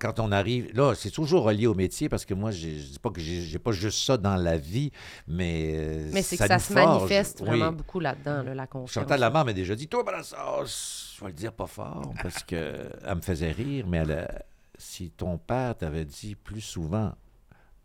[0.01, 0.71] quand on arrive.
[0.75, 3.71] Là, c'est toujours relié au métier parce que moi, je dis pas que j'ai pas
[3.73, 4.91] juste ça dans la vie,
[5.29, 5.73] mais.
[5.75, 7.03] euh, Mais c'est que ça se forge.
[7.03, 7.47] manifeste Oui.
[7.49, 8.93] vraiment beaucoup là-dedans, là, la confiance.
[9.05, 12.13] Chantal Lamar m'a déjà dit Toi, ben, la sauce, je vais le dire pas fort
[12.23, 14.43] parce qu'elle me faisait rire, mais elle a-
[14.77, 17.13] si ton père t'avait dit plus souvent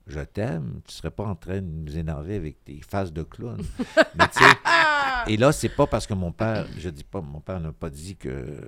[0.10, 3.62] Je t'aime, tu serais pas en train de nous énerver avec tes faces de clown.
[4.16, 4.50] mais tu sais,
[5.28, 7.90] et là, c'est pas parce que mon père, je dis pas, mon père n'a pas
[7.90, 8.68] dit que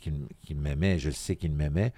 [0.00, 1.92] qu'il m'aimait, je sais qu'il m'aimait,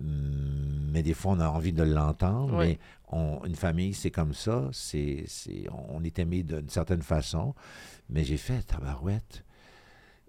[0.00, 2.58] hum, mais des fois, on a envie de l'entendre.
[2.58, 2.66] Oui.
[2.66, 2.78] Mais
[3.08, 4.68] on- une famille, c'est comme ça.
[4.72, 7.54] C'est, c'est, on est aimé d'une certaine façon.
[8.10, 9.44] Mais j'ai fait, tabarouette.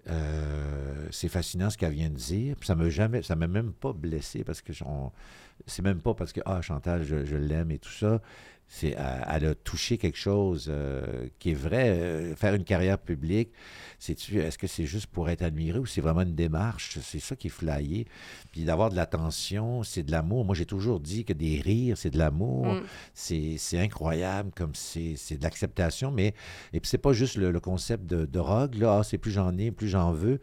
[0.08, 2.54] euh, c'est fascinant ce qu'elle vient de dire.
[2.56, 5.10] Puis ça m'a jamais, ça m'a même pas blessé parce que on-
[5.66, 8.20] c'est même pas parce que ah Chantal, je, je l'aime et tout ça.
[8.68, 11.90] C'est, elle, elle a touché quelque chose euh, qui est vrai.
[11.90, 13.50] Euh, faire une carrière publique,
[14.00, 16.98] c'est-tu, est-ce que c'est juste pour être admiré ou c'est vraiment une démarche?
[17.00, 18.06] C'est ça qui est flyé.
[18.50, 20.44] Puis d'avoir de l'attention, c'est de l'amour.
[20.44, 22.66] Moi, j'ai toujours dit que des rires, c'est de l'amour.
[22.66, 22.82] Mm.
[23.14, 26.10] C'est, c'est incroyable comme c'est, c'est de l'acceptation.
[26.10, 26.34] Mais,
[26.72, 29.56] et puis c'est pas juste le, le concept de drogue, là, ah, c'est plus j'en
[29.58, 30.40] ai, plus j'en veux.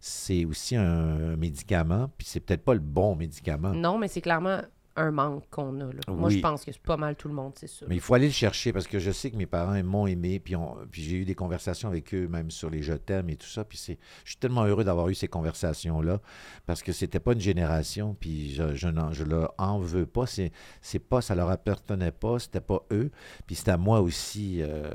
[0.00, 3.72] C'est aussi un médicament, puis c'est peut-être pas le bon médicament.
[3.74, 4.60] Non, mais c'est clairement
[4.94, 5.84] un manque qu'on a.
[5.84, 6.00] Là.
[6.08, 7.86] Moi, je pense que c'est pas mal tout le monde, c'est ça.
[7.88, 10.40] Mais il faut aller le chercher parce que je sais que mes parents m'ont aimé,
[10.40, 13.36] puis, on- puis j'ai eu des conversations avec eux, même sur les je t'aime et
[13.36, 13.64] tout ça.
[13.64, 16.20] Puis c'est, je suis tellement heureux d'avoir eu ces conversations-là
[16.66, 20.26] parce que c'était pas une génération, puis je, je, n'en- je leur en veux pas.
[20.26, 20.50] C'est,
[20.82, 23.10] c'est pas, ça leur appartenait pas, c'était pas eux.
[23.46, 24.62] Puis c'est à moi aussi.
[24.62, 24.90] euh,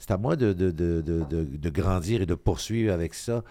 [0.00, 3.44] c'est à moi de, de, de, de, grandir et de poursuivre avec ça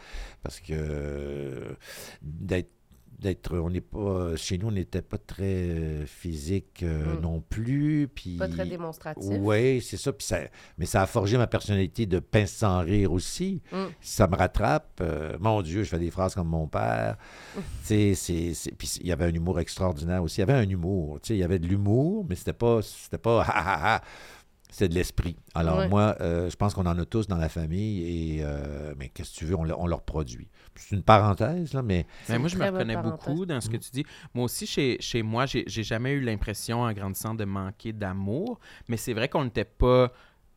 [0.44, 1.74] parce que euh,
[2.22, 2.72] d'être
[3.20, 7.20] d'être on n'est pas chez nous on n'était pas très euh, physique euh, Mm.
[7.22, 9.26] non plus puis Pas très démonstratif.
[9.42, 10.14] oui, c'est ça.
[10.20, 10.40] Ça.
[10.78, 13.62] Mais ça a forgé ma personnalité de pince sans rire aussi.
[13.74, 13.78] Mm.
[14.00, 15.02] Ça me rattrape.
[15.02, 17.18] euh, mon Dieu, je fais des phrases comme mon père.
[17.58, 17.60] Mm.
[17.60, 20.38] Tu sais, c'est- c'est- Puis il y avait un humour extraordinaire aussi.
[20.38, 21.20] Il y avait un humour.
[21.20, 22.82] Tu sais, il y avait de l'humour, mais c'était pas.
[22.82, 23.42] C'était pas.
[23.42, 24.02] ha, ha, ha.
[24.72, 25.36] C'était de l'esprit.
[25.56, 25.88] Alors Ouais.
[25.90, 28.04] moi, euh, je pense qu'on en a tous dans la famille.
[28.38, 30.48] Et euh, mais qu'est-ce que tu veux, on, le- on leur produit.
[30.76, 33.26] C'est une parenthèse là, mais C'est Mais moi, je me reconnais parenthèse.
[33.28, 34.06] beaucoup dans ce que tu dis.
[34.34, 38.60] Moi aussi, chez, chez moi, j'ai j'ai jamais eu l'impression, en grandissant, de manquer d'amour.
[38.88, 40.12] Mais c'est vrai qu'on n'était pas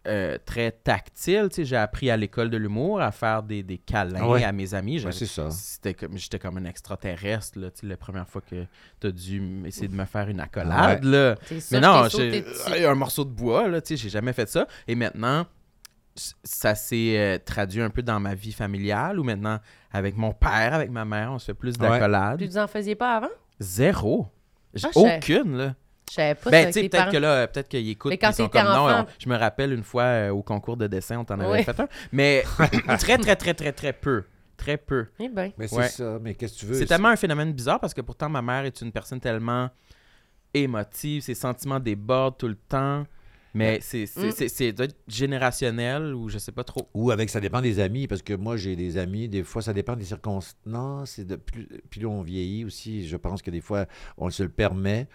[0.07, 1.47] euh, très tactile.
[1.51, 4.43] Tu sais, J'ai appris à l'école de l'humour à faire des, des câlins Ouais.
[4.45, 5.05] à mes amis.
[5.05, 5.13] ouais.
[5.13, 8.65] C'était comme j'étais comme un extraterrestre là, tu sais, la première fois que
[9.01, 11.37] tu as dû essayer de me faire une accolade là.
[11.47, 14.49] C'est ça, Mais non, j'ai un morceau de bois là, tu sais, j'ai jamais fait
[14.49, 15.47] ça et maintenant
[16.15, 19.59] ça s'est euh, traduit un peu dans ma vie familiale où maintenant
[19.93, 22.39] avec mon père, avec ma mère, on se fait plus d'accolades.
[22.39, 23.29] Puis vous en faisiez pas avant?
[23.61, 24.27] Zéro.
[24.83, 25.75] Ah, aucune là.
[26.11, 28.11] Je savais pas Ben, tu sais, peut-être que là, euh, peut-être qu'ils écoutent.
[28.11, 30.31] Mais quand puis ils sont comme, non, enfant- on- je me rappelle une fois euh,
[30.31, 31.65] au concours de dessin, on t'en avait Oui.
[31.65, 31.89] fait un.
[32.13, 32.43] Mais
[32.99, 34.25] très, très, très, très, très peu.
[34.59, 35.07] Très peu.
[35.19, 35.51] Eh ben.
[35.59, 35.89] Mais c'est Ouais.
[35.89, 36.19] ça.
[36.21, 36.75] Mais qu'est-ce que tu veux?
[36.75, 39.71] C'est tellement un phénomène bizarre parce que pourtant, ma mère est une personne tellement
[40.55, 43.05] émotive, ses sentiments débordent tout le temps.
[43.55, 44.33] Mais c'est c'est- Mm.
[44.33, 46.89] c'est- c'est doit être générationnel ou je sais pas trop.
[46.95, 49.75] Ou avec, ça dépend des amis, parce que moi, j'ai des amis, des fois, ça
[49.75, 50.57] dépend des circonstances.
[50.65, 53.85] Non, c'est de plus, plus on vieillit aussi, je pense que des fois,
[54.17, 55.07] on se le permet.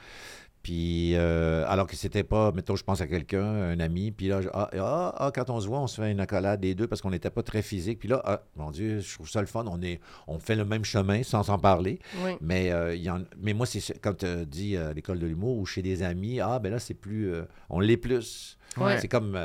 [0.67, 4.41] Puis, euh, alors que c'était pas, mettons, je pense à quelqu'un, un ami, puis là,
[4.41, 6.87] je- ah, ah, ah, quand on se voit, on se fait une accolade des deux
[6.87, 7.99] parce qu'on n'était pas très physique.
[7.99, 9.63] Puis là, ah, mon Dieu, je trouve ça le fun.
[9.65, 11.99] On, est, on fait le même chemin sans s'en parler.
[12.21, 12.31] Oui.
[12.41, 15.65] Mais, euh, y en, mais moi, c'est comme tu dit à l'école de l'humour ou
[15.65, 17.31] chez des amis, ah, ben là, c'est plus.
[17.33, 18.57] euh, on l'est plus.
[18.75, 18.99] Ouais.
[18.99, 19.39] C'est comme.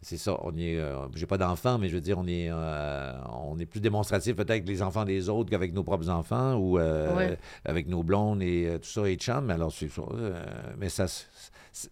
[0.00, 0.76] C'est ça, on est.
[0.78, 4.36] euh, J'ai pas d'enfants, mais je veux dire, on est, euh, on est plus démonstratif
[4.36, 7.38] peut-être avec les enfants des autres qu'avec nos propres enfants ou euh, Ouais.
[7.64, 9.18] avec nos blondes et tout ça et.
[9.42, 10.02] Mais alors, c'est ça.
[10.78, 11.06] mais ça,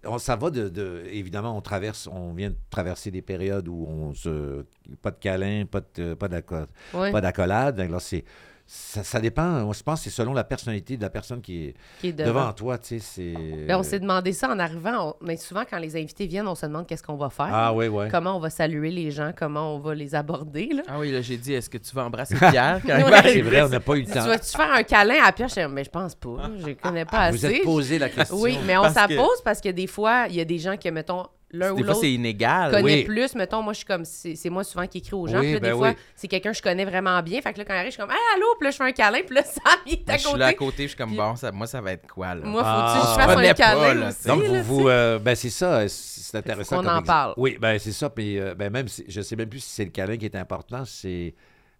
[0.05, 3.87] on- ça va de, de- Évidemment, on traverse, on vient de traverser des périodes où
[3.89, 4.65] on se.
[5.03, 7.11] Pas de câlin, pas de, pas d'acco- Ouais.
[7.13, 7.81] pas d'accolade.
[7.81, 8.25] Alors, c'est.
[8.69, 9.45] Ça, ça dépend.
[9.65, 12.13] Moi, je pense que c'est selon la personnalité de la personne qui est Qui est
[12.13, 12.53] devant, devant.
[12.53, 12.99] toi, tu sais.
[12.99, 13.65] C'est.
[13.67, 15.11] Ben, on s'est demandé ça en arrivant.
[15.21, 17.49] on- Mais souvent, quand les invités viennent, on se demande qu'est-ce qu'on va faire.
[17.53, 18.07] Ah, oui, oui.
[18.11, 20.71] Comment on va saluer les gens, comment on va les aborder.
[20.75, 20.83] Là.
[20.89, 23.79] Ah oui, là, j'ai dit, est-ce que tu vas embrasser Pierre C'est vrai, on n'a
[23.81, 24.27] pas eu le Tu temps.
[24.27, 25.49] vas-tu faire un câlin à Pierre?
[25.49, 26.51] Je mais je pense pas.
[26.59, 27.57] Je connais pas Vous assez.
[27.59, 28.37] êtes posé la question.
[28.37, 30.59] Oui, mais on Parce s'en que- pose parce que des fois, il y a des
[30.59, 32.71] gens qui, mettons, l'un ou Des fois, c'est inégal.
[32.73, 33.05] connaît oui.
[33.05, 33.35] plus.
[33.35, 35.39] Mettons, moi, je suis comme, c'est moi souvent qui écris aux gens.
[35.39, 35.97] Oui, puis là, ben des fois, oui.
[36.15, 37.41] c'est quelqu'un que je connais vraiment bien.
[37.41, 38.85] Fait que là, quand il arrive, je suis comme, hey, allô, puis là, je fais
[38.85, 40.65] un câlin, puis là, Sam, il est Moi, à je suis là à côté.
[40.67, 42.41] côté, je suis comme, Puis- bon, ça, moi, ça va être quoi, là?
[42.45, 44.27] Moi, faut Ah, que je je fasse connais un pas, câlin là, aussi.
[44.29, 46.77] Donc, là, vous, vous euh, ben c'est ça, c'est intéressant.
[46.79, 47.35] qu'on comme en parle.
[47.37, 48.11] Oui, ben c'est ça.
[48.11, 50.37] Puis, euh, ben même, si- je sais même plus si c'est le câlin qui est
[50.37, 51.35] important, c'est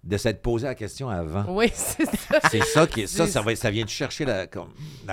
[0.07, 1.45] de s'être posé la question avant.
[1.49, 2.39] Oui, c'est ça.
[2.51, 4.47] C'est ça qui est ça, ça, va, ça vient de chercher la,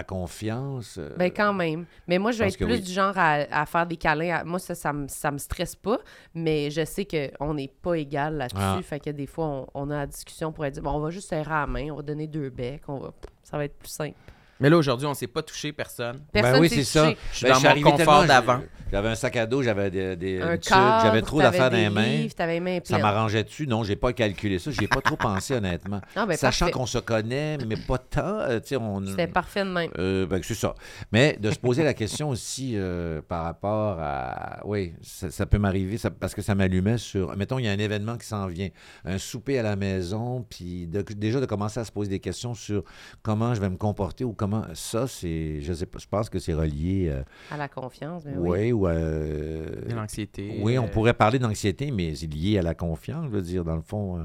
[0.03, 0.97] confiance.
[0.99, 1.85] euh, Ben quand même.
[2.07, 2.81] Mais moi, je vais être plus oui.
[2.81, 4.35] du genre à, à faire des câlins.
[4.37, 5.97] à- Moi, ça, ça me, ça me stresse pas,
[6.35, 8.57] mais je sais qu'on n'est pas égal là-dessus.
[8.59, 8.79] Ah.
[8.83, 11.29] Fait que des fois, on, on a la discussion pour dire, bon, on va juste
[11.29, 13.11] serrer à la main, on va donner deux becs, on va...
[13.43, 14.17] ça va être plus simple.
[14.64, 16.22] Mais là, aujourd'hui, on s'est pas touché personne.
[16.32, 17.03] Personne ben oui, c'est ça.
[17.03, 17.18] touché.
[17.34, 18.61] Je suis Ben, dans mon confort d'avant.
[18.93, 20.39] J'avais un sac à dos, j'avais des, des
[20.70, 22.03] j'avais trop d'affaires dans les mains.
[22.05, 23.01] livres, t'avais les mains Ça pleines.
[23.01, 23.66] m'arrangeait dessus?
[23.68, 24.70] Non, j'ai pas calculé ça.
[24.72, 25.99] J'ai pas trop pensé, honnêtement.
[26.16, 28.22] Ben, Sachant qu'on se connaît, mais pas tant.
[28.41, 29.03] euh, tu sais, on...
[29.05, 29.89] C'était parfait de même.
[29.97, 30.76] Euh, ben, c'est ça.
[31.11, 34.59] Mais de se poser la question aussi euh, par rapport à.
[34.64, 37.36] Oui, ça, ça peut m'arriver ça- parce que ça m'allumait sur.
[37.36, 38.70] Mettons, il y a un événement qui s'en vient,
[39.05, 42.53] un souper à la maison, puis de- déjà de commencer à se poser des questions
[42.53, 42.84] sur
[43.24, 44.53] comment je vais me comporter ou comment.
[44.74, 45.62] Ça, c'est.
[45.62, 47.08] Je sais pas, je pense que c'est relié.
[47.10, 48.49] euh, À la confiance, mais Ben oui.
[48.60, 48.88] oui, ou.
[48.88, 50.60] euh, De l'anxiété.
[50.62, 53.26] oui, on euh, pourrait parler d'anxiété, mais c'est lié à la confiance.
[53.26, 54.24] Je veux dire, dans le fond, euh,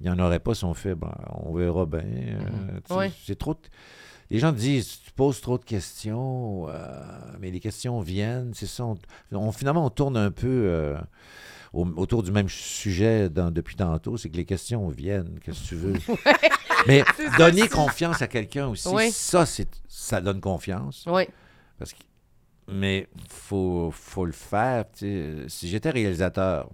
[0.00, 1.12] il n'y en aurait pas si on fait, ben,
[1.44, 2.00] on verra bien.
[2.00, 3.10] euh, Ouais.
[3.24, 3.56] C'est trop.
[4.30, 6.74] Les gens disent, tu poses trop de questions, euh,
[7.38, 8.52] mais les questions viennent.
[8.54, 8.84] C'est ça.
[8.86, 8.96] On,
[9.32, 10.96] on- finalement, on tourne un peu euh,
[11.74, 14.16] au- autour du même sujet dans- depuis tantôt.
[14.16, 15.38] C'est que les questions viennent.
[15.44, 15.92] Qu'est-ce que tu veux?
[16.86, 17.04] mais
[17.38, 19.10] donner confiance à quelqu'un aussi, Oui.
[19.10, 21.04] ça, c'est, ça donne confiance.
[21.06, 21.24] Oui.
[21.78, 21.98] Parce que,
[22.68, 24.84] mais faut, faut le faire.
[24.94, 26.70] Si j'étais réalisateur,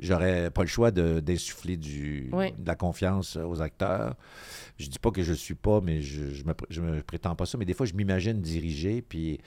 [0.00, 2.52] j'aurais pas le choix de- d'insuffler du, Oui.
[2.58, 4.14] de la confiance aux acteurs.
[4.78, 7.34] Je dis pas que je le suis pas, mais je, je, me, je me prétends
[7.36, 7.56] pas ça.
[7.58, 9.38] Mais des fois, je m'imagine diriger, puis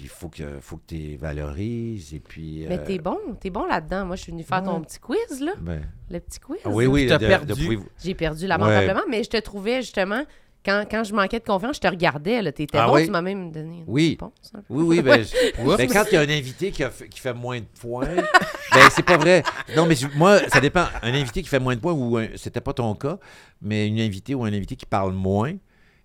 [0.00, 2.12] il faut que, faut que tu valorises.
[2.14, 4.04] Et puis, Mais euh, t'es bon, t'es bon là-dedans.
[4.06, 5.52] Moi, je suis venue faire ton petit quiz, là.
[5.60, 6.58] ben, Le petit quiz.
[6.64, 7.78] ah oui, oui, t'as de- de perdu.
[8.02, 10.24] J'ai perdu lamentablement, mais je te trouvais justement,
[10.64, 12.42] quand, quand je manquais de confiance, je te regardais.
[12.42, 12.52] là.
[12.52, 13.04] T'étais Ah bon, oui?
[13.06, 14.10] tu m'as même donné une Oui.
[14.10, 14.52] réponse.
[14.54, 14.60] hein.
[14.68, 17.20] Oui, oui, ben, je- ben, quand il y a un invité qui, a fait, qui
[17.20, 19.42] fait moins de points, ben c'est pas vrai.
[19.76, 20.84] Non, mais je- moi, ça dépend.
[21.02, 23.18] Un invité qui fait moins de points, ou un- c'était pas ton cas,
[23.62, 25.52] mais une invitée ou un invité qui parle moins,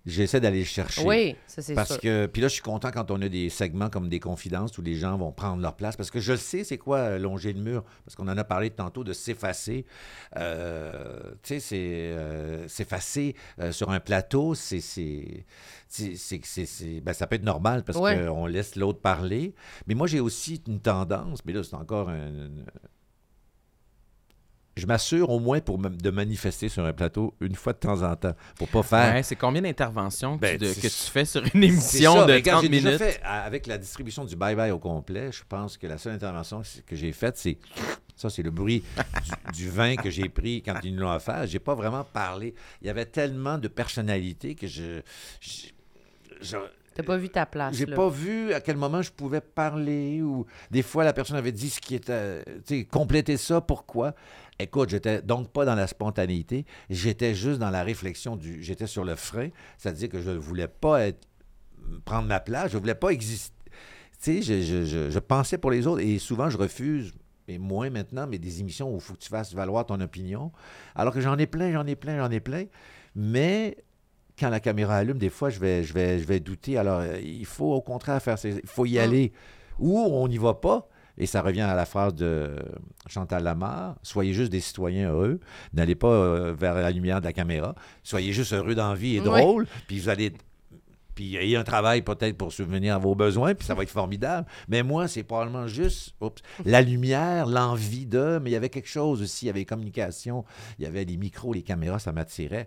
[0.06, 1.04] j'essaie d'aller le chercher.
[1.04, 2.00] Oui, ça c'est Parce sûr.
[2.00, 4.82] que, puis là, je suis content quand on a des segments comme des confidences où
[4.82, 5.96] les gens vont prendre leur place.
[5.96, 7.84] Parce que je le sais, c'est quoi euh, longer le mur?
[8.04, 9.84] Parce qu'on en a parlé tantôt de s'effacer.
[10.36, 14.80] Euh, tu sais, c'est euh, s'effacer euh, sur un plateau, c'est.
[14.80, 15.44] c'est-
[15.88, 18.24] c'est- c'est- c'est- c'est- ben, ça peut être normal parce Ouais.
[18.26, 19.54] qu'on laisse l'autre parler.
[19.86, 22.50] Mais moi, j'ai aussi une tendance, mais là, c'est encore un.
[24.76, 28.02] Je m'assure au moins pour me- de manifester sur un plateau une fois de temps
[28.02, 28.34] en temps.
[28.56, 29.14] Pour pas faire.
[29.14, 32.14] Ouais, c'est combien d'interventions que, Ben, tu- de- c'est- que tu fais sur une émission
[32.14, 33.02] ça, de mais quand 30 j'ai déjà minutes?
[33.02, 36.96] fait, avec la distribution du bye-bye au complet, je pense que la seule intervention que-
[36.96, 37.58] j'ai faite, c'est
[38.16, 38.84] ça, c'est le bruit
[39.52, 41.46] du, du vin que j'ai pris quand ils nous l'ont offert.
[41.46, 42.54] J'ai pas vraiment parlé.
[42.80, 45.00] Il y avait tellement de personnalité que je...
[45.40, 45.66] je-
[46.40, 46.56] je-
[46.94, 47.74] T'as pas vu ta place.
[47.76, 51.52] j'ai pas vu à quel moment je pouvais parler ou des fois la personne avait
[51.52, 54.14] dit ce qui était, tu sais, compléter ça, pourquoi?
[54.62, 59.04] Écoute, j'étais donc pas dans la spontanéité, j'étais juste dans la réflexion du, j'étais sur
[59.04, 59.48] le frein,
[59.78, 61.26] c'est-à-dire que je ne voulais pas être,
[62.04, 63.54] prendre ma place, je voulais pas exister.
[64.22, 67.12] Tu sais, je, je- je- je pensais pour les autres et souvent je refuse,
[67.48, 70.52] et moins maintenant, mais des émissions où il faut que tu fasses valoir ton opinion,
[70.94, 72.64] alors que j'en ai plein, j'en ai plein, j'en ai plein,
[73.14, 73.76] mais
[74.38, 76.78] quand la caméra allume, des fois, je vais, je vais, je vais douter.
[76.78, 78.98] Alors, il faut au contraire faire ces- Il faut y Mm.
[79.00, 79.32] aller.
[79.78, 80.88] Ou on n'y va pas.
[81.20, 82.56] Et ça revient à la phrase de
[83.06, 85.38] Chantal Lamarre soyez juste des citoyens heureux.
[85.74, 87.74] N'allez pas euh, vers la lumière de la caméra.
[88.02, 89.26] Soyez juste heureux dans la vie et Oui.
[89.26, 89.66] drôle.
[89.86, 90.32] Puis vous allez
[91.14, 94.46] Puis ayez un travail peut-être pour subvenir à vos besoins, puis ça va être formidable.
[94.68, 96.14] Mais moi, c'est probablement juste
[96.64, 99.66] la lumière, l'envie de, mais il y avait quelque chose aussi, il y avait les
[99.66, 100.44] communications,
[100.78, 102.66] il y avait les micros, les caméras, ça m'attirait.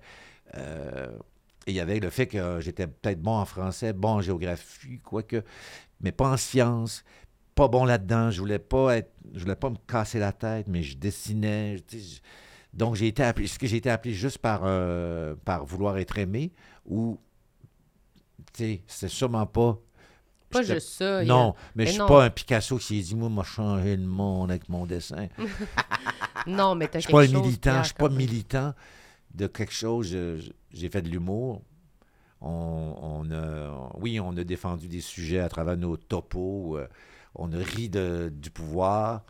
[0.56, 1.08] Euh,
[1.66, 5.00] et il y avait le fait que j'étais peut-être bon en français, bon en géographie,
[5.04, 5.42] quoique,
[6.02, 7.04] mais pas en sciences,
[7.56, 8.32] pas bon là-dedans.
[8.32, 11.78] Je voulais pas être, je voulais pas me casser la tête, mais je dessinais.
[11.92, 12.20] je-
[12.74, 16.18] donc j'ai été appelé, est-ce que j'ai été appelé juste par, euh, par vouloir être
[16.18, 16.52] aimé
[16.88, 17.20] ou,
[18.54, 19.78] tu sais, c'est sûrement pas.
[20.50, 21.20] Pas juste ça.
[21.20, 22.08] a- Non, mais mais je suis non.
[22.08, 25.28] pas un Picasso qui s'est dit, moi, m'a changé le monde avec mon dessin.
[26.48, 28.74] Non, mais t'as Je suis pas quelque un chose, militant, je suis pas militant
[29.34, 30.18] de quelque chose.
[30.72, 31.62] J'ai fait de l'humour.
[32.42, 36.78] On, on a, oui, on a défendu des sujets à travers nos topos.
[36.78, 36.88] euh,
[37.36, 39.24] on a ri de- du pouvoir,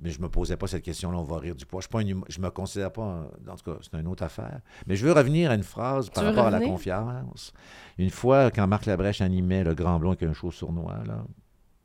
[0.00, 1.18] mais je me posais pas cette question-là.
[1.18, 1.82] On va rire du pouvoir.
[1.90, 3.02] Je un hum- je me considère pas.
[3.02, 4.60] un- en tout cas, c'est une autre affaire.
[4.86, 7.52] Mais je veux revenir à une phrase par rapport à la confiance.
[7.98, 11.24] Une fois, quand Marc Labrèche animait le Grand Blond avec un show sournois, là,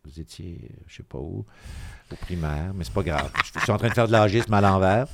[0.05, 1.45] vous étiez, je sais pas où,
[2.11, 3.31] au primaire, mais c'est pas grave.
[3.55, 5.07] Je suis en train de faire de l'agisme à l'envers.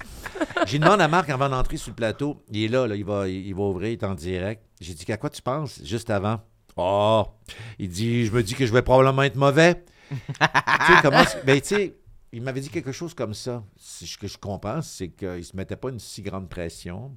[0.65, 2.43] J'ai demandé à Marc avant d'entrer sur le plateau.
[2.49, 4.63] Il est là, là, il, va, il va ouvrir, il est en direct.
[4.81, 6.41] J'ai dit, à quoi tu penses juste avant?
[6.75, 7.25] Oh!
[7.77, 9.83] Il dit, je me dis que je vais probablement être mauvais.
[10.09, 11.37] Tu.
[11.45, 11.95] Ben, tu sais,
[12.31, 13.63] il m'avait dit quelque chose comme ça.
[13.77, 17.15] Ce que je comprends, c'est qu'il se mettait pas une si grande pression.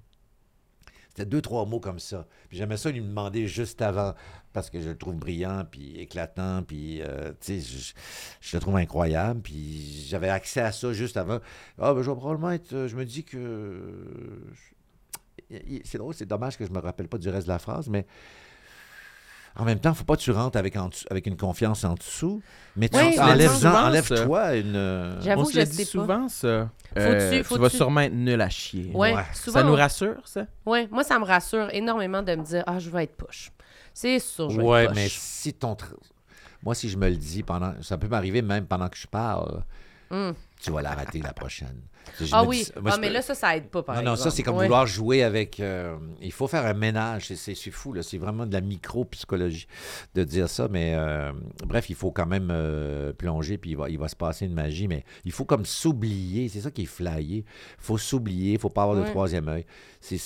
[1.11, 2.26] C'était deux, trois mots comme ça.
[2.49, 4.14] Puis j'aimais ça lui demander juste avant,
[4.55, 7.93] parce que je le trouve brillant, puis éclatant, puis, euh, tu sais,
[8.40, 9.43] je, le trouve incroyable.
[9.43, 11.40] Puis j'avais accès à ça juste avant.
[11.78, 12.72] Ah, ben, je vais probablement être.
[12.72, 14.40] euh, Je me dis que.
[15.84, 18.07] C'est drôle, c'est dommage que je me rappelle pas du reste de la phrase, mais.
[19.57, 21.94] En même temps, faut pas que tu rentres avec, en dessous- avec une confiance en
[21.94, 22.40] dessous,
[22.74, 23.84] mais tu Oui, souvent, ça.
[23.86, 24.76] enlève-toi une.
[24.76, 25.90] euh, J'avoue que je le sais dit pas.
[25.90, 26.70] souvent, ça.
[26.96, 28.90] Euh, tu vas sûrement être nul à chier.
[28.94, 29.22] Ouais, Ouais.
[29.34, 29.59] souvent.
[29.61, 30.46] Ça nous rassure, ça?
[30.64, 33.50] Ouais, moi, ça me rassure énormément de me dire Ah, je vais être poche.
[33.92, 34.96] C'est sûr, je vais Ouais, être poche.
[34.96, 35.74] mais si ton.
[35.74, 35.94] tra-
[36.62, 37.74] Moi, si je me le dis pendant.
[37.82, 39.64] Ça peut m'arriver même pendant que je parle.
[40.11, 40.32] Hum.
[40.62, 41.80] Tu vas la rater la prochaine.
[42.32, 44.30] Ah oui, dis- moi, ah, mais là, ça, ça aide pas, par Non, non, exemple.
[44.30, 44.64] ça, c'est comme Ouais.
[44.64, 45.59] vouloir jouer avec.
[45.61, 47.32] euh, il faut faire un ménage.
[47.34, 48.03] C'est- fou, là.
[48.03, 49.66] C'est vraiment de la micro-psychologie
[50.14, 50.68] de dire ça.
[50.70, 51.32] Mais euh,
[51.66, 54.55] bref, il faut quand même euh, plonger, puis il va, il va se passer une
[54.55, 54.88] magie.
[54.88, 56.48] Mais il faut comme s'oublier.
[56.48, 57.44] C'est ça qui est flyé.
[57.78, 58.53] Il faut s'oublier.
[58.55, 59.11] Il faut pas avoir de Ouais.
[59.11, 59.64] troisième œil.
[60.00, 60.16] C'est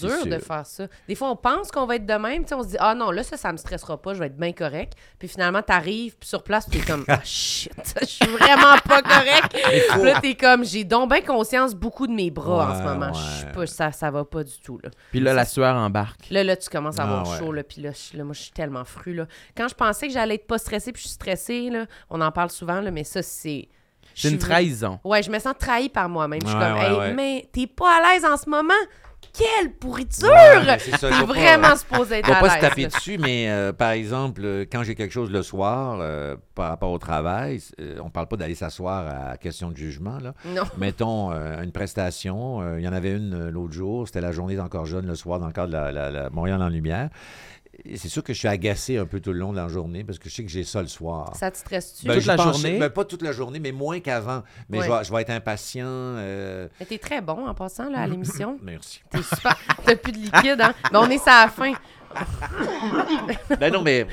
[0.00, 0.86] dur de faire ça.
[1.08, 2.42] Des fois, on pense qu'on va être de même.
[2.42, 4.26] tu sais, On se dit, ah non, là, ça, ça me stressera pas, je vais
[4.26, 4.94] être bien correct.
[5.18, 9.56] Puis finalement, t'arrives, puis sur place, t'es comme, ah shit, je suis vraiment pas correct.
[10.02, 13.12] Là, t'es comme, j'ai donc bien conscience beaucoup de mes bras en ce moment.
[13.12, 14.78] Je suis pas, ça, ça va pas du tout.
[14.82, 14.90] Là.
[15.10, 16.28] Puis là, la sueur embarque.
[16.30, 17.38] Là, là, tu commences à avoir Ah ouais.
[17.38, 19.26] chaud, là, puis là, je- là, moi, je suis tellement fru, là.
[19.56, 22.32] Quand je pensais que j'allais être pas stressée, puis je suis stressée, là, on en
[22.32, 23.68] parle souvent, là, mais ça, c'est...
[24.14, 24.98] je C'est une suis- trahison.
[25.04, 26.40] Ouais, je me sens trahie par moi-même.
[26.42, 27.14] Je suis Ouais, comme, ouais, hey, ouais.
[27.14, 28.72] mais t'es pas à l'aise en ce moment?
[29.32, 30.28] Quelle pourriture!
[30.30, 32.88] Ouais, c'est ça, faut pas- vraiment supposé être à pas se taper là.
[32.88, 36.90] dessus, mais euh, par exemple, euh, quand j'ai quelque chose le soir euh, par rapport
[36.90, 37.60] au travail,
[38.02, 40.32] on parle pas d'aller s'asseoir à question de jugement, là.
[40.46, 40.62] Non.
[40.78, 45.06] Mettons une prestation, il y en avait une l'autre jour, c'était la journée d'encore jeune
[45.06, 47.10] le soir dans le cadre de la, la- la Montréal en lumière.
[47.96, 50.18] C'est sûr que je suis agacé un peu tout le long de la journée parce
[50.18, 51.34] que je sais que j'ai ça le soir.
[51.36, 52.06] Ça te stresse-tu?
[52.06, 52.78] Ben, Toute la pense- journée?
[52.78, 54.42] ben, pas toute la journée, mais moins qu'avant.
[54.68, 55.84] Mais je, vais, je vais être impatient.
[55.86, 58.58] euh, Mais t'es très bon en passant là, à l'émission.
[58.62, 59.02] Merci.
[59.10, 59.56] T'es super.
[59.84, 60.74] T'as plus de liquide, hein?
[60.92, 61.72] Mais on est sur la fin.
[63.60, 64.06] ben non, mais,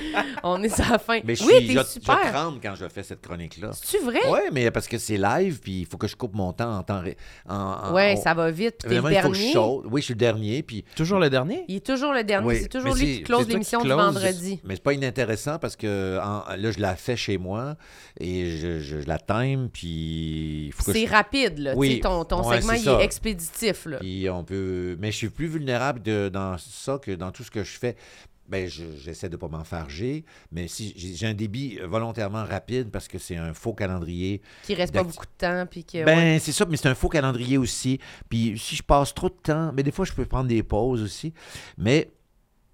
[0.43, 1.19] On est sur la fin.
[1.23, 2.31] mais je, oui, suis, t'es je, je super.
[2.33, 3.71] tremble quand je fais cette chronique-là.
[3.73, 4.19] C'est-tu vrai?
[4.29, 6.83] Oui, mais parce que c'est live, puis il faut que je coupe mon temps en
[6.83, 7.01] temps.
[7.01, 8.75] ré- En, en- Ouais, en- ça va vite.
[8.79, 9.81] Puis t'es le Vraiment, il faut que je dernier.
[9.91, 11.65] Oui, je suis le dernier, puis Toujours le dernier?
[11.67, 12.47] Il est toujours le dernier.
[12.47, 14.59] Oui, C'est toujours mais lui qui close l'émission qui du vendredi.
[14.63, 17.75] Mais c'est pas inintéressant parce que en- là, je la fais chez moi
[18.19, 21.11] et je, je- je la time, puis il faut que C'est je...
[21.11, 21.73] rapide, là.
[21.75, 21.99] Oui.
[21.99, 22.99] Ton, ton Ouais, segment, il ça.
[22.99, 23.97] est expéditif, là.
[23.99, 24.97] Puis on peut...
[24.99, 27.92] Mais je suis plus vulnérable de- dans ça que dans tout ce que je fais.
[28.49, 33.17] Ben, je- j'essaie de pas m'enfarger, mais si j'ai un débit volontairement rapide parce que
[33.17, 34.41] c'est un faux calendrier.
[34.63, 35.65] Qui reste pas beaucoup de temps.
[35.65, 36.39] Puis que, Ben, ouais.
[36.39, 37.99] c'est ça, mais c'est un faux calendrier aussi.
[38.27, 41.01] Puis si je passe trop de temps, mais des fois, je peux prendre des pauses
[41.01, 41.33] aussi.
[41.77, 42.11] Mais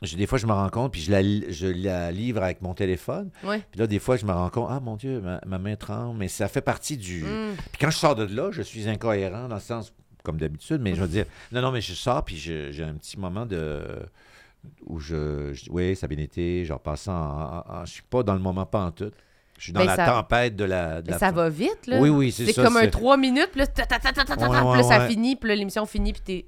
[0.02, 2.74] je- des fois, je me rends compte, puis je la, je la livre avec mon
[2.74, 3.30] téléphone.
[3.44, 3.62] Ouais.
[3.70, 6.18] Puis là, des fois, je me rends compte, ah mon Dieu, ma, ma main tremble.
[6.18, 7.22] Mais ça fait partie du.
[7.24, 7.56] Mm.
[7.72, 9.94] Puis quand je sors de là, je suis incohérent dans le sens,
[10.24, 13.20] comme d'habitude, mais je veux dire, non, non, mais je sors, puis j'ai un petit
[13.20, 13.84] moment de.
[14.86, 15.54] Où je.
[15.54, 17.14] je- oui, ça a bien été, genre passant.
[17.14, 19.12] En, en- en- je suis pas dans le moment pas en tout.
[19.58, 21.02] Je suis dans Ben, la ça- tempête de la.
[21.02, 22.00] de Mais la ça va vite, là.
[22.00, 22.64] Oui, oui, c'est C'est ça.
[22.64, 24.10] comme un c'est- trois minutes, puis là, ta, ta, ta,
[24.48, 25.08] Ouais, ouais, là, ça ouais.
[25.10, 26.46] finit, puis là, l'émission finit, puis t'es...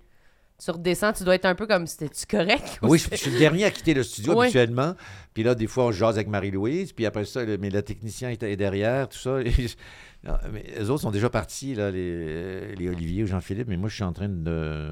[0.63, 2.77] Tu redescends, tu dois être un peu comme, c'était-tu correct?
[2.83, 4.93] ou Oui, je, c'est- je suis le dernier à quitter le studio habituellement.
[5.33, 6.93] Puis là, des fois, on jase avec Marie-Louise.
[6.93, 9.41] Puis après ça, le, mais le technicien est, est derrière, tout ça.
[9.45, 9.75] Et je-
[10.23, 13.67] non, mais les autres sont déjà partis, là, les, les Olivier ou Jean-Philippe.
[13.67, 14.91] Mais moi, je suis en train de,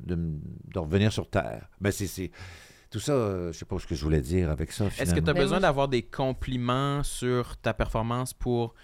[0.00, 1.68] de, revenir sur Terre.
[1.80, 2.30] Ben, c'est, c'est-
[2.90, 4.86] tout ça, euh, je sais pas ce que je voulais dire avec ça.
[4.98, 8.74] Est-ce que tu as besoin je- d'avoir des compliments sur ta performance pour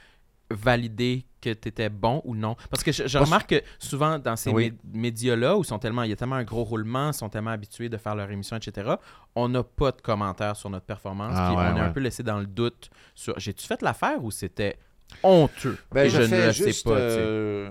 [0.51, 2.57] valider que tu étais bon ou non?
[2.69, 4.75] Parce que je, je remarque que souvent dans ces Oui.
[4.93, 7.51] médias-là, où ils sont tellement, il y a tellement un gros roulement, ils sont tellement
[7.53, 8.97] habitués de faire leur émission, etc.,
[9.35, 11.33] on n'a pas de commentaires sur notre performance.
[11.35, 14.23] Ah, puis ouais, on est un peu laissé dans le doute sur j'ai-tu fait l'affaire
[14.23, 14.77] ou c'était
[15.23, 15.77] honteux?
[15.93, 16.97] Ben, Et je, ne le juste, sais pas.
[16.97, 17.71] euh,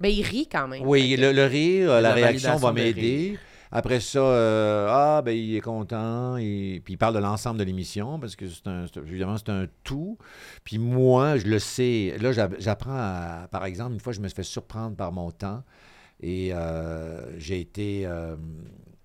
[0.00, 0.82] Ben, il rit quand même.
[0.86, 3.38] Oui, le, le rire, la, La réaction va m'aider.
[3.76, 6.36] Après ça, euh, ah, ben il est content.
[6.36, 9.48] Et, puis il parle de l'ensemble de l'émission parce que c'est un, c'est- évidemment, c'est
[9.50, 10.16] un tout.
[10.62, 12.14] Puis moi, je le sais.
[12.20, 13.48] Là, j'app- j'apprends à.
[13.50, 15.64] Par exemple, une fois, je me suis fait surprendre par mon temps.
[16.20, 18.06] Et euh, j'ai été.
[18.06, 18.36] euh,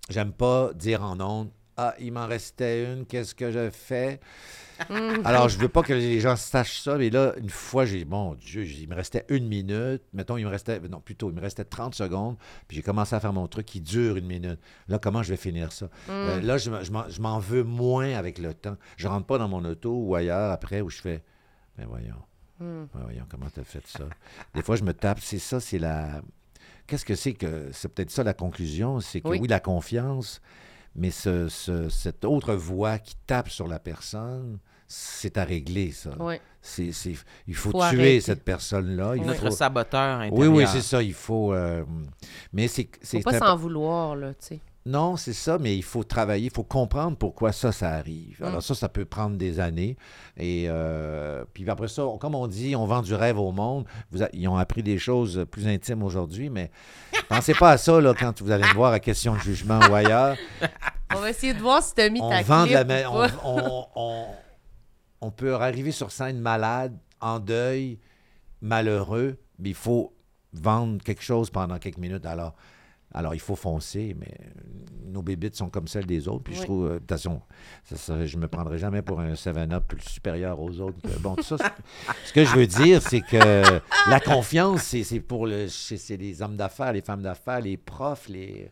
[0.10, 1.49] J'aime pas dire en ondes.
[1.77, 4.19] Ah, il m'en restait une, qu'est-ce que je fais?
[4.89, 5.22] Mhm.
[5.26, 8.35] Alors, je veux pas que les gens sachent ça, mais là, une fois, j'ai, mon
[8.35, 10.01] Dieu, il me restait une minute.
[10.14, 12.38] Mettons, il me restait, non, plutôt, il me restait 30 secondes,
[12.68, 14.60] puis j'ai commencé à faire mon truc qui dure une minute.
[14.88, 15.89] Là, comment je vais finir ça?
[16.10, 16.69] Euh, là, je,
[17.22, 18.77] m'en- veux moins avec le temps.
[18.97, 21.23] Je rentre pas dans mon auto ou ailleurs après où je fais,
[21.77, 22.15] mais voyons,
[22.60, 22.88] Mm.
[22.93, 24.03] ben voyons, comment t'as fait ça?
[24.53, 26.22] Des fois, je me tape, c'est ça, c'est la...
[26.88, 27.69] Qu'est-ce que c'est que...
[27.72, 29.38] C'est peut-être ça la conclusion, c'est que Oui.
[29.41, 30.41] oui, la confiance,
[30.95, 34.57] mais ce, ce- cette autre voix qui tape sur la personne,
[34.91, 36.09] c'est à régler, ça.
[36.61, 37.13] C'est, c'est-
[37.47, 38.21] il faut, Faut tuer arrêter.
[38.21, 39.13] cette personne-là.
[39.15, 40.37] Il Notre faut- saboteur intérieur.
[40.37, 41.01] Oui, oui, c'est ça.
[41.01, 41.53] Il faut.
[41.53, 41.83] euh,
[42.51, 42.89] Mais c'est.
[43.01, 44.59] c'est Faut pas s'en vouloir, là, tu sais.
[44.85, 48.37] Non, c'est ça, mais il faut travailler, il faut comprendre pourquoi ça, ça arrive.
[48.41, 48.45] Mm.
[48.45, 49.97] Alors ça, ça peut prendre des années.
[50.37, 53.85] Et euh, puis après ça, comme on dit, on vend du rêve au monde.
[54.11, 56.71] Vous a- ils ont appris des choses plus intimes aujourd'hui, mais
[57.29, 59.93] pensez pas à ça là, quand vous allez me voir à question de jugement ou
[59.93, 60.35] ailleurs.
[61.15, 63.09] On va essayer de voir si t'as mis on ta vend de la clip ma-
[63.09, 63.33] ou on, pas.
[63.43, 64.25] on- on- on
[65.31, 67.99] peut arriver sur scène malade, en deuil,
[68.61, 70.13] malheureux, mais il faut
[70.53, 72.25] vendre quelque chose pendant quelques minutes.
[72.25, 72.55] Alors,
[73.13, 74.33] alors il faut foncer, mais
[75.05, 76.43] nos bébites sont comme celles des autres.
[76.43, 77.41] Puis je trouve, de toute façon,
[77.83, 80.97] ça serait- je me prendrai jamais pour un 7-Up plus supérieur aux autres.
[81.19, 81.57] bon, tout ça,
[82.25, 86.55] ce que je veux dire, c'est que la confiance, c'est pour le, c'est les hommes
[86.55, 88.71] d'affaires, les femmes d'affaires, les profs, les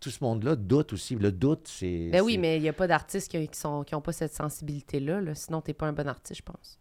[0.00, 1.14] tout ce monde-là doute aussi.
[1.16, 2.10] Le doute, c'est.
[2.12, 4.34] Ben oui, mais il n'y a pas d'artistes qui, qui sont, qui ont pas cette
[4.34, 5.20] sensibilité-là.
[5.20, 5.34] Là.
[5.34, 6.78] Sinon, t'es pas un bon artiste, je pense.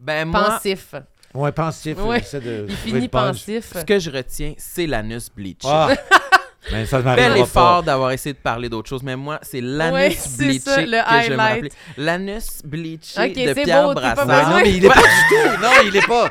[0.00, 0.94] Ben moi, Pensif.
[1.34, 1.98] Ouais, pensif.
[2.02, 2.18] Ouais.
[2.20, 3.72] j'essaie de Il finit pensif.
[3.74, 5.56] ce que je retiens, c'est l'anus bleaché.
[5.64, 5.94] Ah!
[6.72, 9.92] Mais ça ne Bel effort d'avoir essayé de parler d'autre chose, mais moi, c'est l'anus
[9.94, 10.90] Ouais, bleaché ça, le que je
[11.30, 11.52] vais me highlight.
[11.54, 11.68] rappeler.
[11.96, 15.62] L'anus bleaché Ok, de Pierre beau, pas non, mais il est pas du tout.
[15.62, 16.24] Non, il est pas.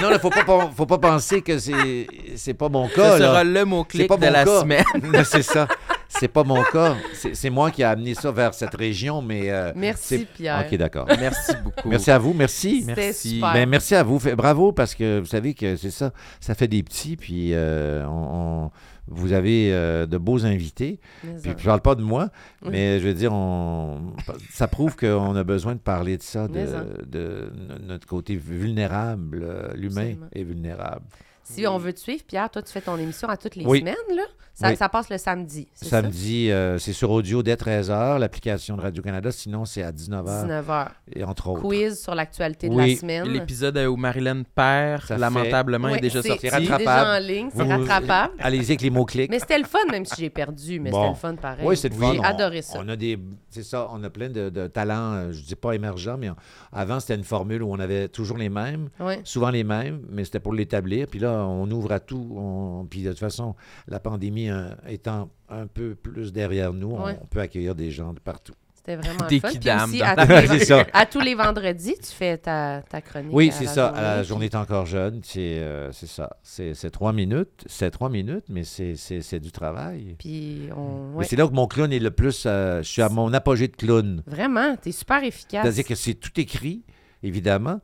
[0.00, 2.06] Non, il faut pas, faut pas penser que c'est,
[2.36, 3.18] c'est pas mon Ce cas.
[3.18, 3.44] sera là.
[3.44, 4.60] le mot-clic pas de la cas.
[4.60, 4.84] semaine.
[5.24, 5.68] C'est ça.
[6.08, 6.94] C'est pas mon cas.
[7.32, 9.50] C'est, moi qui ai amené ça vers cette région, mais.
[9.50, 10.64] euh, Merci, Pierre.
[10.70, 11.06] Ok, d'accord.
[11.18, 11.88] Merci beaucoup.
[11.88, 12.34] Merci à vous.
[12.34, 12.84] Merci.
[12.86, 13.40] Merci.
[13.40, 14.18] Ben, merci à vous.
[14.36, 16.12] Bravo parce que vous savez que c'est ça.
[16.38, 18.70] Ça fait des petits, puis euh, on- on-
[19.08, 21.00] vous avez euh, de beaux invités.
[21.42, 22.30] Puis je parle pas de moi,
[22.64, 24.12] mais je veux dire, on,
[24.50, 27.50] ça prouve qu'on a besoin de parler de ça, de,
[27.80, 29.40] notre côté vulnérable.
[29.42, 31.04] euh, L'humain est vulnérable.
[31.44, 33.80] Si on veut te suivre, Pierre, toi, tu fais ton émission à toutes les Oui.
[33.80, 34.22] semaines, là?
[34.54, 34.76] Ça, Oui.
[34.76, 35.66] ça passe le samedi?
[35.74, 39.30] Samedi, euh, c'est sur audio dès 13h, l'application de Radio-Canada.
[39.32, 40.88] Sinon, c'est à 19h, 19h.
[41.14, 41.62] et entre autres.
[41.62, 43.26] Quiz sur l'actualité de la semaine.
[43.28, 46.48] L'épisode où Marilyn perd, Ça fait- lamentablement, est déjà sorti.
[46.50, 48.34] C'est déjà en ligne, c'est Vous- rattrapable.
[48.40, 49.30] Allez-y avec les mots-clics.
[49.30, 50.98] Mais c'était le fun, même si j'ai perdu, mais Bon.
[50.98, 51.66] c'était le fun pareil.
[51.66, 52.12] Oui, c'est le fun.
[52.12, 52.78] J'ai adoré ça.
[52.78, 53.18] On a des,
[53.48, 56.36] c'est ça, on a plein de, de talents, euh, je dis pas émergents, mais on-
[56.72, 58.90] avant, c'était une formule où on avait toujours les mêmes.
[59.24, 61.06] Souvent les mêmes, mais c'était pour l'établir.
[61.08, 62.34] Puis là, on ouvre à tout.
[62.36, 63.54] On- Puis de toute façon,
[63.88, 67.18] la pandémie euh, étant un peu plus derrière nous, on- Ouais.
[67.20, 68.54] on, peut accueillir des gens de partout.
[68.74, 69.48] C'était vraiment Des fun.
[69.48, 70.86] Puis aussi, dans à, tous les, C'est ça.
[70.92, 73.30] à tous les vendredis, tu fais ta, ta chronique.
[73.32, 73.92] Oui, c'est ça.
[73.94, 75.20] la journée est encore jeune.
[75.22, 76.30] C'est euh, c'est ça.
[76.42, 77.62] C'est trois minutes.
[77.66, 80.16] C'est trois minutes, mais c'est- c'est c'est du travail.
[80.18, 81.16] Puis, on...
[81.16, 81.24] Ouais.
[81.24, 82.42] c'est là que mon clown est le plus.
[82.46, 84.22] euh, je suis à mon apogée de clown.
[84.26, 85.62] Vraiment, t'es super efficace.
[85.62, 86.82] C'est-à-dire que c'est tout écrit,
[87.22, 87.80] évidemment,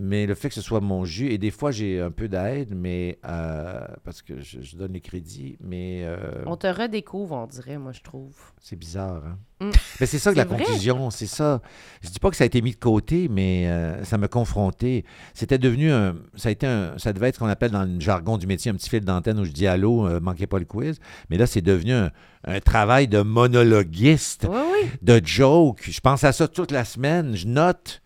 [0.00, 2.74] mais le fait que ce soit mon jus, et des fois j'ai un peu d'aide,
[2.74, 7.46] mais euh, parce que je, je donne les crédits, mais euh, On te redécouvre, on
[7.46, 8.34] dirait, moi, je trouve.
[8.60, 9.22] c'est bizarre.
[9.26, 9.38] Hein?
[9.66, 9.70] Mm.
[10.00, 10.56] Mais c'est ça que la vrai.
[10.58, 11.60] conclusion, c'est ça.
[12.00, 15.04] Je dis pas que ça a été mis de côté, mais euh, ça m'a confronté.
[15.34, 18.00] C'était devenu un, ça a été un, ça devait être ce qu'on appelle dans le
[18.00, 20.98] jargon du métier un petit fil d'antenne où je dis allô, manquez pas le quiz.
[21.28, 22.10] Mais là, c'est devenu un,
[22.44, 24.90] un travail de monologuiste, Oui, oui.
[25.02, 25.82] de joke.
[25.90, 28.00] Je pense à ça toute la semaine, je note.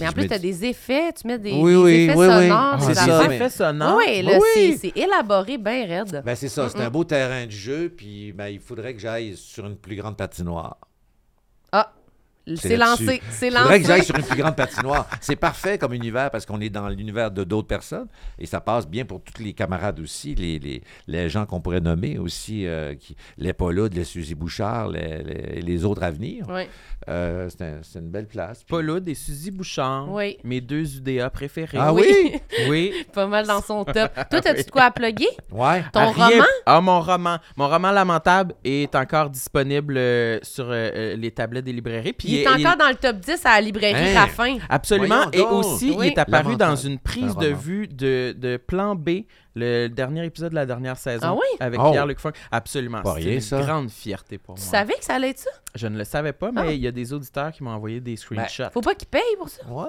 [0.00, 2.14] Mais Puis en plus, tu as des effets, tu mets des, Oui, des oui, effets
[2.16, 2.32] oui, oui.
[2.48, 2.58] sonores.
[2.72, 3.28] Ah, des c'est des ça, affaires.
[3.28, 3.96] mais- effets sonores.
[3.98, 4.46] Oui, là, Oui.
[4.54, 6.22] c'est- c'est élaboré bien raide.
[6.24, 9.36] Ben, c'est ça, c'est un beau terrain de jeu, puis ben, il faudrait que j'aille
[9.36, 10.78] sur une plus grande patinoire.
[11.72, 11.92] Ah,
[12.56, 13.22] C'est lancé.
[13.30, 14.06] C'est Il faudrait que j'aille lancé.
[14.06, 15.08] sur une plus grande patinoire.
[15.20, 18.08] C'est parfait comme univers parce qu'on est dans l'univers de d'autres personnes
[18.38, 21.80] et ça passe bien pour tous les camarades aussi, les, les, les gens qu'on pourrait
[21.80, 26.44] nommer aussi, euh, qui, les Paulude, les Suzy Bouchard, les, les, les autres à venir.
[26.48, 26.62] Oui.
[27.08, 28.58] Euh, c'est un- c'est une belle place.
[28.58, 30.36] Puis- Paul Hood et Suzy Bouchard, Oui.
[30.44, 31.78] mes deux UDA préférés.
[31.80, 32.34] Ah oui?
[32.68, 32.92] Oui?
[33.12, 34.12] Pas mal dans son top.
[34.30, 35.28] Toi, t'as-tu de quoi à plugger?
[35.50, 35.84] Ouais.
[35.92, 36.44] Ton rien- roman?
[36.66, 37.38] Ah, mon roman.
[37.56, 42.12] Mon roman Lamentable est encore disponible euh, sur les tablettes des librairies.
[42.12, 44.20] Puis Il est encore dans le top 10 à la librairie Hein?
[44.20, 44.58] Raffin.
[44.68, 45.30] Absolument.
[45.32, 46.06] Et aussi, Oui.
[46.08, 46.70] il est apparu Lamentable.
[46.70, 50.96] dans une prise de vue de, de Plan B, le dernier épisode de la dernière
[50.96, 51.26] saison.
[51.28, 51.56] Ah oui?
[51.60, 51.90] Avec Oh.
[51.90, 52.32] Pierre-Luc Funk.
[52.50, 53.02] Absolument.
[53.16, 53.60] C'est une ça.
[53.60, 54.70] grande fierté pour Tu moi.
[54.70, 55.50] savais que ça allait être ça?
[55.74, 56.72] Je ne le savais pas, mais Ah.
[56.72, 58.70] il y a des auditeurs qui m'ont envoyé des screenshots.
[58.72, 59.62] Faut pas qu'il paye pour ça.
[59.68, 59.84] Ouais.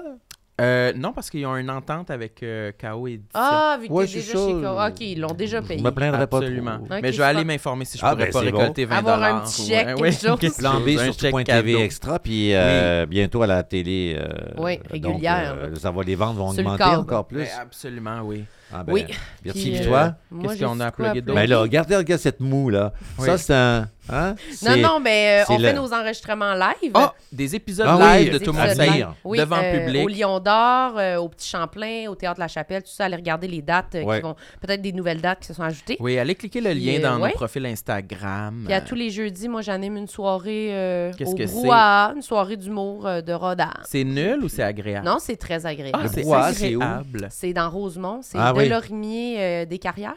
[0.64, 3.30] Euh, non, parce qu'ils ont une entente avec euh, KO Édition.
[3.34, 4.48] Ah, vu que Ouais, t'es c'est déjà ça.
[4.48, 5.81] chez Ko- OK, ils l'ont déjà Je payé.
[5.81, 6.77] me plaindrais pas Absolument.
[6.77, 6.85] trop.
[6.85, 8.57] Ok, mais je vais aller m'informer si je Ah, pourrais ben, pas c'est bon.
[8.60, 10.11] récolter 20 Avoir un petit chèque, Ouais, quelque ouais,
[10.52, 10.57] chose.
[10.57, 11.80] Plan B sur chèque tout.tv cadeau.
[11.80, 14.15] extra, puis euh, bientôt à la télé.
[14.18, 14.27] euh,
[14.57, 15.76] Oui, donc, régulière, euh, là.
[15.76, 17.48] ça va, les ventes vont augmenter encore plus.
[17.60, 18.45] Absolument, oui.
[18.74, 19.06] Ah, ben, Oui.
[19.45, 20.16] Merci, Puis, puis euh, toi?
[20.32, 21.36] Moi, Qu'est-ce qu'on a de plugué d'autre?
[21.40, 22.91] Ben là, regardez, regardez cette moue, là.
[23.20, 23.26] Oui.
[23.26, 23.88] Ça, c'est un...
[24.12, 24.36] Hein?
[24.66, 26.91] Non, non, mais euh, on le- fait nos enregistrements live.
[26.94, 29.14] Ah, des épisodes Ah oui, live de tout le monde.
[29.24, 30.04] Oui, devant euh, le public.
[30.04, 33.06] Au Lion d'Or, euh, au Petit Champlain, au Théâtre La Chapelle, tout ça.
[33.06, 34.18] Allez regarder les dates euh, Ouais.
[34.18, 34.36] qui vont...
[34.60, 35.95] Peut-être des nouvelles dates qui se sont ajoutées.
[36.02, 37.30] Oui, allez cliquer le Puis, lien euh, dans ouais.
[37.30, 38.64] nos profils Instagram.
[38.66, 41.45] Puis à tous les jeudis, moi, j'anime une soirée euh, au que?
[41.45, 43.70] Brouhaha, une soirée d'humour euh, de rodage.
[43.86, 45.06] C'est nul ou c'est agréable?
[45.06, 45.98] Non, c'est très agréable.
[45.98, 46.82] ah, Le c'est brouhaha, c'est où?
[46.82, 47.28] agréable.
[47.32, 48.20] C'est dans Rosemont.
[48.22, 48.69] C'est Ah de oui.
[48.69, 50.15] Lorimier euh, des Carrières?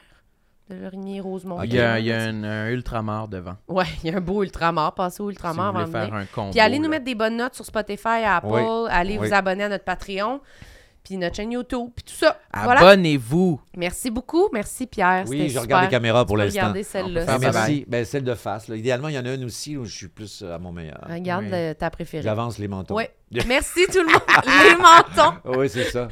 [0.68, 1.62] De Lorimier, Rosemont.
[1.62, 3.54] Il y a, il y a un, un ultramar devant.
[3.68, 4.94] Ouais, il y a un beau ultramar.
[4.94, 6.04] Passez au Si vous ultramar voulez de venir.
[6.06, 6.50] faire un combo.
[6.50, 8.48] Puis allez nous mettre des bonnes notes sur Spotify, Apple.
[8.50, 8.62] Oui.
[8.90, 9.28] Allez Oui.
[9.28, 10.40] vous abonner à notre Patreon.
[11.06, 11.90] Puis notre chaîne YouTube.
[11.94, 12.36] Puis tout ça.
[12.52, 12.80] Voilà.
[12.80, 13.60] Abonnez-vous.
[13.76, 14.48] Merci beaucoup.
[14.52, 15.24] Merci Pierre.
[15.28, 16.58] Oui, je regarde les caméras pour l'instant.
[16.62, 17.24] Regardez celle-là.
[17.28, 17.84] Ah, merci.
[17.86, 18.66] Ben, celle de face.
[18.66, 18.74] là.
[18.74, 20.98] Idéalement, il y en a une aussi où je suis plus euh, à mon meilleur.
[21.08, 21.50] Regarde Oui.
[21.52, 22.24] le- ta préférée.
[22.24, 22.96] J'avance les mentons.
[22.96, 23.14] Ouais.
[23.46, 24.22] Merci tout le monde.
[24.64, 25.36] Les mentons.
[25.60, 26.08] Oui, c'est ça.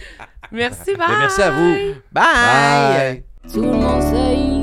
[0.52, 1.08] Merci, bye.
[1.08, 1.74] Ben, merci à vous.
[2.12, 2.24] Bye.
[2.24, 3.24] Bye.
[3.52, 4.53] Tout le monde sait